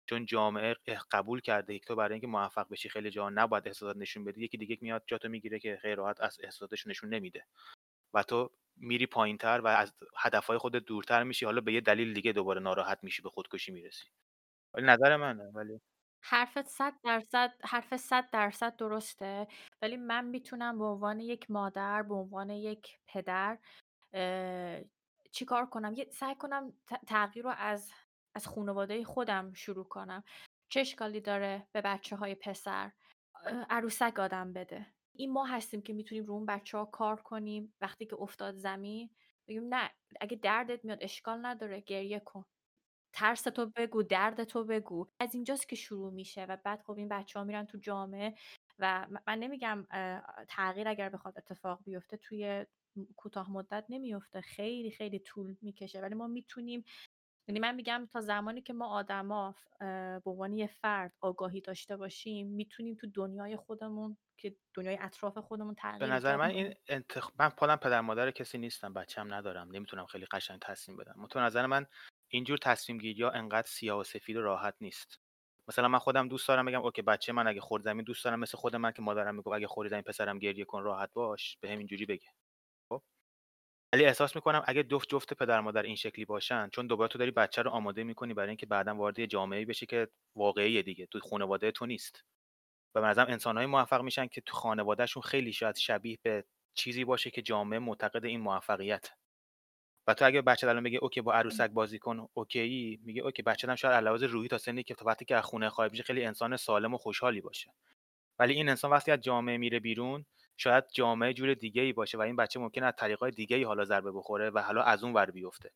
چون 0.09 0.25
جامعه 0.25 0.75
قبول 1.11 1.41
کرده. 1.41 1.79
که 1.79 1.85
تو 1.85 1.95
برای 1.95 2.13
اینکه 2.13 2.27
موفق 2.27 2.67
بشی 2.69 2.89
خیلی 2.89 3.09
جا 3.11 3.29
نباید 3.29 3.67
احساسات 3.67 3.97
نشون 3.97 4.23
بدی. 4.23 4.43
یکی 4.43 4.57
دیگه 4.57 4.77
میاد 4.81 5.03
جاتو 5.07 5.29
می‌گیره 5.29 5.59
که 5.59 5.79
خیلی 5.81 5.95
راحت 5.95 6.21
از 6.21 6.37
احساساتش 6.43 6.87
نشون 6.87 7.13
نمیده. 7.13 7.45
و 8.13 8.23
تو 8.23 8.51
میری 8.77 9.05
پایینتر 9.05 9.61
و 9.61 9.67
از 9.67 9.93
هدفهای 10.17 10.57
خودت 10.57 10.85
دورتر 10.85 11.23
میشی. 11.23 11.45
حالا 11.45 11.61
به 11.61 11.73
یه 11.73 11.81
دلیل 11.81 12.13
دیگه 12.13 12.33
دوباره 12.33 12.61
ناراحت 12.61 12.99
میشی 13.03 13.21
به 13.21 13.29
خودکشی 13.29 13.71
می‌رسی. 13.71 14.05
ولی 14.73 14.85
نظر 14.85 15.15
منه 15.17 15.43
ولی 15.43 15.81
حرفت 16.21 16.67
صد 16.67 16.93
درصد 17.03 17.53
حرف 17.63 17.97
صد 17.97 18.29
درصد 18.29 18.75
درسته. 18.75 19.47
ولی 19.81 19.97
من 19.97 20.25
می‌تونم 20.25 20.77
به 20.77 20.85
عنوان 20.85 21.19
یک 21.19 21.51
مادر 21.51 22.03
به 22.03 22.15
عنوان 22.15 22.49
یک 22.49 22.99
پدر 23.07 23.57
چیکار 25.31 25.65
کنم؟ 25.65 25.93
یه 25.93 26.07
سعی 26.11 26.35
کنم 26.35 26.73
تغییر 27.07 27.45
رو 27.45 27.53
از 27.57 27.91
از 28.35 28.47
خانواده 28.47 29.03
خودم 29.03 29.53
شروع 29.53 29.85
کنم. 29.85 30.23
چه 30.69 30.79
اشکالی 30.79 31.21
داره 31.21 31.67
به 31.71 31.81
بچه 31.81 32.15
های 32.15 32.35
پسر 32.35 32.91
عروسک 33.69 34.19
آدم 34.19 34.53
بده. 34.53 34.85
این 35.13 35.31
ما 35.31 35.45
هستیم 35.45 35.81
که 35.81 35.93
می‌تونیم 35.93 36.25
رو 36.25 36.33
اون 36.33 36.45
بچه 36.45 36.77
ها 36.77 36.85
کار 36.85 37.21
کنیم. 37.21 37.73
وقتی 37.81 38.05
که 38.05 38.15
افتاد 38.15 38.55
زمین 38.55 39.09
بگیم 39.47 39.73
نه 39.75 39.91
اگه 40.21 40.37
دردت 40.37 40.85
میاد 40.85 40.97
اشکال 41.01 41.45
نداره 41.45 41.81
گریه 41.81 42.19
کن. 42.19 42.45
ترس 43.17 43.41
تو 43.41 43.65
بگو 43.65 44.03
درد 44.03 44.43
تو 44.43 44.63
بگو. 44.63 45.07
از 45.19 45.33
اینجاست 45.33 45.69
که 45.69 45.75
شروع 45.75 46.13
میشه 46.13 46.45
و 46.45 46.57
بعد 46.63 46.81
خب 46.81 46.97
این 46.97 47.09
بچه 47.09 47.39
ها 47.39 47.45
میرن 47.45 47.65
تو 47.65 47.77
جامعه 47.77 48.35
و 48.79 49.07
من 49.27 49.39
نمیگم 49.39 49.87
تغییر 50.49 50.87
اگر 50.87 51.09
بخواد 51.09 51.37
اتفاق 51.37 51.79
بیفته 51.83 52.17
توی 52.17 52.65
کوتاه 53.15 53.51
مدت 53.51 53.85
نمیفته 53.89 54.41
خیلی 54.41 54.91
خیلی 54.91 55.19
طول 55.19 55.55
می‌کشه. 55.61 56.01
ولی 56.01 56.15
ما 56.15 56.27
می‌تونیم 56.27 56.83
یعنی 57.47 57.59
من 57.59 57.75
میگم 57.75 58.07
تا 58.13 58.21
زمانی 58.21 58.61
که 58.61 58.73
ما 58.73 58.87
آدما 58.87 59.55
به 59.79 60.21
عنوان 60.25 60.53
یه 60.53 60.67
فرد 60.67 61.13
آگاهی 61.21 61.61
داشته 61.61 61.97
باشیم 61.97 62.47
می‌تونیم 62.47 62.95
تو 62.95 63.07
دنیای 63.13 63.55
خودمون 63.55 64.17
که 64.37 64.55
دنیای 64.73 64.97
اطراف 65.01 65.37
خودمون 65.37 65.75
تغییر 65.75 65.99
به 65.99 66.07
نظر 66.07 66.35
من 66.35 66.49
این 66.49 66.73
انتخ... 66.87 67.31
من 67.39 67.49
خودم 67.49 67.75
پدر 67.75 68.01
مادر 68.01 68.31
کسی 68.31 68.57
نیستم 68.57 68.93
بچه‌م 68.93 69.33
ندارم. 69.33 69.71
نمی‌تونم 69.71 70.05
خیلی 70.05 70.25
قشنگ 70.25 70.59
تصمیم 70.59 70.97
بدم. 70.97 71.27
تو 71.27 71.39
نظر 71.39 71.65
من 71.65 71.85
اینجور 72.29 72.57
تصمیم 72.57 72.97
گیری 72.97 73.23
ها 73.23 73.29
انقدر 73.29 73.67
سیاه 73.67 73.99
و 73.99 74.03
سفید 74.03 74.37
و 74.37 74.41
راحت 74.41 74.75
نیست. 74.81 75.19
مثلا 75.67 75.87
من 75.87 75.99
خودم 75.99 76.27
دوست 76.27 76.47
دارم 76.47 76.65
بگم 76.65 76.81
okay 76.81 77.01
بچه 77.01 77.33
من 77.33 77.47
اگه 77.47 77.61
خورد 77.61 77.83
زمین 77.83 78.03
دوست 78.03 78.25
دارم 78.25 78.39
مثل 78.39 78.57
خود 78.57 78.75
من 78.75 78.91
که 78.91 79.01
مادرم 79.01 79.35
میگه 79.35 79.47
اگه 79.47 79.67
خورد 79.67 79.89
زمین 79.89 80.01
پسرم 80.01 80.39
گریه 80.39 80.65
کن 80.65 80.83
راحت 80.83 81.13
باش 81.13 81.57
به 81.61 81.71
همین 81.71 81.87
جوری 81.87 82.05
بگه. 82.05 82.27
خب؟ 82.89 83.03
ولی 83.93 84.05
احساس 84.05 84.35
می‌کنم 84.35 84.63
اگه 84.67 84.83
جفت 84.83 85.33
پدر 85.33 85.61
مادر 85.61 85.83
این 85.83 85.95
شکلی 85.95 86.25
باشن 86.25 86.69
چون 86.69 86.87
دوباره 86.87 87.09
تو 87.09 87.19
داری 87.19 87.31
بچه 87.31 87.61
رو 87.61 87.71
آماده 87.71 88.03
می‌کنی 88.03 88.33
برای 88.33 88.49
اینکه 88.49 88.65
بعدا 88.65 88.95
وارد 88.95 89.25
جامعه 89.25 89.65
بشه 89.65 89.85
که 89.85 90.07
واقعی 90.35 90.83
دیگه 90.83 91.05
تو 91.05 91.19
خانواده 91.19 91.71
تو 91.71 91.85
نیست. 91.85 92.23
و 92.95 93.01
به 93.01 93.07
نظرم 93.07 93.27
انسانهای 93.27 93.65
موفق 93.67 94.01
میشن 94.01 94.27
که 94.27 94.41
تو 94.41 94.55
خانوادهشون 94.55 95.23
خیلی 95.23 95.53
شاید 95.53 95.75
شبیه 95.75 96.17
به 96.23 96.45
چیزی 96.73 97.05
باشه 97.05 97.31
که 97.31 97.41
جامعه 97.41 97.79
معتقد 97.79 98.25
این 98.25 98.41
موفقیت. 98.41 99.09
و 100.07 100.13
تو 100.13 100.25
اگه 100.25 100.41
بچه 100.41 100.67
الان 100.69 100.83
بگه 100.83 100.99
okay 101.01 101.21
با 101.21 101.33
عروسک 101.33 101.69
بازی 101.69 101.99
کن 101.99 102.27
okay 102.33 102.99
میگه 103.05 103.21
okay 103.21 103.41
بچه 103.41 103.67
هم 103.67 103.75
شاید 103.75 103.93
از 103.93 104.01
لحاظ 104.01 104.25
روحی 104.25 104.47
تا 104.47 104.57
سنی 104.57 104.83
که 104.83 104.95
تا 104.95 105.05
وقتی 105.05 105.25
که 105.25 105.35
از 105.35 105.43
خونه 105.43 105.69
خارج 105.69 105.91
میشه 105.91 106.03
خیلی 106.03 106.25
انسان 106.25 106.57
سالم 106.57 106.93
و 106.93 106.97
خوشحالی 106.97 107.41
باشه. 107.41 107.73
ولی 108.39 108.53
این 108.53 108.69
انسان 108.69 108.91
وقتی 108.91 109.11
از 109.11 109.19
جامعه 109.21 109.57
میره 109.57 109.79
بیرون 109.79 110.25
شاید 110.57 110.83
جامعه 110.93 111.33
جور 111.33 111.53
دیگه 111.53 111.81
ای 111.81 111.93
باشه 111.93 112.17
و 112.17 112.21
این 112.21 112.35
بچه 112.35 112.59
ممکن 112.59 112.83
از 112.83 112.93
طریقای 112.97 113.31
دیگه 113.31 113.57
ای 113.57 113.63
حالا 113.63 113.85
ضربه 113.85 114.11
بخوره 114.11 114.49
و 114.49 114.59
حالا 114.59 114.83
از 114.83 115.03
اون 115.03 115.13
ور 115.13 115.31
بیفته. 115.31 115.71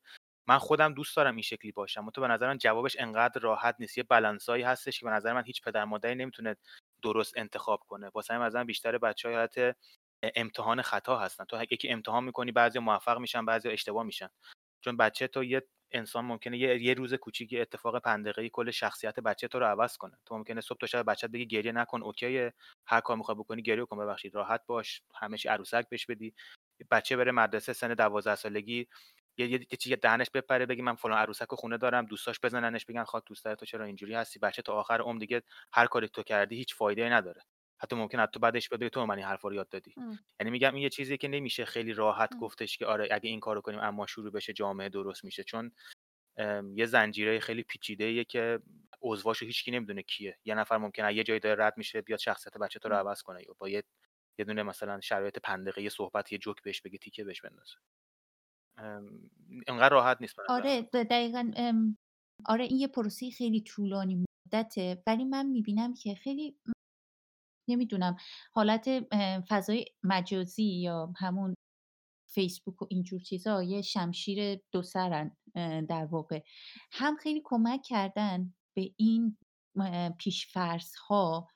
من 0.47 0.57
خودم 0.57 0.93
دوست 0.93 1.15
دارم 1.17 1.35
این 1.35 1.41
شکلی 1.41 1.71
باشم. 1.71 2.09
تو 2.09 2.21
به 2.21 2.27
نظر 2.27 2.55
جوابش 2.55 2.95
انقدر 2.99 3.41
راحت 3.41 3.75
نیست. 3.79 3.97
یه 3.97 4.03
بلنسایی 4.03 4.63
هستش 4.63 4.99
که 4.99 5.05
به 5.05 5.11
نظر 5.11 5.33
من 5.33 5.43
هیچ 5.45 5.61
پدر 5.61 5.85
مادری 5.85 6.15
نمی‌تونه 6.15 6.55
درست 7.03 7.33
انتخاب 7.37 7.79
کنه. 7.87 8.11
واسه 8.13 8.33
همین 8.33 8.63
بیشتر 8.63 8.97
بچه‌ها 8.97 9.35
حالت 9.35 9.75
امتحان 10.35 10.81
خطا 10.81 11.19
هستن. 11.19 11.45
تو 11.45 11.63
یکی 11.71 11.89
امتحان 11.89 12.23
می‌کنی 12.23 12.51
بعضی 12.51 12.79
موفق 12.79 13.17
میشن 13.19 13.45
بعضی 13.45 13.69
اشتباه 13.69 14.03
میشن. 14.03 14.29
چون 14.81 14.97
بچه 14.97 15.27
تو 15.27 15.43
یه 15.43 15.63
انسان 15.91 16.25
ممکنه 16.25 16.57
یه, 16.57 16.83
یه 16.83 16.93
روز 16.93 17.13
کوچیکی 17.13 17.59
اتفاق 17.61 17.99
پندقه‌ای 17.99 18.49
کل 18.53 18.71
شخصیت 18.71 19.19
بچه 19.19 19.47
تو 19.47 19.59
رو 19.59 19.65
عوض 19.65 19.97
کنه. 19.97 20.17
تو 20.25 20.37
ممکنه 20.37 20.61
صبح 20.61 20.77
تا 20.77 20.87
شب 20.87 21.05
بچت 21.11 21.29
بگی 21.31 21.47
گریه 21.47 21.71
نکن 21.71 22.03
اوکی 22.03 22.51
هر 22.87 23.01
کار 23.01 23.17
می‌خوای 23.17 23.37
بکنی 23.37 23.61
گریه 23.61 23.85
کن 23.85 23.97
ببخشید. 23.99 24.35
راحت 24.35 24.61
باش. 24.67 25.01
چی 25.37 25.49
عروسک 25.49 25.89
بهش 25.89 26.05
بدی. 26.05 26.33
بچه 26.91 27.17
بره 27.17 27.31
مدرسه 27.31 27.73
سن 27.73 27.93
12 27.93 28.35
سالگی 28.35 28.87
یه 29.37 29.47
یه 29.51 29.59
چیزی 29.59 29.95
دهنش 29.95 30.27
بپره 30.33 30.65
بگی 30.65 30.81
من 30.81 30.95
فلان 30.95 31.17
عروسک 31.17 31.47
خونه 31.55 31.77
دارم. 31.77 32.05
دوستاش 32.05 32.39
بزننش 32.43 32.85
بگن 32.85 33.03
خاک 33.03 33.23
دوست 33.25 33.53
تو 33.55 33.65
چرا 33.65 33.85
اینجوری 33.85 34.13
هستی؟ 34.15 34.39
بچه 34.39 34.61
تا 34.61 34.73
آخر 34.73 35.01
عمر 35.01 35.19
دیگه 35.19 35.43
هر 35.73 35.87
کاری 35.87 36.07
تو 36.09 36.23
کردی 36.23 36.55
هیچ 36.55 36.75
فایده 36.75 37.09
نداره. 37.09 37.41
حتی 37.83 37.95
ممکن 37.95 38.19
حتی 38.19 38.39
بعدش 38.39 38.69
بده 38.69 38.89
تو 38.89 39.05
من 39.05 39.15
این 39.15 39.25
حرفا 39.25 39.47
رو 39.47 39.55
یاد 39.55 39.69
دادی. 39.69 39.95
یعنی 40.39 40.51
میگم 40.51 40.73
این 40.73 40.83
یه 40.83 40.89
چیزی 40.89 41.17
که 41.17 41.27
نمیشه 41.27 41.65
خیلی 41.65 41.93
راحت 41.93 42.35
گفتش 42.35 42.77
که 42.77 42.85
آره 42.85 43.07
اگه 43.11 43.29
این 43.29 43.39
کارو 43.39 43.61
کنیم 43.61 43.79
اما 43.79 44.05
شروع 44.05 44.31
بشه 44.31 44.53
جامعه 44.53 44.89
درست 44.89 45.23
میشه. 45.23 45.43
چون 45.43 45.71
یه 46.75 46.85
زنجیره 46.85 47.39
خیلی 47.39 47.63
پیچیده 47.63 48.23
که 48.23 48.59
عضواشو 49.01 49.45
هیچکی 49.45 49.71
نمی‌دونه 49.71 50.01
کیه. 50.01 50.37
یه 50.45 50.55
نفر 50.55 50.77
ممکنه 50.77 51.13
یه 51.13 51.23
جایی 51.23 51.39
داره 51.39 51.65
رد 51.65 51.73
میشه 51.77 52.01
بیاد 52.01 52.19
شخصیت 52.19 52.57
بچه 52.57 52.79
تو 52.79 52.89
رو 52.89 52.95
عوض 52.95 53.21
کنه 53.21 53.41
یا 53.47 53.55
با 53.57 53.69
یه 53.69 53.83
یه 54.39 54.45
دونه 54.45 54.63
مثلا 54.63 55.01
شرایط 55.01 55.39
پندقه 55.39 55.81
یه 55.81 55.89
صحبت 55.89 56.31
یه 56.31 56.37
جوک 56.37 56.61
بهش 56.63 56.81
بگه 56.81 56.97
تیکه 56.97 57.23
بهش 57.23 57.41
بندازه. 57.41 57.75
اینقدر 59.67 59.89
راحت 59.89 60.17
نیست 60.21 60.35
آره 60.49 60.81
دقیقا 60.81 61.51
آره 62.45 62.63
این 62.63 62.77
یه 62.77 62.87
پروسه 62.87 63.29
خیلی 63.29 63.61
طولانی 63.61 64.25
مدته. 64.45 65.03
ولی 65.07 65.25
من 65.25 65.45
می‌بینم 65.45 65.93
که 65.93 66.15
خیلی 66.15 66.57
نمی‌دونم 67.67 68.15
حالت 68.51 68.89
فضای 69.49 69.85
مجازی 70.03 70.63
یا 70.63 71.13
همون 71.17 71.55
فیسبوک 72.33 72.81
و 72.81 72.85
اینجور 72.89 73.19
چیزا 73.19 73.63
یه 73.63 73.81
شمشیر 73.81 74.59
دو 74.71 74.83
سرن 74.83 75.37
در 75.89 76.05
واقع. 76.05 76.41
هم 76.91 77.15
خیلی 77.15 77.41
کمک 77.43 77.81
کردن 77.85 78.53
به 78.75 78.91
این 78.97 79.37
پیشفرض 80.17 80.95
ها 80.95 81.47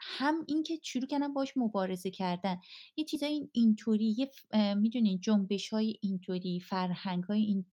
هم 0.00 0.34
اینکه 0.48 0.78
شروع 0.82 1.06
کردن 1.06 1.32
باش 1.32 1.56
مبارزه 1.56 2.10
کردن. 2.10 2.60
یه 2.96 3.04
چیزای 3.04 3.48
اینطوری 3.52 4.14
یه 4.18 4.30
می‌دونین 4.74 5.20
جنبش 5.20 5.68
های 5.68 5.98
اینطوری 6.02 6.60
فرهنگ 6.60 7.24
های 7.24 7.40
این 7.40 7.66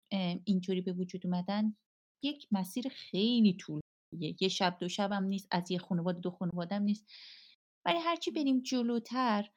اینطوری 0.45 0.81
به 0.81 0.93
وجود 0.93 1.25
اومدن 1.25 1.75
یک 2.23 2.47
مسیر 2.51 2.89
خیلی 2.89 3.53
طول 3.53 3.81
یه 4.41 4.47
شب 4.47 4.77
دو 4.79 4.89
شب 4.89 5.11
هم 5.11 5.23
نیست 5.23 5.47
از 5.51 5.71
یه 5.71 5.77
خانواده 5.77 6.19
دو 6.19 6.31
خانواده 6.31 6.75
هم 6.75 6.83
نیست. 6.83 7.05
ولی 7.85 7.97
هرچی 7.99 8.31
بریم 8.31 8.61
جلوتر 8.61 9.49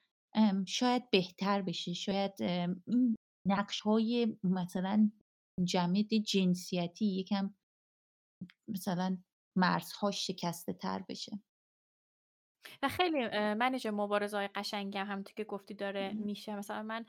شاید 0.66 1.10
بهتر 1.10 1.62
بشه. 1.62 1.92
شاید 1.92 2.42
این 2.86 3.16
نقش 3.48 3.80
های 3.80 4.38
مثلا 4.44 5.10
جمعیت 5.64 6.14
جنسیتی 6.14 7.06
یکم 7.06 7.54
مثلا 8.68 9.18
مرزهاش 9.58 10.26
شکسته 10.26 10.72
تر 10.72 11.04
بشه. 11.08 11.42
و 12.82 12.88
خیلی 12.88 13.28
منیجر 13.54 13.90
مبارزه 13.90 14.36
های 14.36 14.48
قشنگی 14.48 14.98
هم 14.98 15.06
همونطور 15.06 15.34
که 15.34 15.44
گفتی 15.44 15.74
داره 15.74 16.12
میشه. 16.12 16.56
مثلا 16.56 16.82
من 16.82 17.06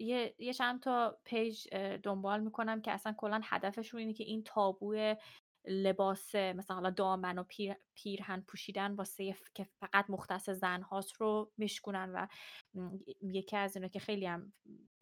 یه 0.00 0.34
یه 0.38 0.52
چند 0.52 0.82
تا 0.82 1.18
پیج 1.24 1.68
دنبال 2.02 2.40
می‌کنم 2.40 2.80
که 2.80 2.92
اصلا 2.92 3.12
کلا 3.12 3.40
هدفشون 3.44 4.00
اینه 4.00 4.12
که 4.12 4.24
این 4.24 4.42
تابو 4.42 5.14
لباس 5.66 6.34
مثلا 6.34 6.76
حالا 6.76 6.90
دامن 6.90 7.38
و 7.38 7.42
پیر، 7.44 7.74
پیرهن 7.94 8.40
پوشیدن 8.40 8.92
واسه 8.92 9.36
که 9.54 9.64
فقط 9.80 10.04
مختص 10.08 10.50
زن 10.50 10.82
هاست 10.82 11.12
رو 11.12 11.52
میشکنن 11.56 12.12
و 12.14 12.26
یکی 13.22 13.56
از 13.56 13.76
اینا 13.76 13.88
که 13.88 13.98
خیلی 13.98 14.26
هم 14.26 14.52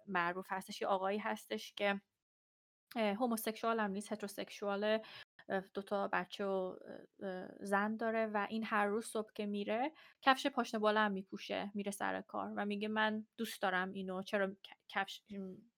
معروف 0.07 0.47
هستش 0.49 0.83
یه 0.83 0.89
آقایی 0.89 1.19
هستش 1.19 1.73
که 1.73 2.01
هوموسکشوال 2.97 3.81
هم 3.81 3.91
نیست 3.91 4.13
هتروسکشواله 4.13 5.03
دوتا 5.75 6.09
بچه 6.09 6.45
و 6.45 6.77
زن 7.61 7.97
داره 7.97 8.27
و 8.27 8.47
این 8.51 8.65
هر 8.65 8.87
روز 8.87 9.07
صبح 9.07 9.33
که 9.33 9.47
میره 9.47 9.93
کفش 10.23 10.47
پاشنه 10.47 10.81
بالا 10.81 11.01
هم 11.01 11.13
میپوشه 11.13 11.71
میره 11.75 11.91
سر 11.91 12.21
کار 12.21 12.53
و 12.57 12.67
میگه 12.67 12.89
من 12.89 13.27
دوست 13.37 13.63
دارم 13.63 13.93
اینو 13.93 14.23
چرا 14.23 14.53
کفش, 14.89 15.23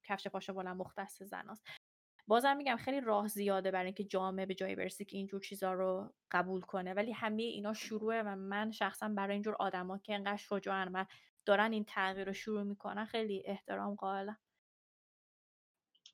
کفش 0.04 0.28
پاشنه 0.28 0.54
بالا 0.54 0.74
مختص 0.74 1.22
زن 1.22 1.48
هست. 1.48 1.83
بازم 2.26 2.56
میگم 2.56 2.76
خیلی 2.76 3.00
راه 3.00 3.28
زیاده 3.28 3.70
برای 3.70 3.84
اینکه 3.84 4.04
جامعه 4.04 4.46
به 4.46 4.54
جای 4.54 4.74
برسی 4.74 5.04
که 5.04 5.16
اینجور 5.16 5.40
چیزا 5.40 5.72
رو 5.72 6.12
قبول 6.30 6.60
کنه. 6.60 6.94
ولی 6.94 7.12
همه 7.12 7.42
اینا 7.42 7.72
شروعه 7.72 8.22
و 8.22 8.36
من 8.36 8.70
شخصا 8.70 9.08
برای 9.08 9.32
اینجور 9.32 9.56
آدما 9.58 9.98
که 9.98 10.14
انقدر 10.14 10.36
شجاعن 10.36 10.92
و 10.92 11.04
دارن 11.46 11.72
این 11.72 11.84
تغییر 11.88 12.26
رو 12.26 12.32
شروع 12.32 12.62
می‌کنن 12.62 13.04
خیلی 13.04 13.42
احترام 13.46 13.94
قائلم. 13.94 14.36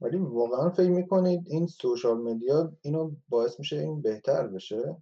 ولی 0.00 0.16
واقعا 0.16 0.70
فکر 0.70 0.90
می‌کنید 0.90 1.46
این 1.48 1.66
سوشال 1.66 2.18
مدیا 2.18 2.72
اینو 2.82 3.12
باعث 3.28 3.58
میشه 3.58 3.76
این 3.76 4.02
بهتر 4.02 4.46
بشه؟ 4.46 4.96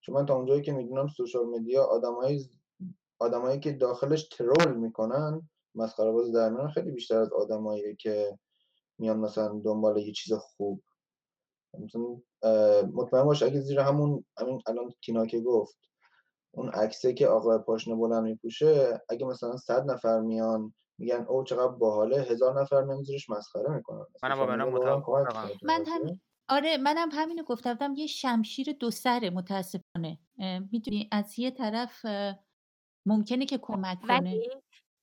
چون 0.00 0.14
من 0.14 0.26
تا 0.26 0.36
اونجایی 0.36 0.62
که 0.62 0.72
می‌دونم 0.72 1.08
سوشال 1.08 1.46
مدیا 1.46 1.84
آدمایی 1.84 2.50
آدمایی 3.18 3.60
که 3.60 3.72
داخلش 3.72 4.28
ترول 4.28 4.76
می‌کنن 4.76 5.48
مسخره 5.74 6.12
باز 6.12 6.32
در 6.32 6.68
خیلی 6.68 6.90
بیشتر 6.90 7.18
از 7.18 7.32
آدمایی 7.32 7.96
که 7.96 8.38
میان 8.98 9.18
مثلا 9.18 9.60
دنبال 9.64 9.96
یه 9.96 10.12
چیز 10.12 10.32
خوب. 10.32 10.82
مثلا 11.78 12.02
مطمئن 12.82 13.24
باش 13.24 13.42
اگه 13.42 13.60
زیر 13.60 13.80
همون 13.80 14.24
همین 14.38 14.62
الان 14.66 14.94
تینا 15.04 15.26
که 15.26 15.40
گفت 15.40 15.78
اون 16.54 16.68
عکسه 16.68 17.14
که 17.14 17.26
آقای 17.26 17.58
پاشنه 17.58 17.94
بلند 17.94 18.22
میپوشه 18.22 19.00
اگه 19.08 19.26
مثلا 19.26 19.56
صد 19.56 19.90
نفر 19.90 20.20
میان 20.20 20.74
میگن 20.98 21.26
او 21.28 21.44
چقدر 21.44 21.68
باحاله 21.68 22.16
هزار 22.16 22.60
نفر 22.60 22.84
نمیذارش 22.84 23.30
مسخره 23.30 23.68
می‌کنن. 23.68 24.06
منم 24.22 24.70
با 24.70 25.26
من 25.62 25.84
هم 25.86 26.20
آره 26.48 26.76
منم 26.76 27.08
همینو 27.12 27.42
گفتم. 27.42 27.94
یه 27.96 28.06
شمشیر 28.06 28.72
دو 28.72 28.90
سره 28.90 29.30
متاسفانه. 29.30 30.18
می‌دونی 30.72 31.08
از 31.12 31.38
یه 31.38 31.50
طرف 31.50 32.06
ممکنه 33.06 33.46
که 33.46 33.58
کمک 33.58 34.00
کنه. 34.00 34.20
ولی 34.20 34.50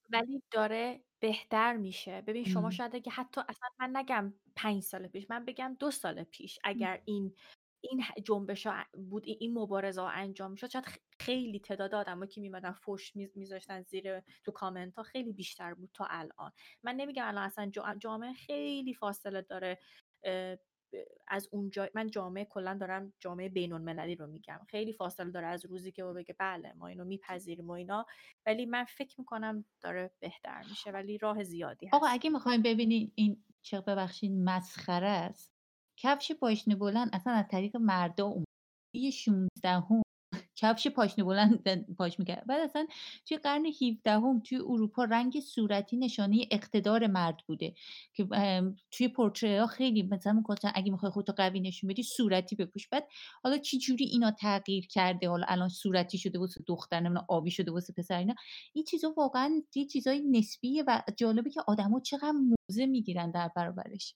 ولی 0.10 0.44
داره 0.52 1.02
بهتر 1.22 1.78
میشه. 1.78 2.22
ببین 2.28 2.44
شما 2.46 2.70
شاید 2.72 3.04
که 3.04 3.12
حتی 3.12 3.42
اصلا 3.50 3.70
من 3.80 3.98
نگم 3.98 4.34
پنج 4.56 4.84
سال 4.84 5.08
پیش 5.08 5.26
من 5.30 5.46
بگم 5.46 5.76
دو 5.80 5.92
سال 5.92 6.24
پیش 6.24 6.60
اگر 6.64 7.02
این 7.06 7.36
این 7.82 8.04
جنبش 8.26 8.68
بود 9.10 9.24
این 9.28 9.54
مبارزه 9.60 10.02
ها 10.02 10.10
انجام 10.10 10.52
می‌شد 10.52 10.70
شاید 10.70 10.86
خیلی 11.20 11.60
تعداد 11.60 11.96
آدمایی 11.96 12.30
که 12.32 12.42
میمدن 12.42 12.72
فوش 12.72 13.16
میذاشتن 13.36 13.82
زیر 13.84 14.20
تو 14.46 14.52
کامنت 14.52 14.96
ها 14.96 15.04
خیلی 15.04 15.34
بیشتر 15.34 15.74
بود 15.74 15.90
تا 15.94 16.08
الان. 16.10 16.52
من 16.84 16.96
نمیگم 16.96 17.28
الان 17.28 17.44
اصلا 17.44 17.72
جامعه 18.00 18.34
خیلی 18.34 18.94
فاصله 18.94 19.42
داره 19.42 19.80
از 21.28 21.50
اونجا 21.52 21.90
من 21.96 22.10
جامعه 22.10 22.46
کلا 22.46 22.78
دارم 22.82 23.14
جامعه 23.20 23.50
بین 23.50 23.74
المللی 23.74 24.16
رو 24.16 24.28
میگم. 24.28 24.60
خیلی 24.68 24.94
فاصله 24.94 25.32
داره 25.32 25.48
از 25.48 25.66
روزی 25.66 25.92
که 25.92 26.02
او 26.02 26.14
بگه 26.14 26.36
بله 26.40 26.74
ما 26.74 26.88
اینو 26.88 27.06
میپذیریم 27.06 27.68
و 27.68 27.72
اینا 27.72 28.06
ولی 28.46 28.66
من 28.66 28.86
فکر 28.86 29.16
می‌کنم 29.20 29.66
داره 29.82 30.12
بهتر 30.20 30.64
میشه 30.70 30.92
ولی 30.92 31.18
راه 31.18 31.44
زیادی 31.44 31.86
هست. 31.86 31.96
آقا 31.96 32.08
اگه 32.08 32.30
می‌خوایم 32.30 32.62
ببینین 32.62 33.12
این 33.16 33.44
چه 33.62 33.82
ببخشید 33.82 34.32
مسخره 34.36 35.08
است. 35.08 35.52
کفش 36.00 36.32
پاشنه 36.32 36.76
بلند 36.76 37.10
اصلا 37.14 37.34
از 37.34 37.46
طریق 37.52 37.78
مردا 37.78 38.26
اومد. 38.26 38.46
یه 38.96 39.12
16 39.12 39.70
هم 39.70 40.02
کفش 40.62 40.88
پاشنه 40.88 41.26
بلند 41.26 41.86
پاش 41.98 42.20
می‌کرد. 42.20 42.48
بعد 42.48 42.62
اصلا 42.62 42.88
توی 43.26 43.38
قرن 43.38 43.66
17 43.66 44.12
هم 44.12 44.40
توی 44.40 44.58
اروپا 44.58 45.04
رنگ 45.04 45.40
صورتی 45.40 45.98
نشانه 45.98 46.48
اقتدار 46.52 47.08
مرد 47.08 47.38
بوده 47.48 47.74
که 48.14 48.28
توی 48.92 49.08
پورتره 49.08 49.62
ها 49.62 49.68
خیلی 49.68 50.04
مثلا 50.04 50.34
می‌گفتن 50.34 50.72
اگه 50.76 50.92
می‌خوای 50.92 51.12
خودتو 51.12 51.34
قوی 51.34 51.60
نشون 51.60 51.90
بدی 51.90 52.04
صورتی 52.04 52.56
بپوش. 52.56 52.88
بعد 52.90 53.08
حالا 53.44 53.58
چی 53.58 53.78
جوری 53.80 54.06
اینا 54.06 54.32
تغییر 54.32 54.88
کرده؟ 54.88 55.30
حالا 55.30 55.46
الان 55.50 55.70
صورتی 55.70 56.18
شده 56.18 56.40
واسه 56.40 56.64
دختر 56.68 57.00
نمی‌دونم 57.00 57.26
آبی 57.30 57.52
شده 57.52 57.72
واسه 57.72 57.94
پسر 57.98 58.18
اینا؟ 58.18 58.36
این 58.74 58.84
چیزا 58.84 59.14
واقعا 59.18 59.62
یه 59.76 59.86
چیزای 59.86 60.22
نسبیه 60.32 60.84
و 60.88 61.02
جالبه 61.18 61.50
که 61.50 61.62
آدما 61.68 62.00
چقدر 62.00 62.32
موزه 62.32 62.86
می‌گیرن 62.86 63.32
در 63.32 63.52
برابرش. 63.56 64.16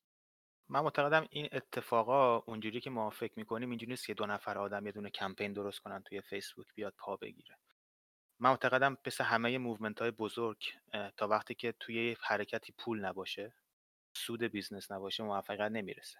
من 0.69 0.79
معتقدم 0.81 1.27
این 1.29 1.49
اتفاقا 1.51 2.37
اونجوری 2.37 2.81
که 2.81 2.89
ما 2.89 3.09
فکر 3.09 3.33
می‌کنیم 3.35 3.69
اینجوری 3.69 3.91
نیست 3.91 4.05
که 4.05 4.13
دو 4.13 4.25
نفر 4.25 4.57
آدم 4.57 4.85
یه 4.85 4.91
دونه 4.91 5.09
کمپین 5.09 5.53
درست 5.53 5.79
کنن 5.79 6.01
توی 6.01 6.21
فیسبوک 6.21 6.67
بیاد 6.75 6.93
پا 6.97 7.15
بگیره. 7.15 7.57
من 8.39 8.49
معتقدم 8.49 8.95
پس 8.95 9.21
همه 9.21 9.57
movement 9.57 10.01
های 10.01 10.11
بزرگ 10.11 10.57
تا 11.17 11.27
وقتی 11.27 11.55
که 11.55 11.71
توی 11.79 12.15
حرکتی 12.21 12.73
پول 12.77 13.05
نباشه 13.05 13.53
سود 14.17 14.43
business 14.43 14.91
نباشه 14.91 15.23
موفقیت 15.23 15.71
نمی‌رسه. 15.71 16.19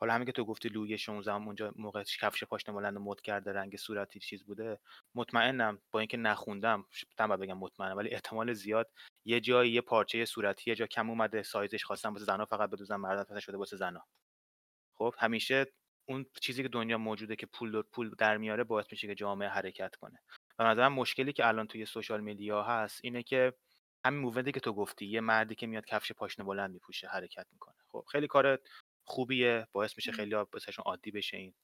حالا 0.00 0.14
همین 0.14 0.26
که 0.26 0.32
تو 0.32 0.44
گفتی 0.44 0.68
لویی 0.68 0.98
16 0.98 1.34
اونجا 1.34 1.72
موقع 1.76 2.02
کفش 2.02 2.44
پاشنه 2.44 2.74
بلند 2.74 2.98
مد 2.98 3.20
کرده 3.20 3.52
رنگ 3.52 3.76
صورتی 3.76 4.20
چیز 4.20 4.44
بوده 4.44 4.78
مطمئنم 5.14 5.78
با 5.90 6.00
اینکه 6.00 6.16
نخوندم 6.16 6.84
تم 7.18 7.36
بگم 7.36 7.58
مطمئنم 7.58 7.96
ولی 7.96 8.10
احتمال 8.10 8.52
زیاد 8.52 8.90
یه 9.24 9.40
جایی 9.40 9.72
یه 9.72 9.80
پارچه 9.80 10.24
صورتی 10.24 10.70
یه 10.70 10.76
جا 10.76 10.86
کم 10.86 11.10
اومده 11.10 11.42
سایزش 11.42 11.84
خواستم 11.84 12.12
واسه 12.12 12.24
زنا 12.24 12.44
فقط 12.44 12.70
بدوزن 12.70 12.96
مرد 12.96 13.28
پس 13.28 13.42
شده 13.42 13.56
واسه 13.56 13.76
زنا. 13.76 14.06
خب 14.94 15.14
همیشه 15.18 15.66
اون 16.08 16.26
چیزی 16.40 16.62
که 16.62 16.68
دنیا 16.68 16.98
موجوده 16.98 17.36
که 17.36 17.46
پول 17.46 17.82
پول 17.82 18.10
در 18.18 18.36
میاره 18.36 18.64
باعث 18.64 18.86
میشه 18.92 19.06
که 19.06 19.14
جامعه 19.14 19.48
حرکت 19.48 19.96
کنه. 19.96 20.22
و 20.58 20.64
نظرم 20.64 20.92
مشکلی 20.92 21.32
که 21.32 21.48
الان 21.48 21.66
توی 21.66 21.86
سوشال 21.86 22.20
میدیا 22.20 22.62
هست 22.62 23.00
اینه 23.04 23.22
که 23.22 23.52
همین 24.04 24.20
موونتی 24.20 24.52
که 24.52 24.60
تو 24.60 24.72
گفتی 24.72 25.06
یه 25.06 25.20
مردی 25.20 25.54
که 25.54 25.66
میاد 25.66 25.84
کفش 25.84 26.12
پاشنه 26.12 26.44
بلند 26.44 26.70
میپوشه 26.70 27.08
حرکت 27.08 27.46
می‌کنه. 27.52 27.76
خب 27.88 28.04
خیلی 28.12 28.26
کار 28.26 28.58
خوبیه 29.10 29.66
باعث 29.72 29.92
میشه 29.96 30.12
خیلی 30.12 30.34
واسهشون 30.34 30.82
عادی 30.86 31.10
بشه 31.10 31.36
این. 31.36 31.54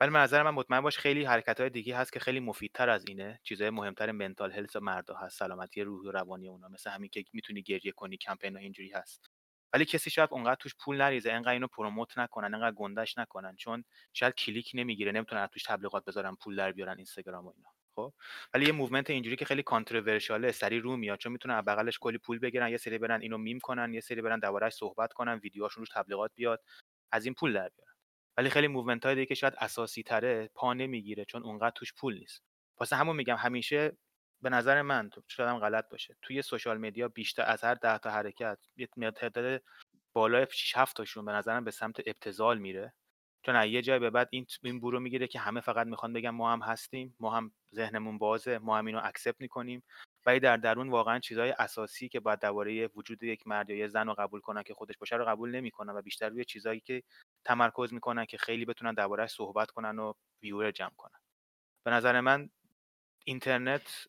ولی 0.00 0.10
من 0.10 0.20
نظر 0.20 0.42
من 0.42 0.50
مطمئن 0.50 0.80
باش 0.80 0.98
خیلی 0.98 1.24
حرکت 1.24 1.60
های 1.60 1.70
دیگه 1.70 1.96
هست 1.96 2.12
که 2.12 2.20
خیلی 2.20 2.40
مفیدتر 2.40 2.90
از 2.90 3.04
اینه. 3.08 3.40
چیزهای 3.42 3.70
مهمتر 3.70 4.12
منتال 4.12 4.52
هلت 4.52 4.76
مردا 4.76 5.14
هست 5.14 5.38
سلامتی 5.38 5.82
روح 5.82 6.06
و 6.06 6.10
روانی 6.10 6.48
اونا. 6.48 6.68
مثل 6.68 6.90
همین 6.90 7.08
که 7.08 7.24
می‌تونی 7.32 7.62
گریه 7.62 7.92
کنی 7.92 8.16
کمپین 8.16 8.56
اینجوری 8.56 8.90
هست. 8.90 9.30
ولی 9.72 9.84
کسی 9.84 10.10
شاید 10.10 10.28
اونقدر 10.32 10.54
توش 10.54 10.74
پول 10.80 10.96
نریزه 10.96 11.32
انقدر 11.32 11.52
اینو 11.52 11.66
promote 11.66 12.18
نکنن 12.18 12.54
انقدر 12.54 12.76
گندش 12.76 13.18
نکنن. 13.18 13.56
چون 13.56 13.84
شاید 14.12 14.34
کلیک 14.34 14.70
نمی‌گیره 14.74 15.12
نمی‌تونن 15.12 15.46
توش 15.46 15.62
تبلیغات 15.62 16.04
بذارن 16.04 16.34
پول 16.34 16.56
در 16.56 16.72
بیارن 16.72 16.96
اینستاگرام 16.96 17.46
و 17.46 17.52
اینا. 17.56 17.68
خب؟ 17.96 18.12
ولی 18.54 18.66
یه 18.66 18.72
movement 18.72 19.10
اینجوری 19.10 19.36
که 19.36 19.44
خیلی 19.44 19.62
controversial 19.62 20.46
ه 20.46 20.52
سری 20.52 20.80
رو 20.80 20.96
میاد. 20.96 21.18
چون 21.18 21.32
می‌تونن 21.32 21.60
بغلش 21.60 21.98
کلی 21.98 22.18
پول 22.18 22.38
بگیرن 22.38 22.68
یه 22.70 22.76
سری 22.76 22.98
برن 22.98 23.20
اینو 23.20 23.38
میم 23.38 23.58
کنن 23.60 23.94
یه 23.94 24.00
سری 24.00 24.22
برن 24.22 24.38
دربارهش 24.38 24.72
صحبت 24.72 25.12
کنن 25.12 25.34
ویدیوهاشون 25.34 25.80
روش 25.82 25.88
تبلیغات 25.88 26.30
بیاد. 26.34 26.62
از 27.12 27.24
این 27.24 27.34
پول 27.34 27.52
در 27.52 27.68
بیارن. 27.68 27.94
ولی 28.36 28.50
خیلی 28.50 28.68
movement 28.68 29.06
های 29.06 29.14
دیگه 29.14 29.34
شاید 29.34 29.54
اساسی 29.58 30.02
تره 30.02 30.50
پا 30.54 30.74
نمی‌گیره 30.74 31.24
چون 31.24 31.42
اونقدر 31.42 31.72
توش 31.74 31.94
پول 31.94 32.18
نیست. 32.18 32.42
واسه 32.80 32.96
همون 32.96 33.16
میگم 33.16 33.36
همیشه 33.36 33.96
به 34.42 34.50
نظر 34.50 34.82
من 34.82 35.10
شاید 35.28 35.48
هم 35.48 35.58
غلط 35.58 35.88
باشه. 35.88 36.16
توی 36.22 36.42
social 36.42 36.78
media 36.78 37.08
بیشتر 37.08 37.42
از 37.46 37.64
هر 37.64 37.74
ده 37.74 37.98
تا 37.98 38.10
حرکت 38.10 38.58
یه 38.76 39.10
تعداد 39.10 39.62
بالای 40.12 40.46
6 40.50 40.76
7 40.76 40.96
تاشون 40.96 41.24
به 41.24 41.32
نظرم 41.32 41.64
به 41.64 41.70
سمت 41.70 41.96
ابتذال 42.06 42.58
میره. 42.58 42.94
چون 43.42 43.64
یه 43.64 43.82
جای 43.82 43.98
به 43.98 44.10
بعد 44.10 44.28
این 44.32 44.46
این 44.62 44.80
برو 44.80 45.00
می‌گیره 45.00 45.26
که 45.26 45.38
همه 45.38 45.60
فقط 45.60 45.86
می‌خوان 45.86 46.12
بگن 46.12 46.30
ما 46.30 46.52
هم 46.52 46.62
هستیم 46.62 47.16
ما 47.20 47.30
هم 47.30 47.52
ذهنمون 47.74 48.18
بازه 48.18 48.58
ما 48.58 48.78
هم 48.78 48.86
اینو 48.86 49.00
اکسپت 49.04 49.40
می‌کنیم. 49.40 49.82
ولی 50.26 50.40
در 50.40 50.56
درون 50.56 50.88
واقعا 50.90 51.18
چیزهای 51.18 51.50
اساسی 51.50 52.08
که 52.08 52.20
باید 52.20 52.38
درباره 52.38 52.90
وجود 52.94 53.22
یک 53.22 53.46
مرد 53.46 53.70
یا 53.70 53.88
زن 53.88 54.06
رو 54.06 54.14
قبول 54.14 54.40
کنن 54.40 54.62
که 54.62 54.74
خودش 54.74 54.98
باشه 54.98 55.16
رو 55.16 55.24
قبول 55.24 55.50
نمی‌کنن 55.50 55.92
و 55.92 56.02
بیشتر 56.02 56.28
روی 56.28 56.44
چیزهایی 56.44 56.80
که 56.80 57.02
تمرکز 57.44 57.92
می‌کنن 57.92 58.24
که 58.24 58.38
خیلی 58.38 58.64
بتونن 58.64 58.94
دربارهش 58.94 59.30
صحبت 59.30 59.70
کنن 59.70 59.98
و 59.98 60.12
ویور 60.42 60.70
جمع 60.70 60.94
کنن. 60.96 61.18
به 61.84 61.90
نظر 61.90 62.20
من 62.20 62.50
اینترنت 63.24 64.06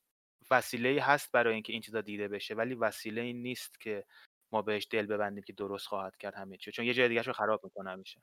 وسیله 0.51 1.01
هست 1.03 1.32
برای 1.32 1.53
اینکه 1.53 1.74
این 1.74 1.82
چیزا 1.82 2.01
دیده 2.01 2.28
بشه 2.28 2.55
ولی 2.55 2.76
وسیله 2.76 3.22
این 3.22 3.41
نیست 3.41 3.82
که 3.82 4.05
ما 4.51 4.61
بهش 4.61 4.88
دل 4.91 5.05
ببندیم 5.05 5.43
که 5.43 5.53
درست 5.53 5.88
خواهد 5.88 6.18
کرد 6.18 6.36
همه 6.36 6.57
چی. 6.57 6.72
چون 6.72 6.86
یه 6.86 6.93
جای 6.93 7.07
دیگه 7.09 7.22
رو 7.22 7.34
خراب 7.34 7.63
می‌کنه 7.63 7.91
همیشه. 7.91 8.22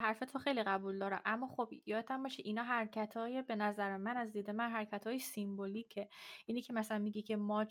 حرفتو 0.00 0.38
خیلی 0.38 0.62
قبول 0.62 0.98
دارم. 0.98 1.22
اما 1.24 1.46
خب 1.46 1.72
یادتم 1.86 2.22
باشه 2.22 2.42
اینا 2.46 2.86
های 3.14 3.42
به 3.42 3.56
نظر 3.56 3.96
من 3.96 4.16
از 4.16 4.32
دید 4.32 4.50
من 4.50 4.86
های 5.04 5.18
سیمبولیکه. 5.18 6.08
اینی 6.46 6.62
که 6.62 6.72
مثلا 6.72 6.98
میگی 6.98 7.22
که 7.22 7.36
ما 7.36 7.64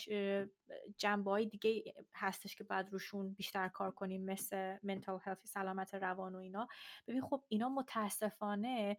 جنبه 0.97 1.31
های 1.31 1.45
دیگه 1.45 1.93
هستش 2.15 2.55
که 2.55 2.63
بعد 2.63 2.91
روشون 2.91 3.33
بیشتر 3.33 3.67
کار 3.67 3.91
کنیم 3.91 4.25
مثل 4.25 4.77
منتال 4.83 5.19
هلت 5.23 5.45
سلامت 5.45 5.93
روان 5.93 6.35
و 6.35 6.39
اینا. 6.39 6.67
ببین 7.07 7.21
خب 7.21 7.43
اینا 7.47 7.69
متاسفانه 7.69 8.97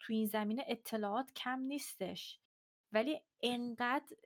تو 0.00 0.12
این 0.12 0.26
زمینه 0.26 0.64
اطلاعات 0.68 1.32
کم 1.32 1.60
نیستش. 1.60 2.40
ولی 2.92 3.20
انقدر 3.42 4.16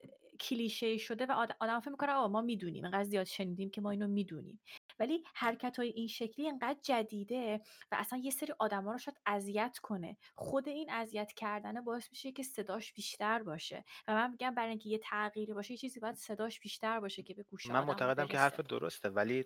کلیشه 0.42 0.96
شده 0.96 1.26
و 1.26 1.46
آدم 1.60 1.80
فکر 1.80 1.90
می‌کنه 1.90 2.12
آقا 2.12 2.28
ما 2.28 2.40
می‌دونیم 2.40 2.84
انقدر 2.84 3.04
زیاد 3.04 3.24
شنیدیم 3.24 3.70
که 3.70 3.80
ما 3.80 3.90
اینو 3.90 4.08
می‌دونیم. 4.08 4.60
ولی 4.98 5.24
حرکت 5.34 5.78
های 5.78 5.88
این 5.88 6.08
شکلی 6.08 6.48
انقدر 6.48 6.78
جدیده 6.82 7.60
و 7.92 7.96
اصلا 7.98 8.18
یه 8.18 8.30
سری 8.30 8.52
آدما 8.58 8.92
رو 8.92 8.98
شاید 8.98 9.16
اذیت 9.26 9.78
کنه. 9.82 10.16
خود 10.34 10.68
این 10.68 10.90
اذیت 10.90 11.32
کردن 11.32 11.84
باعث 11.84 12.08
میشه 12.10 12.32
که 12.32 12.42
صداش 12.42 12.92
بیشتر 12.92 13.42
باشه. 13.42 13.84
و 14.08 14.14
من 14.14 14.30
میگم 14.30 14.54
برای 14.54 14.70
اینکه 14.70 14.88
یه 14.88 14.98
تغییری 14.98 15.52
باشه 15.52 15.72
یه 15.72 15.78
چیزی 15.78 16.00
باید 16.00 16.14
صداش 16.14 16.60
بیشتر 16.60 17.00
باشه 17.00 17.22
که 17.22 17.34
به 17.34 17.42
گوش 17.42 17.66
من 17.66 17.84
معتقدم 17.84 18.26
که 18.26 18.38
حرف 18.38 18.60
درسته 18.60 19.08
ولی 19.08 19.44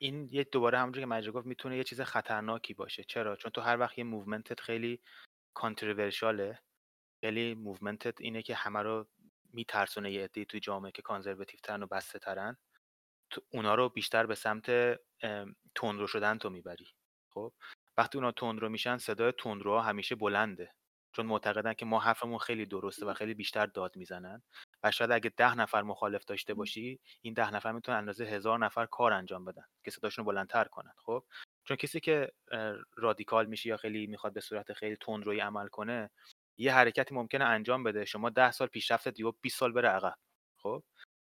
این 0.00 0.28
یه 0.32 0.44
دوباره 0.44 0.78
همونجوری 0.78 1.02
که 1.02 1.06
مجید 1.06 1.32
گفت 1.32 1.46
می‌تونه 1.46 1.76
یه 1.76 1.84
چیز 1.84 2.00
خطرناکی 2.00 2.74
باشه. 2.74 3.04
چرا؟ 3.04 3.36
چون 3.36 3.50
تو 3.50 3.60
هر 3.60 3.78
وقت 3.78 3.98
یه 3.98 4.04
موومنتت 4.04 4.60
خیلی 4.60 5.00
controversial 5.54 6.51
ه 6.51 6.58
خیلی 7.24 7.54
movement 7.54 8.13
ت 8.13 8.20
اینه 8.20 8.42
که 8.42 8.54
همه 8.54 8.82
رو 8.82 9.08
میترسونه 9.52 10.12
یه 10.12 10.24
عده‌ای 10.24 10.46
توی 10.46 10.60
جامعه 10.60 10.92
که 10.92 11.02
conservative 11.02 11.60
ترن 11.62 11.82
و 11.82 11.86
بسته 11.86 12.18
ترن 12.18 12.56
اونا 13.52 13.74
رو 13.74 13.88
بیشتر 13.88 14.26
به 14.26 14.34
سمت 14.34 14.66
تندرو 15.74 16.06
شدن 16.06 16.38
تو 16.38 16.50
می‌بری 16.50 16.86
خب؟ 17.34 17.52
وقتی 17.96 18.18
اونا 18.18 18.32
تندرو 18.32 18.68
میشن 18.68 18.98
صدای 18.98 19.32
تندروها 19.38 19.82
همیشه 19.82 20.14
بلنده. 20.14 20.72
چون 21.16 21.26
معتقدن 21.26 21.74
که 21.74 21.84
ما 21.86 21.98
حرفمون 21.98 22.38
خیلی 22.38 22.66
درسته 22.66 23.06
و 23.06 23.14
خیلی 23.14 23.34
بیشتر 23.34 23.66
داد 23.66 23.96
می‌زنن. 23.96 24.42
و 24.82 24.90
شاید 24.90 25.12
اگه 25.12 25.32
ده 25.36 25.54
نفر 25.54 25.82
مخالف 25.82 26.24
داشته 26.24 26.54
باشی 26.54 27.00
این 27.22 27.34
ده 27.34 27.50
نفر 27.54 27.72
می‌تونن 27.72 27.98
اندازه 27.98 28.24
هزار 28.24 28.58
نفر 28.58 28.86
کار 28.86 29.12
انجام 29.12 29.44
بدن 29.44 29.64
که 29.84 29.90
صداشون 29.90 30.24
رو 30.24 30.32
بلندتر 30.32 30.64
کنن 30.64 30.92
خب؟ 31.04 31.24
چون 31.64 31.76
کسی 31.76 32.00
که 32.00 32.32
radical 32.96 33.46
میشه 33.46 33.68
یا 33.68 33.76
خیلی 33.76 34.06
می‌خواد 34.06 34.32
به 34.32 34.40
صورت 34.40 34.72
خیلی 34.72 34.96
تندرویی 34.96 35.40
عمل 35.40 35.68
کنه 35.68 36.10
یه 36.58 36.74
حرکتی 36.74 37.14
ممکنه 37.14 37.44
انجام 37.44 37.82
بده. 37.82 38.04
شما 38.04 38.30
ده 38.30 38.50
سال 38.50 38.68
پیشرفتت 38.68 39.08
رو 39.08 39.32
20 39.40 39.58
سال 39.58 39.72
بره 39.72 39.88
عقب. 39.88 40.14
خب؟ 40.56 40.82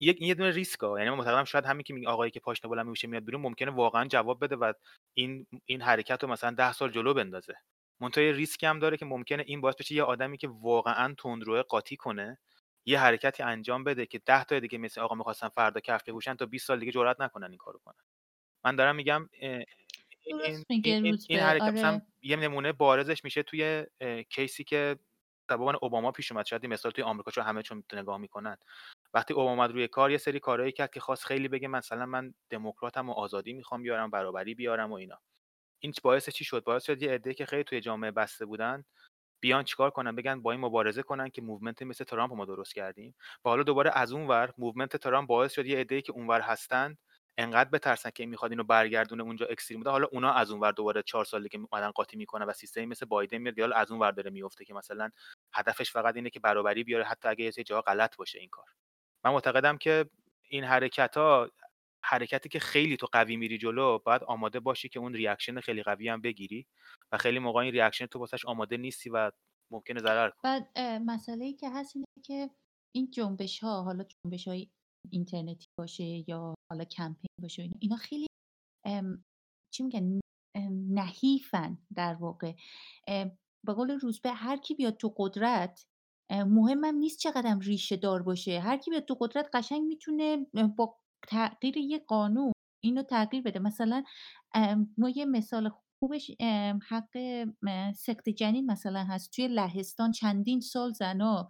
یک 0.01 0.21
یه 0.21 0.33
دونه 0.33 0.51
ریسکه 0.51 0.79
ها. 0.79 0.97
یعنی 0.99 1.09
من 1.09 1.17
معتقدم 1.17 1.43
شاید 1.43 1.65
همین 1.65 1.83
که 1.83 1.93
میگه 1.93 2.07
آقایی 2.07 2.31
که 2.31 2.39
پاشنه 2.39 2.69
بلند 2.71 2.87
میشه 2.87 3.07
میاد 3.07 3.25
بیرون 3.25 3.41
ممکنه 3.41 3.71
واقعا 3.71 4.05
جواب 4.05 4.43
بده 4.43 4.55
و 4.55 4.73
این 5.13 5.47
این 5.65 5.81
حرکت 5.81 6.23
رو 6.23 6.29
مثلا 6.29 6.51
ده 6.51 6.73
سال 6.73 6.91
جلو 6.91 7.13
بندازه. 7.13 7.53
منتها 8.01 8.23
یه 8.23 8.31
ریسکی 8.31 8.65
هم 8.65 8.79
داره 8.79 8.97
که 8.97 9.05
ممکنه 9.05 9.43
این 9.47 9.61
باعث 9.61 9.75
بشه 9.75 9.95
یه 9.95 10.03
آدمی 10.03 10.37
که 10.37 10.47
واقعا 10.47 11.15
تندروه 11.17 11.61
قاطی 11.61 11.95
کنه 11.95 12.37
یه 12.85 12.99
حرکتی 12.99 13.43
انجام 13.43 13.83
بده 13.83 14.05
که 14.05 14.19
10 14.25 14.43
تا 14.43 14.59
دیگه 14.59 14.77
مثل 14.77 15.01
آقا 15.01 15.15
می‌خواستن 15.15 15.49
فردا 15.49 15.79
کفش 15.79 16.03
بپوشن 16.03 16.35
تا 16.35 16.45
20 16.45 16.67
سال 16.67 16.79
دیگه 16.79 16.91
جرئت 16.91 17.21
نکنن 17.21 17.47
این 17.49 17.57
کارو 17.57 17.79
کنن. 17.85 18.03
من 18.65 18.75
دارم 18.75 18.95
میگم 18.95 19.29
این, 19.33 20.65
این, 20.73 21.17
این 21.29 21.39
حرکت 21.39 21.63
آره. 21.63 21.71
مثلا 21.71 22.01
یه 22.21 22.35
نمونه 22.35 22.71
بارزش 22.71 23.23
میشه 23.23 23.43
توی 23.43 23.85
case 24.29 24.56
ی 24.56 24.63
که 24.63 24.95
طبعا 25.49 25.73
اوباما 25.81 26.11
پیش 26.11 26.31
اومد. 26.31 26.45
شاید 26.45 26.65
مثال 26.65 26.91
توی 26.91 27.03
آمریکا 27.03 27.31
چون 27.31 27.43
همه 27.43 27.61
چون 27.61 27.83
نگاه 27.93 28.17
می‌کنن. 28.17 28.57
وقتی 29.13 29.33
اوباما 29.33 29.65
روی 29.65 29.87
کار 29.87 30.11
یه 30.11 30.17
سری 30.17 30.39
کارهایی 30.39 30.71
کرد 30.71 30.91
که 30.91 30.99
خواست 30.99 31.25
خیلی 31.25 31.47
بگه 31.47 31.67
مثلا 31.67 32.05
من 32.05 32.33
دموکراتم 32.49 33.09
و 33.09 33.13
آزادی 33.13 33.53
می‌خوام 33.53 33.83
بیارم 33.83 34.09
برابری 34.09 34.55
بیارم 34.55 34.91
و 34.91 34.93
اینا. 34.93 35.19
این 35.79 35.93
باعث 36.03 36.29
چی 36.29 36.43
شد؟ 36.45 36.63
باعث 36.63 36.85
شد 36.85 37.01
یه 37.01 37.11
عده 37.11 37.33
که 37.33 37.45
خیلی 37.45 37.63
توی 37.63 37.81
جامعه 37.81 38.11
بسته 38.11 38.45
بودن 38.45 38.83
بیان 39.41 39.63
چیکار 39.63 39.89
کنن؟ 39.89 40.15
بگن 40.15 40.41
با 40.41 40.51
این 40.51 40.61
مبارزه 40.61 41.03
کنن 41.03 41.29
که 41.29 41.41
movement 41.41 41.81
مثل 41.81 42.03
ترامپ 42.03 42.33
ما 42.33 42.45
درست 42.45 42.75
کردیم. 42.75 43.15
و 43.45 43.49
حالا 43.49 43.63
دوباره 43.63 43.91
از 43.93 44.11
اون 44.11 44.27
ور 44.27 44.53
movement 44.57 44.97
ترامپ 44.97 45.29
باعث 45.29 45.53
شد 45.53 45.65
یه 45.65 45.79
عده 45.79 46.01
که 46.01 46.11
اونور 46.11 46.41
هستن 46.41 46.97
انقدر 47.39 47.69
بترسن 47.69 48.09
که 48.09 48.25
می‌خواد 48.25 48.51
اینو 48.51 48.63
برگردونه 48.63 49.23
اونجا 49.23 49.45
extreme 49.45 49.79
بوده 49.79 49.89
حالا 49.89 50.07
اونا 50.11 50.33
از 50.33 50.51
اون 50.51 50.59
ور 50.59 50.71
دوباره 50.71 51.03
چهار 51.03 51.25
سال 51.25 51.43
دیگه 51.43 51.59
اومدن 51.71 51.91
قاطی 51.91 52.17
می‌کنه 52.17 52.45
و 52.45 52.53
سیستمی 52.53 52.85
مثل 52.85 53.05
بایدن 53.05 53.37
میاد 53.37 53.59
حالا 53.59 53.75
از 53.75 53.91
اون 53.91 53.99
ور 53.99 54.11
داره 54.11 54.31
میفته 54.31 54.65
که 54.65 54.73
مثلا 54.73 55.09
هدفش 55.53 55.91
فقط 55.91 56.15
اینه 56.15 56.29
که 56.29 56.39
برابری 56.39 56.83
بیاره 56.83 57.03
حتی 57.03 57.27
اگه 57.29 57.45
یه 57.45 57.51
جا 57.51 57.81
غلط 57.81 58.15
باشه 58.17 58.39
این 58.39 58.49
کار. 58.49 58.65
من 59.23 59.31
معتقدم 59.31 59.77
که 59.77 60.09
این 60.49 60.63
حرکت 60.63 61.17
ها 61.17 61.49
حرکتی 62.03 62.49
که 62.49 62.59
خیلی 62.59 62.97
تو 62.97 63.07
قوی 63.11 63.37
میری 63.37 63.57
جلو 63.57 63.99
باید 63.99 64.23
آماده 64.23 64.59
باشی 64.59 64.89
که 64.89 64.99
اون 64.99 65.13
reaction 65.13 65.59
خیلی 65.59 65.83
قوی 65.83 66.09
هم 66.09 66.21
بگیری 66.21 66.67
و 67.11 67.17
خیلی 67.17 67.39
موقع 67.39 67.59
این 67.59 67.71
reaction 67.71 68.05
تو 68.05 68.19
واسش 68.19 68.45
آماده 68.45 68.77
نیستی 68.77 69.09
و 69.09 69.31
ممکنه 69.71 69.99
ضرر 69.99 70.29
کنه 70.29 70.41
بعد 70.43 70.79
مسئله 71.05 71.45
ای 71.45 71.53
که 71.53 71.69
هست 71.69 71.95
اینه 71.95 72.05
که 72.25 72.49
این 72.91 73.11
جنبش 73.11 73.59
ها 73.59 73.83
حالا 73.83 74.03
جنبش 74.03 74.47
های 74.47 74.69
اینترنتی 75.11 75.67
باشه 75.79 76.29
یا 76.29 76.55
حالا 76.71 76.83
کمپین 76.83 77.29
باشه 77.41 77.69
اینا, 77.79 77.95
خیلی 77.95 78.27
چی 79.73 79.83
میگن 79.83 80.19
نحیفن 80.89 81.77
در 81.95 82.13
واقع. 82.15 82.53
به 83.65 83.73
قول 83.73 83.91
روزبه 83.91 84.31
هر 84.31 84.57
کی 84.57 84.75
بیاد 84.75 84.97
تو 84.97 85.13
قدرت 85.17 85.85
مهمم 86.31 86.95
نیست 86.95 87.19
چقدر 87.19 87.57
ریشه 87.59 87.97
دار 87.97 88.23
باشه. 88.23 88.59
هر 88.59 88.77
کی 88.77 88.91
بیاد 88.91 89.05
تو 89.05 89.17
قدرت 89.19 89.49
قشنگ 89.53 89.81
می‌تونه 89.81 90.37
با 90.77 90.97
تغییر 91.27 91.77
یه 91.77 91.99
قانون 91.99 92.51
اینو 92.83 93.03
تغییر 93.03 93.43
بده. 93.43 93.59
مثلا 93.59 94.03
ما 94.97 95.09
یه 95.09 95.25
مثال 95.25 95.71
خوبش 95.99 96.31
حق 96.89 97.17
سخت 97.95 98.29
جنین 98.29 98.71
مثلا 98.71 99.03
هست. 99.03 99.31
توی 99.31 99.47
لهستان 99.47 100.11
چندین 100.11 100.59
سال 100.59 100.91
زنا 100.91 101.49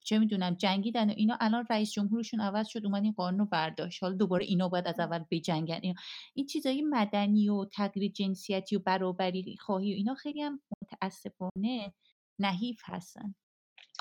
چه 0.00 0.18
می‌دونم 0.18 0.54
جنگیدن 0.54 1.10
و 1.10 1.12
اینا. 1.16 1.36
الان 1.40 1.66
رئیس 1.70 1.90
جمهورشون 1.90 2.40
عوض 2.40 2.66
شد 2.66 2.86
اومد 2.86 3.02
این 3.02 3.12
قانون 3.12 3.38
رو 3.38 3.46
برداشت. 3.46 4.02
حالا 4.02 4.14
دوباره 4.14 4.44
اینا 4.44 4.68
باید 4.68 4.88
از 4.88 5.00
اول 5.00 5.24
بجنگن. 5.30 5.80
اینا. 5.82 5.94
این 6.34 6.46
چیزایی 6.46 6.82
مدنی 6.82 7.48
و 7.48 7.64
تغییر 7.64 8.12
جنسیتی 8.12 8.76
و 8.76 8.78
برابری 8.78 9.56
خواهی 9.60 9.92
و 9.92 9.96
اینا 9.96 10.14
خیلی 10.14 10.42
هم 10.42 10.60
متاسفانه 10.82 11.92
نحیف 12.38 12.80
هستن. 12.84 13.34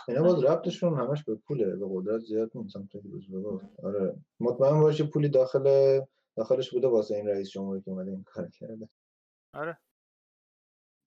اینا 0.07 0.21
باز 0.21 0.43
ربطشون 0.43 0.99
همش 0.99 1.23
به 1.23 1.35
پوله. 1.35 1.75
به 1.75 1.85
قدرت 1.89 2.21
زیاد 2.21 2.51
نیست. 2.55 2.77
که 2.91 3.01
روز 3.03 3.23
آره. 3.83 4.15
مطمئن 4.39 4.79
باشه 4.79 5.03
پولی 5.03 5.29
داخل 5.29 5.99
داخلش 6.35 6.71
بوده 6.71 6.87
واسه 6.87 7.15
این 7.15 7.27
رئیس 7.27 7.49
جمهوری 7.49 7.81
که 7.81 7.91
اومده 7.91 8.11
این 8.11 8.23
کار 8.23 8.49
کرده. 8.49 8.89
آره. 9.53 9.77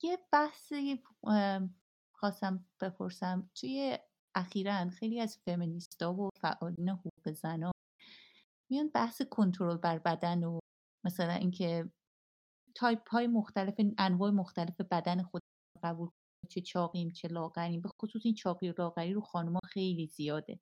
یه 0.03 0.18
بحثی 0.32 1.03
خواستم 2.12 2.64
بپرسم. 2.80 3.51
توی 3.55 3.99
اخیرا 4.34 4.91
خیلی 4.91 5.20
از 5.20 5.38
فمینیستا 5.38 6.12
و 6.14 6.30
فعالین 6.41 6.88
حقوق 6.88 7.32
زنان 7.32 7.72
میان 8.70 8.88
بحث 8.88 9.22
کنترل 9.22 9.76
بر 9.76 9.99
بدن 9.99 10.45
و 10.45 10.59
مثلا 11.05 11.32
اینکه 11.32 11.91
تایپ 12.74 13.09
های 13.09 13.26
مختلف 13.26 13.74
انواع 13.99 14.30
مختلف 14.30 14.80
بدن 14.80 15.22
خود 15.22 15.43
قبول 15.82 16.11
چه 16.49 16.61
چاقیم 16.61 17.11
چه 17.11 17.28
لاغریم. 17.28 17.80
به 17.80 17.88
خصوص 18.03 18.22
این 18.24 18.34
چاقی 18.34 18.70
و 18.70 18.74
لاغری 18.78 19.12
رو 19.12 19.20
خانوما 19.20 19.61
خیلی 19.64 20.07
زیاده. 20.07 20.61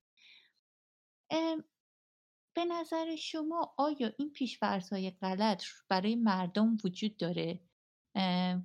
به 2.57 2.65
نظر 2.65 3.17
شما 3.17 3.75
آیا 3.79 4.13
این 4.19 4.33
های 4.93 5.11
غلط 5.11 5.65
برای 5.89 6.17
مردم 6.17 6.77
وجود 6.85 7.17
داره؟ 7.17 7.68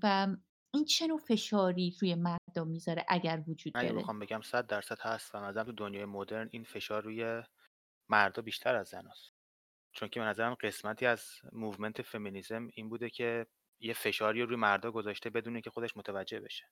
و 0.04 0.28
این 0.74 0.86
چه 0.86 1.08
نوع 1.08 1.20
فشاری 1.20 1.96
روی 2.02 2.16
مردم 2.16 2.68
می‌ذاره 2.68 3.06
اگر 3.08 3.44
وجود 3.48 3.74
داره؟ 3.74 3.92
می‌خوام 3.92 4.20
بگم 4.20 4.42
صد 4.42 4.68
درصد 4.68 5.00
هست 5.02 5.36
و 5.36 5.38
نظرم 5.38 5.66
تو 5.66 5.72
دنیای 5.72 6.06
مدرن 6.06 6.50
این 6.52 6.64
فشار 6.64 7.04
روی 7.04 7.44
مردا 8.10 8.42
بیشتر 8.42 8.76
از 8.76 8.88
زناست. 8.88 9.34
چون 9.92 10.10
که 10.10 10.20
به 10.20 10.26
نظرم 10.26 10.54
قسمتی 10.54 11.06
از 11.06 11.26
movement 11.52 12.02
فمینیزم 12.02 12.68
این 12.74 12.90
بوده 12.90 13.10
که 13.10 13.48
یه 13.80 13.94
فشاری 13.94 14.42
رو 14.42 14.48
روی 14.48 14.56
مردا 14.56 14.92
گذاشته 14.92 15.30
بدون 15.30 15.62
اینکه 15.62 15.70
خودش 15.70 15.98
متوجه 15.98 16.40
بشه. 16.40 16.70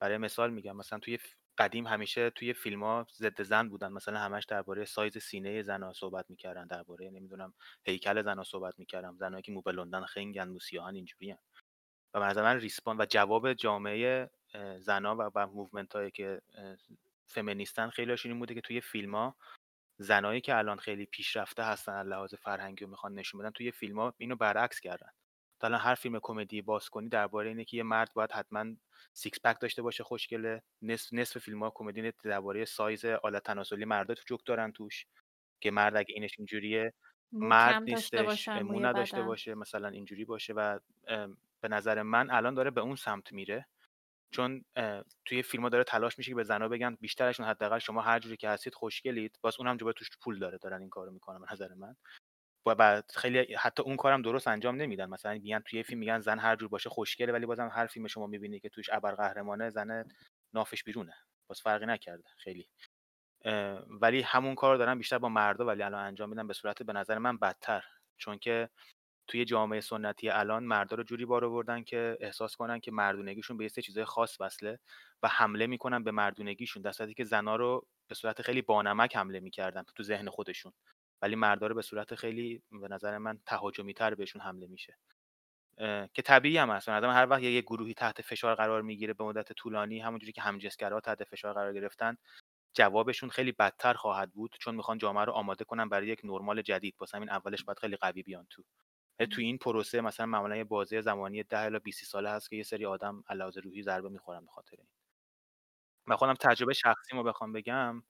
برای 0.00 0.18
مثال 0.18 0.50
میگم 0.50 0.76
مثلا 0.76 0.98
توی 0.98 1.18
قدیم 1.58 1.86
همیشه 1.86 2.30
توی 2.30 2.52
فیلم 2.52 2.84
ها 2.84 3.06
ضد 3.14 3.42
زن 3.42 3.68
بودن. 3.68 3.92
مثلا 3.92 4.18
همش 4.18 4.44
درباره 4.44 4.84
سایز 4.84 5.18
سینه 5.18 5.62
زنا 5.62 5.92
صحبت 5.92 6.26
می‌کردن 6.28 6.66
درباره 6.66 7.10
نمی‌دونم 7.10 7.54
هیکل 7.84 8.22
زنا 8.22 8.44
صحبت 8.44 8.78
می‌کردن. 8.78 9.16
زنایی 9.16 9.42
که 9.42 9.52
مو 9.52 9.62
بلوندن 9.62 10.04
خنگن 10.04 10.48
موسیاهن 10.48 10.94
اینجوریان 10.94 11.38
و 12.16 12.34
به 12.34 12.42
من 12.42 12.60
response 12.60 12.96
و 13.00 13.06
جواب 13.08 13.52
جامعه 13.52 14.30
زنا 14.78 15.16
و, 15.16 15.30
و 15.34 15.46
movement 15.46 15.96
هایی 15.96 16.10
که 16.10 16.42
فمینیستن 17.26 17.90
خیلی 17.90 18.16
این 18.24 18.38
بوده 18.38 18.54
که 18.54 18.60
توی 18.60 18.80
فیلم 18.80 19.14
ها 19.14 19.36
زنایی 19.98 20.40
که 20.40 20.56
الان 20.56 20.76
خیلی 20.76 21.06
پیشرفته 21.06 21.62
هستن 21.62 21.92
از 21.92 22.06
لحاظ 22.06 22.34
فرهنگی 22.34 22.84
و 22.84 22.88
می‌خوان 22.88 23.14
نشون 23.14 23.40
بدن 23.40 23.50
توی 23.50 23.70
فیلم 23.70 23.98
ها 23.98 24.14
اینو 24.18 24.36
برعکس 24.36 24.80
کردن. 24.80 25.10
تا 25.60 25.68
هر 25.68 25.94
فیلم 25.94 26.18
کمدی 26.22 26.62
باز 26.62 26.88
کنی 26.88 27.08
درباره 27.08 27.48
اینه 27.48 27.64
که 27.64 27.76
یه 27.76 27.82
مرد 27.82 28.10
باید 28.14 28.32
حتما 28.32 28.64
six 29.12 29.40
pack 29.44 29.60
داشته 29.60 29.82
باشه 29.82 30.04
خوشگله. 30.04 30.62
نصف 30.82 31.12
نصف 31.12 31.38
فیلم 31.38 31.62
ها 31.62 31.72
کمدی 31.74 32.12
درباره 32.24 32.64
سایز 32.64 33.04
آلت 33.04 33.42
تناسلی 33.42 33.84
مردا 33.84 34.14
تو 34.14 34.22
جوک 34.26 34.40
دارن 34.46 34.72
توش 34.72 35.06
که 35.60 35.70
مرد 35.70 35.96
اگه 35.96 36.14
اینش 36.14 36.34
اینجوریه 36.38 36.94
مرد 37.32 37.82
نیستش 37.82 38.48
مو 38.48 38.80
نداشته 38.80 39.22
باشه 39.22 39.54
مثلا 39.54 39.88
اینجوری 39.88 40.24
باشه 40.24 40.52
و 40.52 40.78
به 41.68 41.74
نظر 41.74 42.02
من 42.02 42.30
الان 42.30 42.54
داره 42.54 42.70
به 42.70 42.80
اون 42.80 42.96
سمت 42.96 43.32
میره. 43.32 43.66
چون 44.30 44.64
توی 45.24 45.42
فیلم 45.42 45.68
داره 45.68 45.84
تلاش 45.84 46.18
میشه 46.18 46.30
که 46.30 46.34
به 46.34 46.44
زنا 46.44 46.68
بگن 46.68 46.94
بیشترشون 46.94 47.46
حداقل 47.46 47.78
شما 47.78 48.00
هر 48.00 48.18
جوری 48.18 48.36
که 48.36 48.48
هستید 48.48 48.74
خوشگلید. 48.74 49.38
باز 49.42 49.56
اونم 49.58 49.76
جواب 49.76 49.92
توش 49.92 50.08
پول 50.20 50.38
داره 50.38 50.58
دارن 50.58 50.80
این 50.80 50.90
کارو 50.90 51.12
می‌کنن 51.12 51.40
به 51.40 51.46
نظر 51.52 51.74
من. 51.74 51.96
و 52.66 52.74
بعد 52.74 53.10
خیلی 53.14 53.54
حتی 53.54 53.82
اون 53.82 53.96
کارم 53.96 54.22
درست 54.22 54.48
انجام 54.48 54.76
نمیدن. 54.76 55.06
مثلا 55.06 55.32
میگن 55.32 55.60
توی 55.60 55.82
فیلم 55.82 56.00
میگن 56.00 56.20
زن 56.20 56.38
هر 56.38 56.56
جور 56.56 56.68
باشه 56.68 56.90
خوشگله 56.90 57.32
ولی 57.32 57.46
بازم 57.46 57.68
هر 57.72 57.86
فیلم 57.86 58.06
شما 58.06 58.26
می‌بینی 58.26 58.60
که 58.60 58.68
توش 58.68 58.90
ابرقهرمانه 58.92 59.70
زن 59.70 60.04
نافش 60.54 60.84
بیرونه. 60.84 61.14
باز 61.48 61.60
فرقی 61.60 61.86
نکرده 61.86 62.24
خیلی. 62.36 62.68
ولی 63.88 64.22
همون 64.22 64.54
کار 64.54 64.76
دارن 64.76 64.98
بیشتر 64.98 65.18
با 65.18 65.28
مردا 65.28 65.66
ولی 65.66 65.82
الان 65.82 66.04
انجام 66.04 66.30
میدن 66.30 66.46
به 66.46 66.52
صورت 66.52 66.82
به 66.82 66.92
نظر 66.92 67.18
من 67.18 67.36
بدتر. 67.36 67.84
چون 68.18 68.38
که 68.38 68.68
توی 69.28 69.44
جامعه 69.44 69.80
سنتی 69.80 70.30
الان 70.30 70.64
مردا 70.64 70.96
رو 70.96 71.02
جوری 71.02 71.24
بار 71.24 71.44
آوردن 71.44 71.82
که 71.84 72.18
احساس 72.20 72.56
کنن 72.56 72.80
که 72.80 72.90
مردونگیشون 72.92 73.56
به 73.56 73.64
یه 73.64 73.68
سری 73.68 73.82
چیزای 73.82 74.04
خاص 74.04 74.40
وصله 74.40 74.78
و 75.22 75.28
حمله 75.28 75.66
می‌کنن 75.66 76.04
به 76.04 76.10
مردونگیشون 76.10 76.82
در 76.82 76.92
صورتی 76.92 77.14
که 77.14 77.24
زنا 77.24 77.56
رو 77.56 77.86
به 78.08 78.14
صورت 78.14 78.42
خیلی 78.42 78.62
بانمک 78.62 79.16
حمله 79.16 79.40
می‌کردن 79.40 79.82
تو 79.96 80.02
ذهن 80.02 80.28
خودشون. 80.30 80.72
ولی 81.22 81.34
مردا 81.36 81.66
رو 81.66 81.74
به 81.74 81.82
صورت 81.82 82.14
خیلی 82.14 82.62
به 82.82 82.88
نظر 82.88 83.18
من 83.18 83.38
تهاجمی 83.46 83.94
تر 83.94 84.14
بهشون 84.14 84.42
حمله 84.42 84.66
میشه. 84.66 84.98
که 86.14 86.22
طبیعی 86.24 86.58
هم 86.58 86.70
هست. 86.70 86.88
آدم 86.88 87.10
هر 87.10 87.26
وقت 87.30 87.42
یه 87.42 87.60
گروهی 87.62 87.94
تحت 87.94 88.22
فشار 88.22 88.54
قرار 88.54 88.82
می‌گیره 88.82 89.14
به 89.14 89.24
مدت 89.24 89.52
طولانی 89.52 90.00
همونجوری 90.00 90.32
که 90.32 90.42
همجنسگرا 90.42 91.00
تحت 91.00 91.24
فشار 91.24 91.54
قرار 91.54 91.72
گرفتن 91.74 92.16
جوابشون 92.74 93.30
خیلی 93.30 93.52
بدتر 93.52 93.94
خواهد 93.94 94.32
بود 94.32 94.56
چون 94.60 94.74
می‌خوان 94.74 94.98
جامعه 94.98 95.24
رو 95.24 95.32
آماده 95.32 95.64
کنن 95.64 95.88
برای 95.88 96.08
یک 96.08 96.20
نرمال 96.24 96.62
جدید. 96.62 96.94
واسه 97.00 97.16
همین 97.18 97.30
اولش 97.30 97.64
باید 97.64 97.78
خیلی 97.78 97.96
قوی 97.96 98.22
بیان 98.22 98.46
تو. 98.50 98.64
تو 99.24 99.40
این 99.40 99.58
پروسه 99.58 100.00
مثلا 100.00 100.26
معمولا 100.26 100.56
یه 100.56 100.64
بازی 100.64 101.02
زمانی 101.02 101.42
10 101.42 101.58
الی 101.58 101.78
20 101.78 102.04
ساله 102.04 102.30
هست 102.30 102.50
که 102.50 102.56
یه 102.56 102.62
سری 102.62 102.86
آدم 102.86 103.24
علاوه 103.28 103.60
روحی 103.60 103.82
ضربه 103.82 104.08
می‌خورن 104.08 104.40
به 104.40 104.50
خاطر 104.50 104.76
این. 104.78 104.86
من 106.06 106.16
خودم 106.16 106.34
تجربه 106.34 106.72
شخصی 106.72 107.16
رو 107.16 107.22
بخوام 107.22 107.52
بگم 107.52 108.02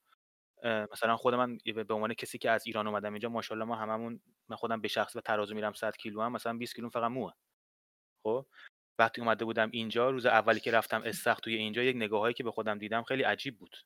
مثلا 0.64 1.16
خود 1.16 1.34
من 1.34 1.58
به 1.88 1.94
عنوان 1.94 2.14
کسی 2.14 2.38
که 2.38 2.50
از 2.50 2.66
ایران 2.66 2.86
اومدم 2.86 3.12
اینجا 3.12 3.28
ماشاءالله 3.28 3.66
ما 3.66 3.76
هممون 3.76 4.20
من 4.48 4.56
خودم 4.56 4.80
به 4.80 4.88
شخص 4.88 5.14
به 5.14 5.20
ترازو 5.20 5.54
میرم 5.54 5.72
100 5.72 5.96
کیلو 5.96 6.22
هم 6.22 6.32
مثلا 6.32 6.52
20 6.52 6.74
کیلو 6.74 6.88
فقط 6.88 7.10
موه. 7.10 7.34
خب؟ 8.22 8.46
وقتی 8.98 9.20
اومده 9.20 9.44
بودم 9.44 9.70
اینجا 9.72 10.10
روز 10.10 10.26
اولی 10.26 10.60
که 10.60 10.70
رفتم 10.70 11.02
استخ 11.04 11.40
توی 11.40 11.54
اینجا 11.54 11.82
یک 11.82 11.96
نگاهایی 11.96 12.34
که 12.34 12.44
به 12.44 12.50
خودم 12.50 12.78
دیدم 12.78 13.02
خیلی 13.02 13.22
عجیب 13.22 13.58
بود. 13.58 13.76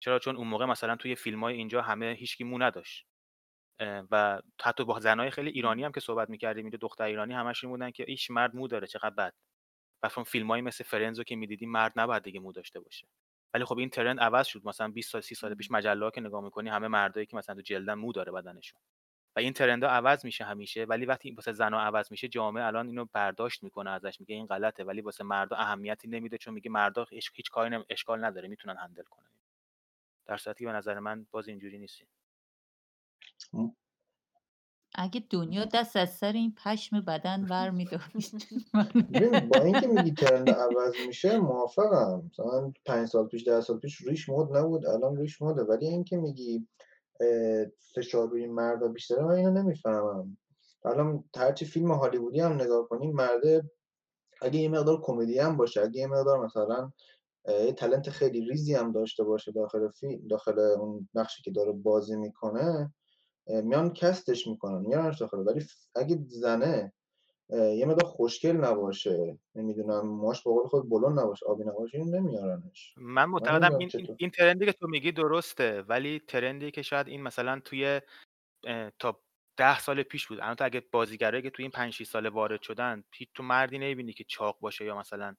چرا؟ 0.00 0.18
چون 0.18 0.36
اون 0.36 0.48
موقع 0.48 0.64
مثلا 0.64 0.96
توی 0.96 1.14
فیلم 1.14 1.44
های 1.44 1.54
اینجا 1.54 1.82
همه 1.82 2.16
هیچکی 2.18 2.44
مو 2.44 2.58
نداشت. 2.58 3.06
و 3.80 4.40
حتی 4.62 4.84
با 4.84 5.00
زنای 5.00 5.30
خیلی 5.30 5.50
ایرانی 5.50 5.84
هم 5.84 5.92
که 5.92 6.00
صحبت 6.00 6.30
می‌کردیم 6.30 6.64
اینجا 6.64 6.78
دختر 6.82 7.04
ایرانی 7.04 7.34
همش 7.34 7.64
این 7.64 7.70
بودن 7.72 7.90
که 7.90 8.04
ایش 8.08 8.30
مرد 8.30 8.56
مو 8.56 8.68
داره 8.68 8.86
چقدر 8.86 9.10
بد. 9.10 9.34
و 10.02 10.08
فیلم 10.08 10.24
فیلمایی 10.24 10.62
مثل 10.62 10.84
فرنزو 10.84 11.22
که 11.24 11.36
می‌دیدیم 11.36 11.70
مرد 11.70 11.92
نباید 11.96 12.22
دیگه 12.22 12.40
مو 12.40 12.52
داشته 12.52 12.80
باشه. 12.80 13.06
ولی 13.54 13.64
خب 13.64 13.78
این 13.78 13.90
ترند 13.90 14.20
عوض 14.20 14.46
شد. 14.46 14.66
مثلا 14.66 14.88
20 14.88 15.10
سال 15.12 15.20
30 15.20 15.34
سال 15.34 15.54
پیش 15.54 15.70
مجله 15.70 16.10
که 16.10 16.20
نگاه 16.20 16.44
می‌کنی 16.44 16.68
همه 16.68 16.88
مردایی 16.88 17.26
که 17.26 17.36
مثلا 17.36 17.54
تو 17.54 17.60
جلدن 17.60 17.94
مو 17.94 18.12
داره 18.12 18.32
بدنشون. 18.32 18.80
و 19.36 19.40
این 19.40 19.52
ترندا 19.52 19.88
عوض 19.88 20.24
میشه 20.24 20.44
همیشه 20.44 20.84
ولی 20.84 21.06
وقتی 21.06 21.30
واسه 21.30 21.52
زنا 21.52 21.80
عوض 21.80 22.10
میشه 22.10 22.28
جامعه 22.28 22.64
الان 22.64 22.86
اینو 22.86 23.06
برداشت 23.12 23.62
می‌کنه 23.62 23.90
ازش 23.90 24.20
میگه 24.20 24.34
این 24.34 24.46
غلطه. 24.46 24.84
ولی 24.84 25.00
واسه 25.00 25.24
مردا 25.24 25.56
اهمیتی 25.56 26.08
نمیده 26.08 26.38
چون 26.38 26.54
میگه 26.54 26.70
مردا 26.70 27.06
هیچ 27.10 27.50
کاری 27.50 27.84
اشکال 27.90 28.24
نداره. 28.24 28.48
می‌تونن 28.48 28.76
هندل 28.76 29.02
کنن. 29.02 29.26
در 30.26 30.36
صورتی 30.36 30.64
که 30.64 30.70
به 30.70 30.76
نظر 30.76 30.98
من 30.98 31.26
باز 31.30 31.48
اینجوری 31.48 31.78
نیست 31.78 32.02
اگه 34.94 35.26
دنیا 35.30 35.64
دست 35.64 35.96
از 35.96 36.10
سر 36.10 36.32
این 36.32 36.54
پشم 36.64 37.00
بدن 37.00 37.46
ور 37.50 37.70
با 39.50 39.62
اینکه 39.62 39.86
میگی 39.86 40.12
ترند 40.12 40.50
عوض 40.50 41.00
میشه 41.00 41.38
موافقم. 41.38 42.30
مثلا 42.30 42.72
پنج 42.86 43.08
سال 43.08 43.26
پیش 43.26 43.48
ده 43.48 43.60
سال 43.60 43.78
پیش 43.78 44.00
ریش 44.00 44.28
مد 44.28 44.56
نبود 44.56 44.86
الان 44.86 45.16
ریش 45.16 45.42
مده 45.42 45.62
ولی 45.62 45.86
اینکه 45.86 46.16
میگی 46.16 46.68
فشار 47.94 48.28
روی 48.28 48.46
مردا 48.46 48.88
بیشتره 48.88 49.24
من 49.24 49.34
اینو 49.34 49.50
نمی‌فهمم. 49.50 50.36
الان 50.84 51.24
هرچی 51.36 51.64
فیلم 51.64 51.92
هالیوودی 51.92 52.40
هم 52.40 52.52
نگاه 52.52 52.88
کنیم 52.88 53.14
مرده 53.14 53.70
اگه 54.42 54.60
یه 54.60 54.68
مقدار 54.68 55.00
کمدی 55.02 55.38
هم 55.38 55.56
باشه 55.56 55.82
اگه 55.82 56.00
یه 56.00 56.06
مقدار 56.06 56.44
مثلا 56.44 56.92
یه 57.48 57.72
تلنت 57.72 58.10
خیلی 58.10 58.40
ریزی 58.40 58.74
هم 58.74 58.92
داشته 58.92 59.24
باشه 59.24 59.52
داخل 59.52 59.88
فیلم 59.88 60.28
داخل 60.28 60.58
اون 60.58 61.08
نقشی 61.14 61.42
که 61.42 61.50
داره 61.50 61.72
بازی 61.72 62.16
می‌کنه 62.16 62.94
میان 63.46 63.92
کستش 63.92 64.46
می‌کنن 64.46 64.86
میارنش 64.86 65.18
داخل 65.20 65.38
ولی 65.38 65.64
اگه 65.94 66.18
زنه 66.28 66.92
یه 67.50 67.86
مقدار 67.86 68.10
خوشگل 68.10 68.56
نباشه 68.56 69.38
نمی‌دونم 69.54 70.08
ماش 70.08 70.42
به 70.44 70.50
قول 70.50 70.68
خود 70.68 70.90
بلون 70.90 71.18
نباشه 71.18 71.46
آبی 71.46 71.64
نباشه 71.64 71.98
این 71.98 72.14
نمیارنش 72.14 72.94
من 72.96 73.24
معتقدم 73.24 73.76
این, 73.78 73.90
این 74.16 74.30
ترندی 74.30 74.66
که 74.66 74.72
تو 74.72 74.86
میگی 74.86 75.12
درسته 75.12 75.82
ولی 75.82 76.20
ترندی 76.28 76.70
که 76.70 76.82
شاید 76.82 77.08
این 77.08 77.22
مثلا 77.22 77.60
توی 77.60 78.00
تا 78.98 79.20
ده 79.56 79.78
سال 79.78 80.02
پیش 80.02 80.26
بود 80.28 80.40
الان 80.40 80.54
تو 80.54 80.64
اگه 80.64 80.82
بازیگرایی 80.92 81.42
که 81.42 81.50
توی 81.50 81.62
این 81.62 81.70
5 81.72 81.92
6 81.92 82.04
سال 82.06 82.26
وارد 82.26 82.62
شدن 82.62 83.04
هیچ 83.12 83.28
تو 83.34 83.42
مردی 83.42 83.78
نمی‌بینی 83.78 84.12
که 84.12 84.24
چاق 84.24 84.60
باشه 84.60 84.84
یا 84.84 84.98
مثلا 84.98 85.36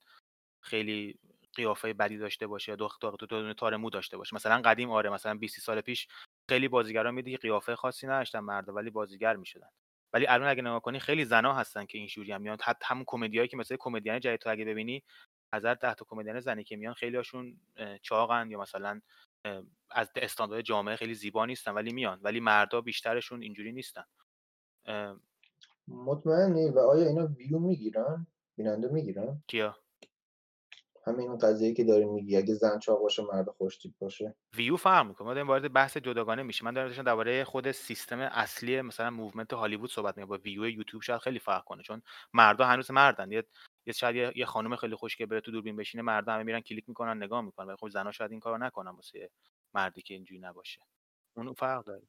خیلی 0.62 1.20
قیافه 1.56 1.94
بدی 1.94 2.18
داشته 2.18 2.48
باشه 2.48 2.72
یا 2.72 2.76
دو 2.76 2.90
تا 3.02 3.54
تار 3.54 3.78
مو 3.78 3.90
داشته 3.90 4.18
باشه 4.18 4.36
مثلا 4.36 4.62
قدیم 4.62 4.92
آره 4.92 5.10
مثلا 5.10 5.36
20 5.36 5.60
سال 5.60 5.82
پیش 5.82 6.08
خیلی 6.50 6.68
بازیگرا 6.68 7.12
میدی 7.12 7.38
قیافه 7.38 7.76
خاصی 7.76 8.08
نداشتن 8.08 8.40
مردا 8.40 8.74
ولی 8.74 8.90
بازیگر 8.90 9.36
می‌شدن. 9.36 9.70
ولی 10.14 10.28
الان 10.28 10.48
اگه 10.48 10.62
نگاه 10.62 10.82
کنی 10.82 11.00
خیلی 11.00 11.26
زنا 11.26 11.54
هستن 11.54 11.86
که 11.86 11.98
این 11.98 12.08
شوری 12.08 12.32
هم 12.32 12.42
میان. 12.42 12.58
حتی 12.64 12.86
همون 12.86 13.04
کمدیایی 13.08 13.48
که 13.48 13.58
مثلا 13.58 13.78
کمدین 13.80 14.20
جدید 14.20 14.40
تو 14.40 14.50
اگه 14.50 14.66
ببینی 14.66 15.04
از 15.52 15.66
هر 15.66 15.74
10 15.74 15.94
تا 15.94 16.06
کمدین 16.10 16.40
زنی 16.40 16.64
که 16.64 16.76
میان 16.76 16.94
خیلی 16.94 17.18
هاشون 17.18 17.60
چاقن 18.02 18.52
یا 18.52 18.60
مثلا 18.60 19.02
از 19.92 20.12
استاندارد 20.16 20.62
جامعه 20.62 20.96
خیلی 20.96 21.14
زیبا 21.14 21.46
نیستن 21.46 21.72
ولی 21.72 21.94
میان. 21.94 22.20
ولی 22.22 22.40
مردا 22.40 22.82
بیشترشون 22.82 23.42
اینجوری 23.42 23.72
نیستن. 23.72 24.04
مطمئنی؟ 25.88 26.70
و 26.70 26.80
آیا 26.80 27.08
اینا 27.08 27.28
ویو 27.28 27.60
می‌گیرن؟ 27.60 28.28
بیننده 28.56 28.88
می‌گیرن؟ 28.88 29.44
کیا؟ 29.48 29.78
همین 31.08 31.38
قضیه 31.38 31.74
که 31.74 31.84
داری 31.84 32.06
میگی 32.06 32.38
اگه 32.38 32.54
زن 32.54 32.80
چاق 32.80 33.02
باشه 33.02 33.24
مرد 33.24 33.50
خوشتیپ 33.50 33.94
باشه. 34.00 34.36
ویو 34.56 34.78
فرق 34.78 35.08
می‌کنه. 35.08 35.28
ما 35.28 35.34
داریم 35.34 35.48
وارد 35.48 35.74
بحث 35.74 35.98
جداگانه 35.98 36.44
میشه 36.44 36.66
من 36.66 36.74
دارم 36.74 37.04
درباره 37.04 37.44
خود 37.44 37.72
سیستم 37.72 38.20
اصلی 38.20 38.82
مثلا 38.82 39.10
movement 39.10 39.54
هالیوود 39.54 39.92
صحبت 39.92 40.18
می‌کنم. 40.18 40.30
با 40.30 40.38
ویو 40.44 40.70
یوتیوب 40.70 41.02
شاید 41.02 41.22
خیلی 41.22 41.40
فرق 41.40 41.64
کنه. 41.64 41.84
چون 41.84 42.02
مردا 42.34 42.66
هنوز 42.66 42.92
مردن. 42.92 43.32
یه 43.32 43.44
یه 43.86 43.94
شاید 43.94 44.38
یه 44.38 44.46
خانم 44.46 44.76
خیلی 44.76 44.96
خوشگل 44.96 45.26
بره 45.26 45.42
تو 45.42 45.52
دوربین 45.52 45.76
بشینه 45.76 46.04
مردا 46.04 46.34
همه 46.34 46.44
میرن 46.44 46.62
کلیک 46.62 46.84
می‌کنن 46.88 47.24
نگاه 47.24 47.42
می‌کنن. 47.42 47.68
ولی 47.68 47.78
خب 47.78 47.90
زنا 47.90 48.12
شاید 48.12 48.32
این 48.32 48.40
کارو 48.40 48.58
نکنن 48.58 48.92
واسه 48.92 49.30
مردی 49.74 50.02
که 50.02 50.14
اینجوری 50.14 50.42
نباشه. 50.42 50.82
اون 51.38 51.54
فرق 51.54 51.86
داره. 51.86 52.08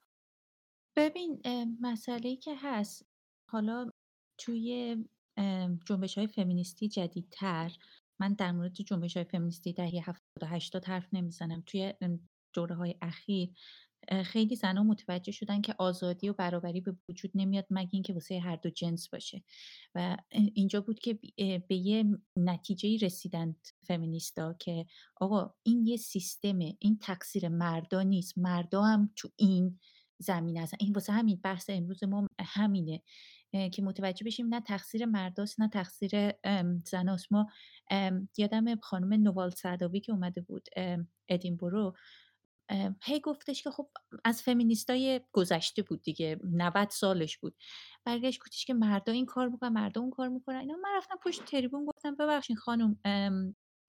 ببین 0.96 1.42
مسئله 1.80 2.36
که 2.36 2.56
هست. 2.58 3.06
حالا 3.50 3.90
توی 4.38 4.96
جنبش 5.84 6.18
های 6.18 6.26
فمینیستی 6.26 6.88
جدیدتر 6.88 7.70
من 8.20 8.32
در 8.32 8.52
مورد 8.52 8.76
های 8.90 9.24
فمینیستی 9.24 9.72
دهه 9.72 10.08
70 10.08 10.22
و 10.42 10.46
80 10.46 10.84
حرف 10.84 11.06
نمی‌زنم. 11.12 11.62
توی 11.66 11.94
های 12.70 12.94
اخیر 13.02 13.50
خیلی 14.24 14.56
زنها 14.56 14.84
متوجه 14.84 15.32
شدن 15.32 15.60
که 15.60 15.74
آزادی 15.78 16.28
و 16.28 16.32
برابری 16.32 16.80
به 16.80 16.96
وجود 17.08 17.30
نمیاد 17.34 17.66
مگه 17.70 17.90
اینکه 17.92 18.12
واسه 18.12 18.40
هر 18.40 18.56
دو 18.56 18.70
جنس 18.70 19.08
باشه. 19.08 19.44
و 19.94 20.16
اینجا 20.30 20.80
بود 20.80 20.98
که 20.98 21.18
به 21.68 21.76
یه 21.76 22.04
نتیجه 22.36 23.06
رسیدند 23.06 23.56
فمینیستا 23.86 24.54
که 24.54 24.86
آقا 25.16 25.54
این 25.62 25.86
یه 25.86 25.96
سیستمه 25.96 26.76
این 26.78 26.98
تقصیر 26.98 27.48
مردا 27.48 28.02
نیست. 28.02 28.38
مردا 28.38 28.82
هم 28.82 29.12
تو 29.16 29.28
این 29.36 29.78
زمین 30.18 30.58
هستن. 30.58 30.76
این 30.80 30.92
واسه 30.92 31.12
همین 31.12 31.40
بحث 31.44 31.70
امروز 31.70 32.04
ما 32.04 32.26
همینه. 32.40 33.02
که 33.52 33.82
متوجه 33.82 34.24
بشیم 34.24 34.54
نه 34.54 34.60
تقصیر 34.60 35.06
مرداست 35.06 35.60
نه 35.60 35.68
تقصیر 35.68 36.32
زناست. 36.84 37.32
ما 37.32 37.46
یادم 38.36 38.76
خانم 38.80 39.22
نوال 39.22 39.50
سعداوی 39.50 40.00
که 40.00 40.12
اومده 40.12 40.40
بود 40.40 40.68
ادینبرو 41.28 41.96
هی 43.02 43.20
گفتش 43.20 43.62
که 43.62 43.70
خب 43.70 43.90
از 44.24 44.42
فمینیستای 44.42 45.20
گذشته 45.32 45.82
بود 45.82 46.02
دیگه 46.02 46.40
90 46.44 46.90
سالش 46.90 47.38
بود. 47.38 47.56
برگشت 48.04 48.40
گفتش 48.40 48.64
که 48.64 48.74
مردا 48.74 49.12
این 49.12 49.26
کار 49.26 49.48
می‌کنن 49.48 49.72
مردا 49.72 50.00
اون 50.00 50.10
کار 50.10 50.28
می‌کنن. 50.28 50.56
اینا 50.56 50.76
من 50.76 50.90
رفتم 50.96 51.16
پشت 51.24 51.44
تریبون 51.44 51.84
گفتم 51.84 52.14
ببخشید 52.14 52.56
خانم 52.56 52.98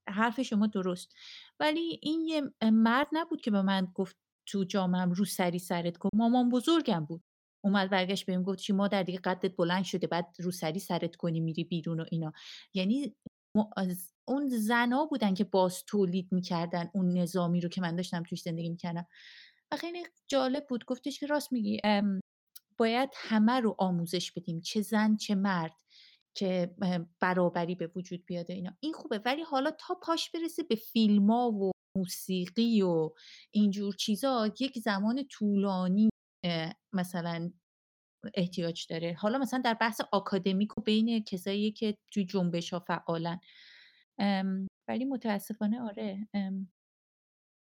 حرف 0.09 0.41
شما 0.41 0.67
درست. 0.67 1.13
ولی 1.59 1.99
این 2.01 2.21
یه 2.21 2.41
مرد 2.71 3.07
نبود 3.11 3.41
که 3.41 3.51
به 3.51 3.61
من 3.61 3.87
گفت 3.95 4.17
تو 4.45 4.63
جامعه 4.63 5.05
رو 5.05 5.25
سری 5.25 5.59
سرت 5.59 5.97
کن. 5.97 6.09
مامان 6.13 6.49
بزرگم 6.49 7.05
بود. 7.05 7.23
اومد 7.63 7.89
برگشت 7.89 8.25
بهم 8.25 8.43
گفت 8.43 8.59
چی 8.59 8.73
مادر 8.73 9.03
دیگه 9.03 9.19
قدت 9.19 9.55
بلند 9.55 9.83
شده 9.83 10.07
بعد 10.07 10.35
رو 10.39 10.51
سری 10.51 10.79
سرت 10.79 11.15
کنی 11.15 11.39
میری 11.39 11.63
بیرون 11.63 11.99
و 11.99 12.05
اینا. 12.11 12.33
یعنی 12.73 13.15
اون 14.27 14.49
زنا 14.49 15.05
بودن 15.05 15.33
که 15.33 15.43
باز 15.43 15.83
تولید 15.87 16.27
می‌کردن 16.31 16.89
اون 16.93 17.17
نظامی 17.17 17.61
رو 17.61 17.69
که 17.69 17.81
من 17.81 17.95
داشتم 17.95 18.23
توش 18.23 18.41
زندگی 18.41 18.69
می‌کردم. 18.69 19.07
و 19.71 19.75
خیلی 19.75 20.03
جالب 20.27 20.65
بود. 20.69 20.85
گفتش 20.85 21.19
که 21.19 21.27
راست 21.27 21.51
میگی 21.51 21.81
باید 22.77 23.09
همه 23.15 23.59
رو 23.59 23.75
آموزش 23.79 24.31
بدیم 24.31 24.61
چه 24.61 24.81
زن 24.81 25.15
چه 25.15 25.35
مرد 25.35 25.75
که 26.35 26.75
برابری 27.19 27.75
به 27.75 27.91
وجود 27.95 28.25
بیاد 28.25 28.51
اینا. 28.51 28.77
این 28.79 28.93
خوبه. 28.93 29.21
ولی 29.25 29.41
حالا 29.41 29.71
تا 29.71 29.95
پاش 30.03 30.31
برسه 30.31 30.63
به 30.63 30.75
فیلم 30.75 31.31
ها 31.31 31.51
و 31.51 31.71
موسیقی 31.97 32.81
و 32.81 33.09
اینجور 33.51 33.95
چیزا 33.95 34.53
یک 34.59 34.79
زمان 34.79 35.23
طولانی 35.29 36.09
مثلا 36.93 37.51
احتیاج 38.35 38.87
داره. 38.89 39.13
حالا 39.13 39.37
مثلا 39.37 39.61
در 39.65 39.73
بحث 39.73 40.01
آکادمیک 40.11 40.77
و 40.77 40.81
بین 40.81 41.23
کسایی 41.23 41.71
که 41.71 41.97
توی 42.13 42.25
جنبش 42.25 42.73
ها 42.73 42.79
فعالن 42.79 43.39
ولی 44.89 45.05
متاسفانه 45.05 45.81
آره. 45.81 46.27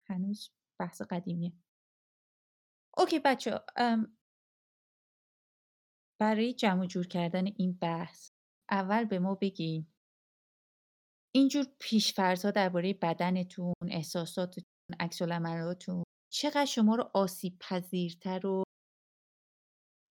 هنوز 0.10 0.52
بحث 0.80 1.02
قدیمیه. 1.02 1.54
okay 2.98 3.20
بچه 3.20 3.60
برای 6.22 6.54
جمع 6.54 6.86
جور 6.86 7.08
کردن 7.08 7.46
این 7.46 7.74
بحث 7.82 8.32
اول 8.72 9.06
به 9.06 9.20
ما 9.20 9.36
بگین. 9.36 9.88
اینجور 11.36 11.66
پیش‌فرض‌ها 11.80 12.52
درباره 12.52 12.94
بدنتون، 12.94 13.74
احساساتتون، 13.88 14.64
عکس‌العملاتون 15.00 16.04
چقدر 16.30 16.66
شما 16.66 16.96
رو 16.96 17.12
آسیب‌پذیرتر 17.14 18.48
و 18.48 18.64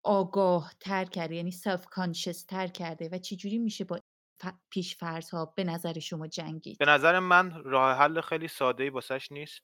آگاه‌تر 0.04 1.04
کرده 1.04 1.34
یعنی 1.34 1.50
self 1.50 1.86
conscious 1.86 2.44
تر 2.44 2.66
کرده 2.66 3.08
و 3.12 3.18
چجوری 3.18 3.58
میشه 3.58 3.84
با 3.84 4.00
ف 4.42 4.46
پیش‌فرض‌ها 4.70 5.46
به 5.46 5.64
نظر 5.64 5.98
شما 5.98 6.26
جنگید؟ 6.26 6.78
به 6.78 6.84
نظر 6.84 7.18
من 7.18 7.64
راه 7.64 7.98
حل 7.98 8.20
خیلی 8.20 8.48
ساده‌ای 8.48 8.90
واسش 8.90 9.32
نیست. 9.32 9.62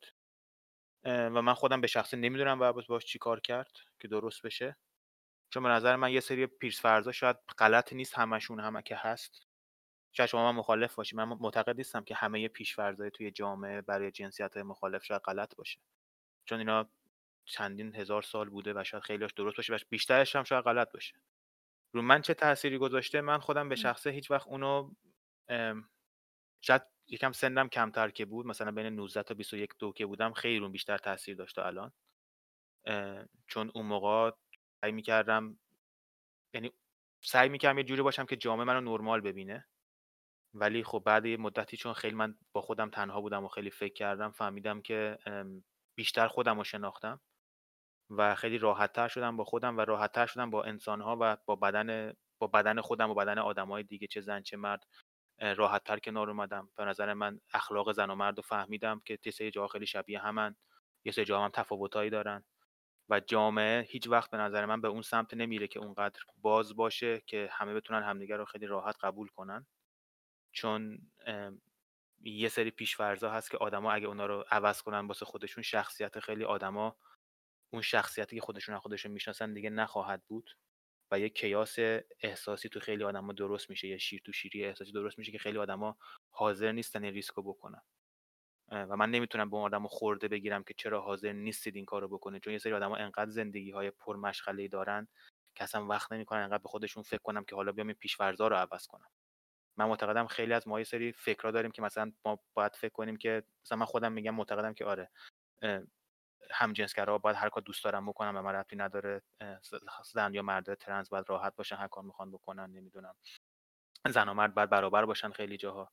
و 1.04 1.42
من 1.42 1.54
خودم 1.54 1.80
به 1.80 1.86
شخصه 1.86 2.16
نمی‌دونم 2.16 2.58
باید 2.58 2.86
باش 2.88 3.04
چی 3.04 3.18
کار 3.18 3.40
کرد 3.40 3.70
که 4.00 4.08
درست 4.08 4.42
بشه. 4.42 4.76
چون 5.50 5.62
به 5.62 5.68
نظر 5.68 5.96
من 5.96 6.12
یه 6.12 6.20
سری 6.20 6.46
پیش‌فرض‌ها 6.46 7.12
شاید 7.12 7.36
غلط 7.58 7.92
نیست 7.92 8.18
همشون 8.18 8.60
همه 8.60 8.82
که 8.82 8.96
هست. 8.96 9.46
شاید 10.12 10.28
شما 10.28 10.52
من 10.52 10.58
مخالف 10.58 10.94
باشی 10.94 11.16
من 11.16 11.24
معتقد 11.24 11.76
نیستم 11.76 12.04
که 12.04 12.14
همه 12.14 12.48
پیش‌فرض‌های 12.48 13.10
توی 13.10 13.30
جامعه 13.30 13.80
برای 13.80 14.10
جنسیت 14.10 14.56
مخالف 14.56 15.04
شاید 15.04 15.22
غلط 15.22 15.56
باشه. 15.56 15.80
چون 16.44 16.58
اینا 16.58 16.88
چندین 17.44 17.94
هزار 17.94 18.22
سال 18.22 18.48
بوده 18.48 18.72
و 18.76 18.84
شاید 18.84 19.02
خیلی‌هاش 19.02 19.32
درست 19.32 19.56
باشه 19.56 19.74
و 19.74 19.78
بیشترش 19.90 20.36
هم 20.36 20.44
شاید 20.44 20.64
غلط 20.64 20.92
باشه. 20.92 21.14
رو 21.92 22.02
من 22.02 22.22
چه 22.22 22.34
تأثیری 22.34 22.78
گذاشته؟ 22.78 23.20
من 23.20 23.38
خودم 23.38 23.68
به 23.68 23.76
شخصه 23.76 24.10
هیچ 24.10 24.30
وقت 24.30 24.46
اونو 24.46 24.90
شاید 26.60 26.82
یکم 27.06 27.32
سنم 27.32 27.68
کمتر 27.68 28.10
که 28.10 28.24
بود 28.24 28.46
مثلا 28.46 28.70
بین 28.70 28.86
19 28.86 29.22
تا 29.22 29.34
21 29.34 29.70
دو 29.78 29.92
که 29.92 30.06
بودم 30.06 30.32
خیلی 30.32 30.58
اون 30.58 30.72
بیشتر 30.72 30.98
تاثیر 30.98 31.36
داشته 31.36 31.66
الان. 31.66 31.92
چون 33.46 33.70
اون 33.74 33.86
موقع 33.86 34.30
سعی 34.80 34.92
می‌کردم 34.92 35.58
یعنی 36.54 36.72
سعی 37.20 37.48
می‌کردم 37.48 37.78
یه 37.78 37.84
جوری 37.84 38.02
باشم 38.02 38.24
که 38.24 38.36
جامعه 38.36 38.64
منو 38.64 38.80
نرمال 38.80 39.20
ببینه. 39.20 39.66
ولی 40.54 40.84
خب 40.84 41.02
بعد 41.06 41.26
یه 41.26 41.36
مدتی 41.36 41.76
چون 41.76 41.92
خیلی 41.92 42.14
من 42.14 42.38
با 42.52 42.60
خودم 42.60 42.90
تنها 42.90 43.20
بودم 43.20 43.44
و 43.44 43.48
خیلی 43.48 43.70
فکر 43.70 43.94
کردم 43.94 44.30
فهمیدم 44.30 44.82
که 44.82 45.18
بیشتر 45.94 46.28
خودم 46.28 46.58
رو 46.58 46.64
شناختم 46.64 47.20
و 48.10 48.34
خیلی 48.34 48.58
راحتتر 48.58 49.08
شدم 49.08 49.36
با 49.36 49.44
خودم 49.44 49.78
و 49.78 49.80
راحتتر 49.80 50.26
شدم 50.26 50.50
با 50.50 50.64
انسانها 50.64 51.18
و 51.20 51.36
با 51.46 51.56
بدن 51.56 52.12
با 52.38 52.46
بدن 52.46 52.80
خودم 52.80 53.10
و 53.10 53.14
بدن 53.14 53.38
آدمای 53.38 53.82
دیگه 53.82 54.06
چه 54.06 54.20
زن 54.20 54.42
چه 54.42 54.56
مرد 54.56 54.84
راحتتر 55.40 55.98
کنار 55.98 56.30
اومدم. 56.30 56.70
به 56.76 56.84
نظر 56.84 57.14
من 57.14 57.40
اخلاق 57.54 57.92
زن 57.92 58.10
و 58.10 58.14
مرد 58.14 58.36
رو 58.36 58.42
فهمیدم 58.42 59.00
که 59.04 59.18
سری 59.30 59.50
جاها 59.50 59.68
خیلی 59.68 59.86
شبیه 59.86 60.18
همن 60.18 60.56
یه 61.04 61.12
سری 61.12 61.24
جاها 61.24 61.44
هم 61.44 61.50
تفاوتایی 61.54 62.10
دارن 62.10 62.44
و 63.08 63.20
جامعه 63.20 63.86
هیچ 63.88 64.08
وقت 64.08 64.30
به 64.30 64.36
نظر 64.36 64.66
من 64.66 64.80
به 64.80 64.88
اون 64.88 65.02
سمت 65.02 65.34
نمیره 65.34 65.68
که 65.68 65.78
اونقدر 65.78 66.20
باز 66.36 66.76
باشه 66.76 67.22
که 67.26 67.48
همه 67.52 67.74
بتونن 67.74 68.02
همدیگه 68.02 68.36
رو 68.36 68.44
خیلی 68.44 68.66
راحت 68.66 68.96
قبول 69.00 69.28
کنن. 69.28 69.66
چون 70.52 70.98
یه 72.20 72.48
سری 72.48 72.70
پیش‌فرض‌ها 72.70 73.30
هست 73.30 73.50
که 73.50 73.56
آدما 73.58 73.92
اگه 73.92 74.06
اونا 74.06 74.26
رو 74.26 74.44
عوض 74.50 74.82
کنن 74.82 75.06
واسه 75.06 75.24
خودشون 75.26 75.62
شخصیت 75.62 76.20
خیلی 76.20 76.44
آدما 76.44 76.96
اون 77.72 77.82
شخصیتی 77.82 78.36
که 78.36 78.42
خودشون 78.42 78.78
خودشون 78.78 79.12
می‌شناسن 79.12 79.54
دیگه 79.54 79.70
نخواهد 79.70 80.24
بود 80.28 80.50
و 81.10 81.18
یه 81.20 81.28
کیاس 81.28 81.76
احساسی 82.20 82.68
تو 82.68 82.80
خیلی 82.80 83.04
آدما 83.04 83.32
درست 83.32 83.70
میشه 83.70 83.88
یه 83.88 83.98
شیر 83.98 84.22
تو 84.24 84.32
شیری 84.32 84.64
احساسی 84.64 84.92
درست 84.92 85.18
میشه 85.18 85.32
که 85.32 85.38
خیلی 85.38 85.58
آدما 85.58 85.98
حاضر 86.30 86.72
نیستن 86.72 87.04
این 87.04 87.14
ریسکو 87.14 87.42
بکنن. 87.42 87.82
و 88.72 88.96
من 88.96 89.10
نمی‌تونم 89.10 89.50
به 89.50 89.56
اون 89.56 89.64
آدمو 89.64 89.88
خورده 89.88 90.28
بگیرم 90.28 90.64
که 90.64 90.74
چرا 90.78 91.00
حاضر 91.00 91.32
نیستید 91.32 91.76
این 91.76 91.84
کارو 91.84 92.08
بکنید 92.08 92.42
چون 92.42 92.52
یه 92.52 92.58
سری 92.58 92.72
آدما 92.72 92.96
انقدر 92.96 93.30
زندگی 93.30 93.70
های 93.70 93.90
پرمشغله 93.90 94.68
دارن 94.68 95.08
که 95.54 95.64
اصلا 95.64 95.86
وقت 95.86 96.12
نمی‌کنن 96.12 96.42
انقدر 96.42 96.62
به 96.62 96.68
خودشون 96.68 97.02
فکر 97.02 97.22
کنم 97.22 97.44
که 97.44 97.56
حالا 97.56 97.72
بیام 97.72 97.86
این 97.88 97.96
پیش‌فرضا 97.96 98.48
رو 98.48 98.56
عوض 98.56 98.86
کنم. 98.86 99.08
من 99.76 99.84
معتقدم 99.84 100.26
خیلی 100.26 100.52
از 100.52 100.68
ما 100.68 100.78
یه 100.78 100.84
سری 100.84 101.12
فکرها 101.12 101.50
داریم 101.50 101.70
که 101.70 101.82
مثلا 101.82 102.12
ما 102.24 102.40
باید 102.54 102.74
فکر 102.74 102.92
کنیم 102.92 103.16
که 103.16 103.42
مثلا 103.66 103.78
من 103.78 103.86
خودم 103.86 104.12
میگم 104.12 104.34
معتقدم 104.34 104.74
که 104.74 104.84
آره 104.84 105.10
همجنسگرا 106.50 107.18
باید 107.18 107.36
هر 107.36 107.48
کار 107.48 107.62
دوست 107.62 107.84
دارم 107.84 108.06
بکنم 108.06 108.36
و 108.36 108.42
من 108.42 108.52
ربطی 108.52 108.76
نداره 108.76 109.22
زن 110.12 110.34
یا 110.34 110.42
مرد 110.42 110.74
ترنس 110.74 111.08
باید 111.08 111.24
راحت 111.28 111.56
باشن 111.56 111.76
هر 111.76 111.88
کار 111.88 112.04
می‌خوان 112.04 112.30
بکنن 112.30 112.70
نمی‌دونم. 112.70 113.14
زن 114.08 114.28
و 114.28 114.34
مرد 114.34 114.54
باید 114.54 114.70
برابر 114.70 115.04
باشن 115.04 115.30
خیلی 115.30 115.56
جاها. 115.56 115.92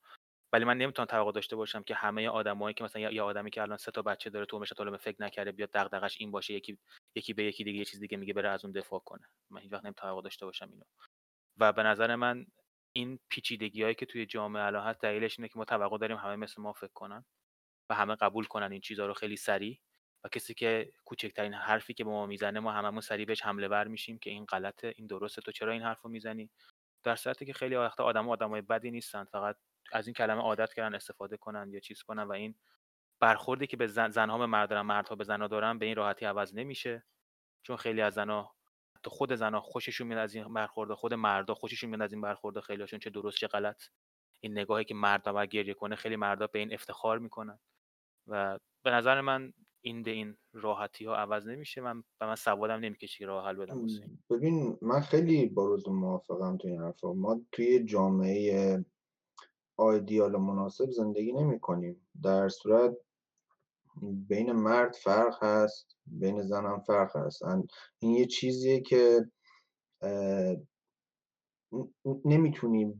ولی 0.53 0.65
من 0.65 0.77
نمی‌تونم 0.77 1.05
توقع 1.05 1.31
داشته 1.31 1.55
باشم 1.55 1.83
که 1.83 1.95
همه 1.95 2.29
آدمایی 2.29 2.73
که 2.73 2.83
مثلا 2.83 3.01
یه 3.01 3.21
آدمی 3.21 3.51
که 3.51 3.61
الان 3.61 3.77
سه 3.77 3.91
تا 3.91 4.01
بچه 4.01 4.29
داره 4.29 4.45
تو 4.45 4.57
عمرش 4.57 4.69
تا 4.69 4.97
فکر 4.97 5.21
نکرده 5.23 5.51
بیاد 5.51 5.69
دغدغش 5.73 6.17
این 6.19 6.31
باشه 6.31 6.53
یکی 6.53 6.77
یکی 7.15 7.33
به 7.33 7.43
یکی 7.43 7.63
دیگه 7.63 7.79
یه 7.79 7.85
چیز 7.85 7.99
دیگه 7.99 8.17
میگه 8.17 8.33
بره 8.33 8.49
از 8.49 8.65
اون 8.65 8.71
دفاع 8.71 8.99
کنه. 8.99 9.29
من 9.49 9.61
هیچ 9.61 9.73
وقت 9.73 9.85
نمی‌تونم 9.85 10.09
توقع 10.09 10.21
داشته 10.21 10.45
باشم 10.45 10.69
اینو. 10.71 10.83
و 11.57 11.73
به 11.73 11.83
نظر 11.83 12.15
من 12.15 12.45
این 12.93 13.19
پیچیدگی 13.29 13.83
هایی 13.83 13.95
که 13.95 14.05
توی 14.05 14.25
جامعه 14.25 14.63
الان 14.63 14.87
هست 14.87 15.01
دلیلش 15.01 15.39
اینه 15.39 15.47
که 15.49 15.59
ما 15.59 15.65
توقع 15.65 15.97
داریم 15.97 16.17
همه 16.17 16.35
مثل 16.35 16.61
ما 16.61 16.73
فکر 16.73 16.93
کنن 16.93 17.25
و 17.89 17.95
همه 17.95 18.15
قبول 18.15 18.45
کنن 18.45 18.71
این 18.71 18.81
چیزها 18.81 19.05
رو 19.05 19.13
خیلی 19.13 19.37
سریع 19.37 19.79
و 20.23 20.29
کسی 20.29 20.53
که 20.53 20.91
کوچکترین 21.05 21.53
حرفی 21.53 21.93
که 21.93 22.03
به 22.03 22.09
ما 22.09 22.25
می‌زنه 22.25 22.59
ما 22.59 22.71
هممون 22.71 23.01
سریع 23.01 23.25
بهش 23.25 23.41
حمله 23.43 23.67
ور 23.67 23.87
میشیم 23.87 24.19
که 24.19 24.29
این 24.29 24.45
غلطه 24.45 24.93
این 24.97 25.07
درسته 25.07 25.41
تو 25.41 25.51
چرا 25.51 25.71
این 25.73 25.81
حرفو 25.81 26.09
می‌زنی؟ 26.09 26.49
در 27.03 27.15
صورتی 27.15 27.45
که 27.45 27.53
خیلی 27.53 27.75
وقتا 27.75 28.03
آدم 28.03 28.29
آدمای 28.29 28.61
بدی 28.61 28.91
نیستن 28.91 29.23
فقط 29.23 29.57
از 29.91 30.07
این 30.07 30.13
کلمه 30.13 30.41
عادت 30.41 30.73
کردن 30.73 30.95
استفاده 30.95 31.37
کنن 31.37 31.71
یا 31.73 31.79
چیز 31.79 32.03
کنن 32.03 32.23
و 32.23 32.31
این 32.31 32.55
برخوردی 33.21 33.67
که 33.67 33.77
به 33.77 33.87
زن 33.87 34.09
زنها 34.09 34.37
به 34.37 34.45
مرد 34.45 34.69
دارن 34.69 34.81
مردها 34.81 35.15
به 35.15 35.23
زنها 35.23 35.47
دارن 35.47 35.79
به 35.79 35.85
این 35.85 35.95
راحتی 35.95 36.25
عوض 36.25 36.55
نمیشه. 36.55 37.05
چون 37.63 37.77
خیلی 37.77 38.01
از 38.01 38.13
زنها 38.13 38.55
تو 39.03 39.09
خود 39.09 39.35
زنها 39.35 39.61
خوششون 39.61 40.07
میاد 40.07 40.19
از 40.19 40.35
این 40.35 40.53
برخورد 40.53 40.93
خود 40.93 41.13
مردا 41.13 41.53
خوششون 41.53 41.89
میاد 41.89 42.01
از 42.01 42.13
این 42.13 42.21
برخورد 42.21 42.59
خیلیشون 42.59 42.99
چه 42.99 43.09
درست 43.09 43.37
چه 43.37 43.47
غلط. 43.47 43.83
این 44.43 44.51
نگاهی 44.51 44.85
که 44.85 44.95
مرد 44.95 45.31
باید 45.31 45.49
گریه 45.49 45.73
کنه 45.73 45.95
خیلی 45.95 46.15
مردا 46.15 46.47
به 46.47 46.59
این 46.59 46.73
افتخار 46.73 47.19
می‌کنن. 47.19 47.59
و 48.27 48.59
به 48.83 48.91
نظر 48.91 49.21
من 49.21 49.53
این 49.81 50.03
به 50.03 50.11
این 50.11 50.37
راحتی 50.53 51.05
ها 51.05 51.15
عوض 51.15 51.47
نمیشه. 51.47 51.81
من 51.81 52.03
به 52.19 52.25
من 52.25 52.35
سوادم 52.35 52.79
نمی‌کشه 52.79 53.17
که 53.17 53.25
راه 53.25 53.45
حل 53.45 53.55
بدم 53.55 53.87
ببین 54.29 54.77
من 54.81 54.99
خیلی 54.99 55.45
با 55.45 55.65
روز 55.65 55.89
موافقم 55.89 56.57
تو 56.57 56.67
این 56.67 56.81
حرفا. 56.81 57.13
ما 57.13 57.41
توی 57.51 57.83
جامعه 57.83 58.85
آیدیال 59.77 60.37
مناسب 60.37 60.91
زندگی 60.91 61.31
نمی 61.31 61.59
کنیم 61.59 62.07
در 62.23 62.49
صورت 62.49 62.97
بین 64.01 64.51
مرد 64.51 64.95
فرق 64.95 65.43
هست 65.43 65.97
بین 66.05 66.43
زن 66.43 66.65
هم 66.65 66.79
فرق 66.79 67.15
هست. 67.15 67.41
این 67.99 68.11
یه 68.11 68.25
چیزیه 68.25 68.81
که 68.81 69.31
نمی‌تونی 72.25 72.93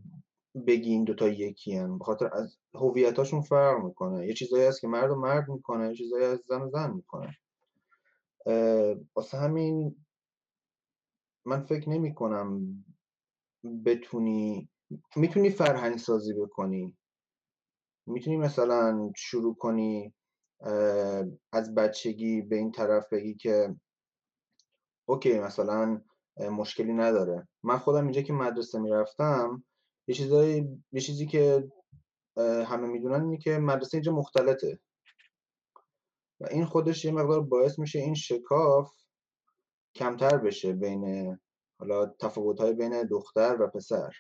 بگی 0.68 0.90
این 0.92 1.04
دوتا 1.04 1.28
یکی 1.28 1.76
هن. 1.76 1.98
به 1.98 2.04
خاطر 2.04 2.30
از 2.34 2.58
هویتاشون 2.74 3.42
فرق 3.42 3.84
می‌کنه. 3.84 4.28
یه 4.28 4.34
چیزایی 4.34 4.66
هست 4.66 4.82
که 4.82 4.88
مرد 4.88 5.12
و 5.12 5.16
مرد 5.16 5.50
می‌کنه 5.50 5.88
یه 5.90 5.96
چیزایی 5.96 6.26
از 6.26 6.40
زن 6.48 6.62
و 6.62 6.70
زن 6.70 6.92
می‌کنه. 6.92 7.38
واسه 9.16 9.38
همین 9.38 10.06
من 11.46 11.66
فکر 11.66 11.90
نمی 11.90 12.14
کنم 12.14 12.62
بتونی 13.86 14.70
می‌تونی 15.16 15.50
فرهنگ 15.50 15.98
سازی 15.98 16.34
بکنی. 16.34 16.98
می‌تونی 18.08 18.38
مثلا 18.38 19.12
شروع 19.16 19.56
کنی 19.56 20.14
از 21.52 21.76
بچگی 21.76 22.42
به 22.42 22.56
این 22.56 22.72
طرف 22.72 23.14
بگی 23.14 23.36
که 23.36 23.76
اوکی 25.06 25.40
مثلا 25.40 26.02
مشکلی 26.38 26.94
نداره. 26.94 27.48
من 27.64 27.78
خودم 27.78 28.04
اینجا 28.04 28.22
که 28.22 28.34
مدرسه 28.34 28.80
می‌رفتم 28.80 29.64
یه 30.08 30.16
چیزایی 30.16 30.84
یه 30.92 31.02
چیزی 31.02 31.26
که 31.26 31.72
همه 32.38 32.88
می‌دونن 32.88 33.24
اینه 33.24 33.38
که 33.38 33.58
مدرسه 33.58 33.96
اینجا 33.98 34.12
مختلطه. 34.12 34.80
و 36.40 36.48
این 36.52 36.66
خودش 36.66 37.06
یه 37.06 37.12
مقدار 37.12 37.42
باعث 37.42 37.80
میشه 37.80 38.00
این 38.00 38.14
شکاف 38.14 38.94
کمتر 39.96 40.38
بشه 40.38 40.74
بین 40.74 41.38
حالا 41.80 42.06
تفاوت 42.06 42.60
های 42.60 42.74
بین 42.74 43.04
دختر 43.04 43.58
و 43.62 43.68
پسر. 43.68 44.12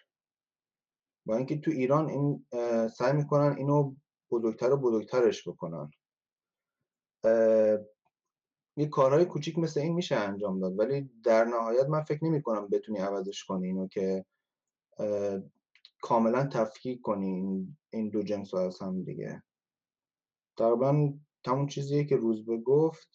با 1.25 1.37
اینکه 1.37 1.59
تو 1.59 1.71
ایران 1.71 2.09
این 2.09 2.45
سعی 2.87 3.13
می‌کنن 3.13 3.55
اینو 3.57 3.95
بزرگتر 4.31 4.71
و 4.71 4.77
بزرگترش 4.77 5.47
بکنن. 5.47 5.91
یه 8.77 8.87
کارهای 8.87 9.25
کوچیک 9.25 9.59
مثل 9.59 9.79
این 9.79 9.93
میشه 9.93 10.15
انجام 10.15 10.59
داد. 10.59 10.79
ولی 10.79 11.09
در 11.23 11.45
نهایت 11.45 11.85
من 11.85 12.03
فکر 12.03 12.25
نمی 12.25 12.41
کنم 12.41 12.67
بتونی 12.67 12.99
عوضش 12.99 13.43
کنی 13.43 13.67
اینو 13.67 13.87
که 13.87 14.25
کاملا 16.01 16.47
تفکیک 16.47 17.01
کنی 17.01 17.67
این 17.89 18.09
دو 18.09 18.23
جنس 18.23 18.53
از 18.53 18.81
هم 18.81 19.03
دیگه. 19.03 19.43
تقریبا 20.57 21.13
تمون 21.43 21.67
چیزیه 21.67 22.03
که 22.03 22.15
روز 22.15 22.45
به 22.45 22.57
گفت 22.57 23.09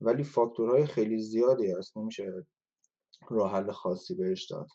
ولی 0.00 0.24
فاکتورهای 0.24 0.86
خیلی 0.86 1.22
زیادی 1.22 1.72
هست. 1.72 1.96
نمیشه 1.96 2.46
راه 3.28 3.52
حل 3.52 3.72
خاصی 3.72 4.14
بهش 4.14 4.50
داد. 4.50 4.68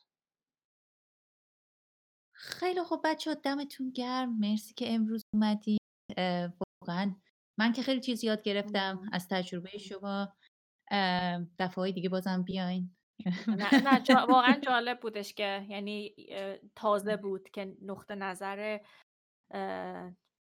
خیلی 2.31 2.83
خوب 2.83 3.01
بچه 3.03 3.35
دمتون 3.35 3.91
گرم. 3.91 4.39
مرسی 4.39 4.73
که 4.73 4.93
امروز 4.93 5.21
اومدی 5.33 5.77
واقعا 6.81 7.15
من 7.59 7.73
که 7.73 7.81
خیلی 7.81 8.01
چیز 8.01 8.23
یاد 8.23 8.41
گرفتم 8.43 9.09
از 9.11 9.27
تجربه 9.27 9.77
شما 9.77 10.33
دفعه 11.59 11.91
دیگه 11.91 12.09
بازم 12.09 12.43
بیاین. 12.43 12.95
نه, 13.53 13.77
نه 13.83 13.99
جا- 14.03 14.25
واقعا 14.29 14.59
جالب 14.59 14.99
بودش 14.99 15.33
که 15.33 15.65
یعنی 15.69 16.15
تازه 16.75 17.17
بود 17.17 17.49
که 17.49 17.77
نقطه 17.81 18.15
نظر 18.15 18.79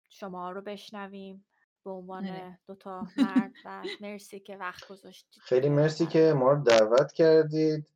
شما 0.10 0.51
رو 0.51 0.62
بشنویم 0.62 1.45
به 1.86 1.91
عنوان 1.91 2.26
آره. 2.26 2.60
دوتا 2.68 3.12
مرد 3.18 3.55
و 3.66 3.89
مرسی 3.99 4.39
که 4.39 4.57
وقت 4.57 4.88
گذاشتید 4.88 5.43
خیلی 5.43 5.70
مرسی 5.70 6.05
که 6.05 6.34
ما 6.36 6.51
رو 6.51 6.64
دعوت 6.64 7.12
کردید. 7.12 7.93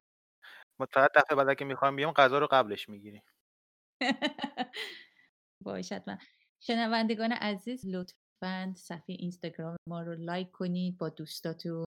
ما 0.79 0.87
فقط 0.93 1.11
دفعه 1.15 1.35
بعد 1.37 1.57
که 1.57 1.65
می‌خوایم 1.65 1.95
بیام 1.95 2.11
غذا 2.13 2.39
رو 2.39 2.47
قبلش 2.51 2.89
می‌گیریم. 2.89 3.23
باش 5.61 5.91
حتما 5.93 6.17
شنوندگان 6.59 7.31
عزیز 7.31 7.85
لطفا 8.43 8.73
صفحه 8.77 9.15
اینستاگرام 9.19 9.75
ما 9.89 10.01
رو 10.01 10.15
like 10.15 10.51
کنید 10.51 10.97
با 10.97 11.09
دوستاتون 11.09 11.83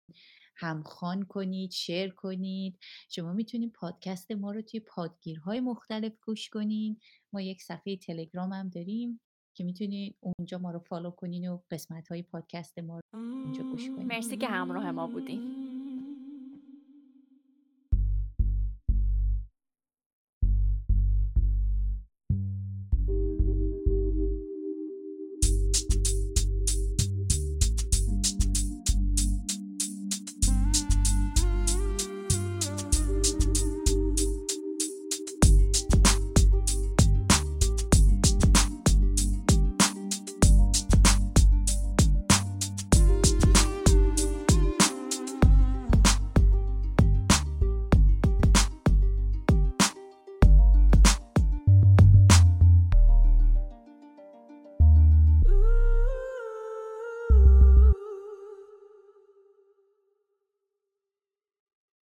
همرسان 0.55 1.23
کنید 1.23 1.71
share 1.71 2.13
کنید. 2.13 2.77
شما 3.09 3.33
می‌تونید 3.33 3.71
پادکست 3.71 4.31
ما 4.31 4.51
رو 4.51 4.61
توی 4.61 4.79
پادگیرهای 4.79 5.59
مختلف 5.59 6.13
گوش 6.25 6.49
کنید 6.49 7.01
ما 7.33 7.41
یک 7.41 7.61
صفحه 7.61 7.97
تلگرام 7.97 8.53
هم 8.53 8.69
داریم 8.69 9.21
که 9.57 9.63
می‌تونید 9.63 10.15
اونجا 10.19 10.57
ما 10.57 10.71
رو 10.71 10.79
follow 10.79 11.11
کنین 11.11 11.49
و 11.49 11.59
قسمت 11.71 12.07
های 12.07 12.23
پادکست 12.23 12.79
ما 12.79 12.99
رو 12.99 13.19
اونجا 13.19 13.63
گوش 13.63 13.89
کنید 13.89 14.07
مرسی 14.07 14.37
که 14.37 14.47
همراه 14.47 14.91
ما 14.91 15.07
بودیم 15.07 15.70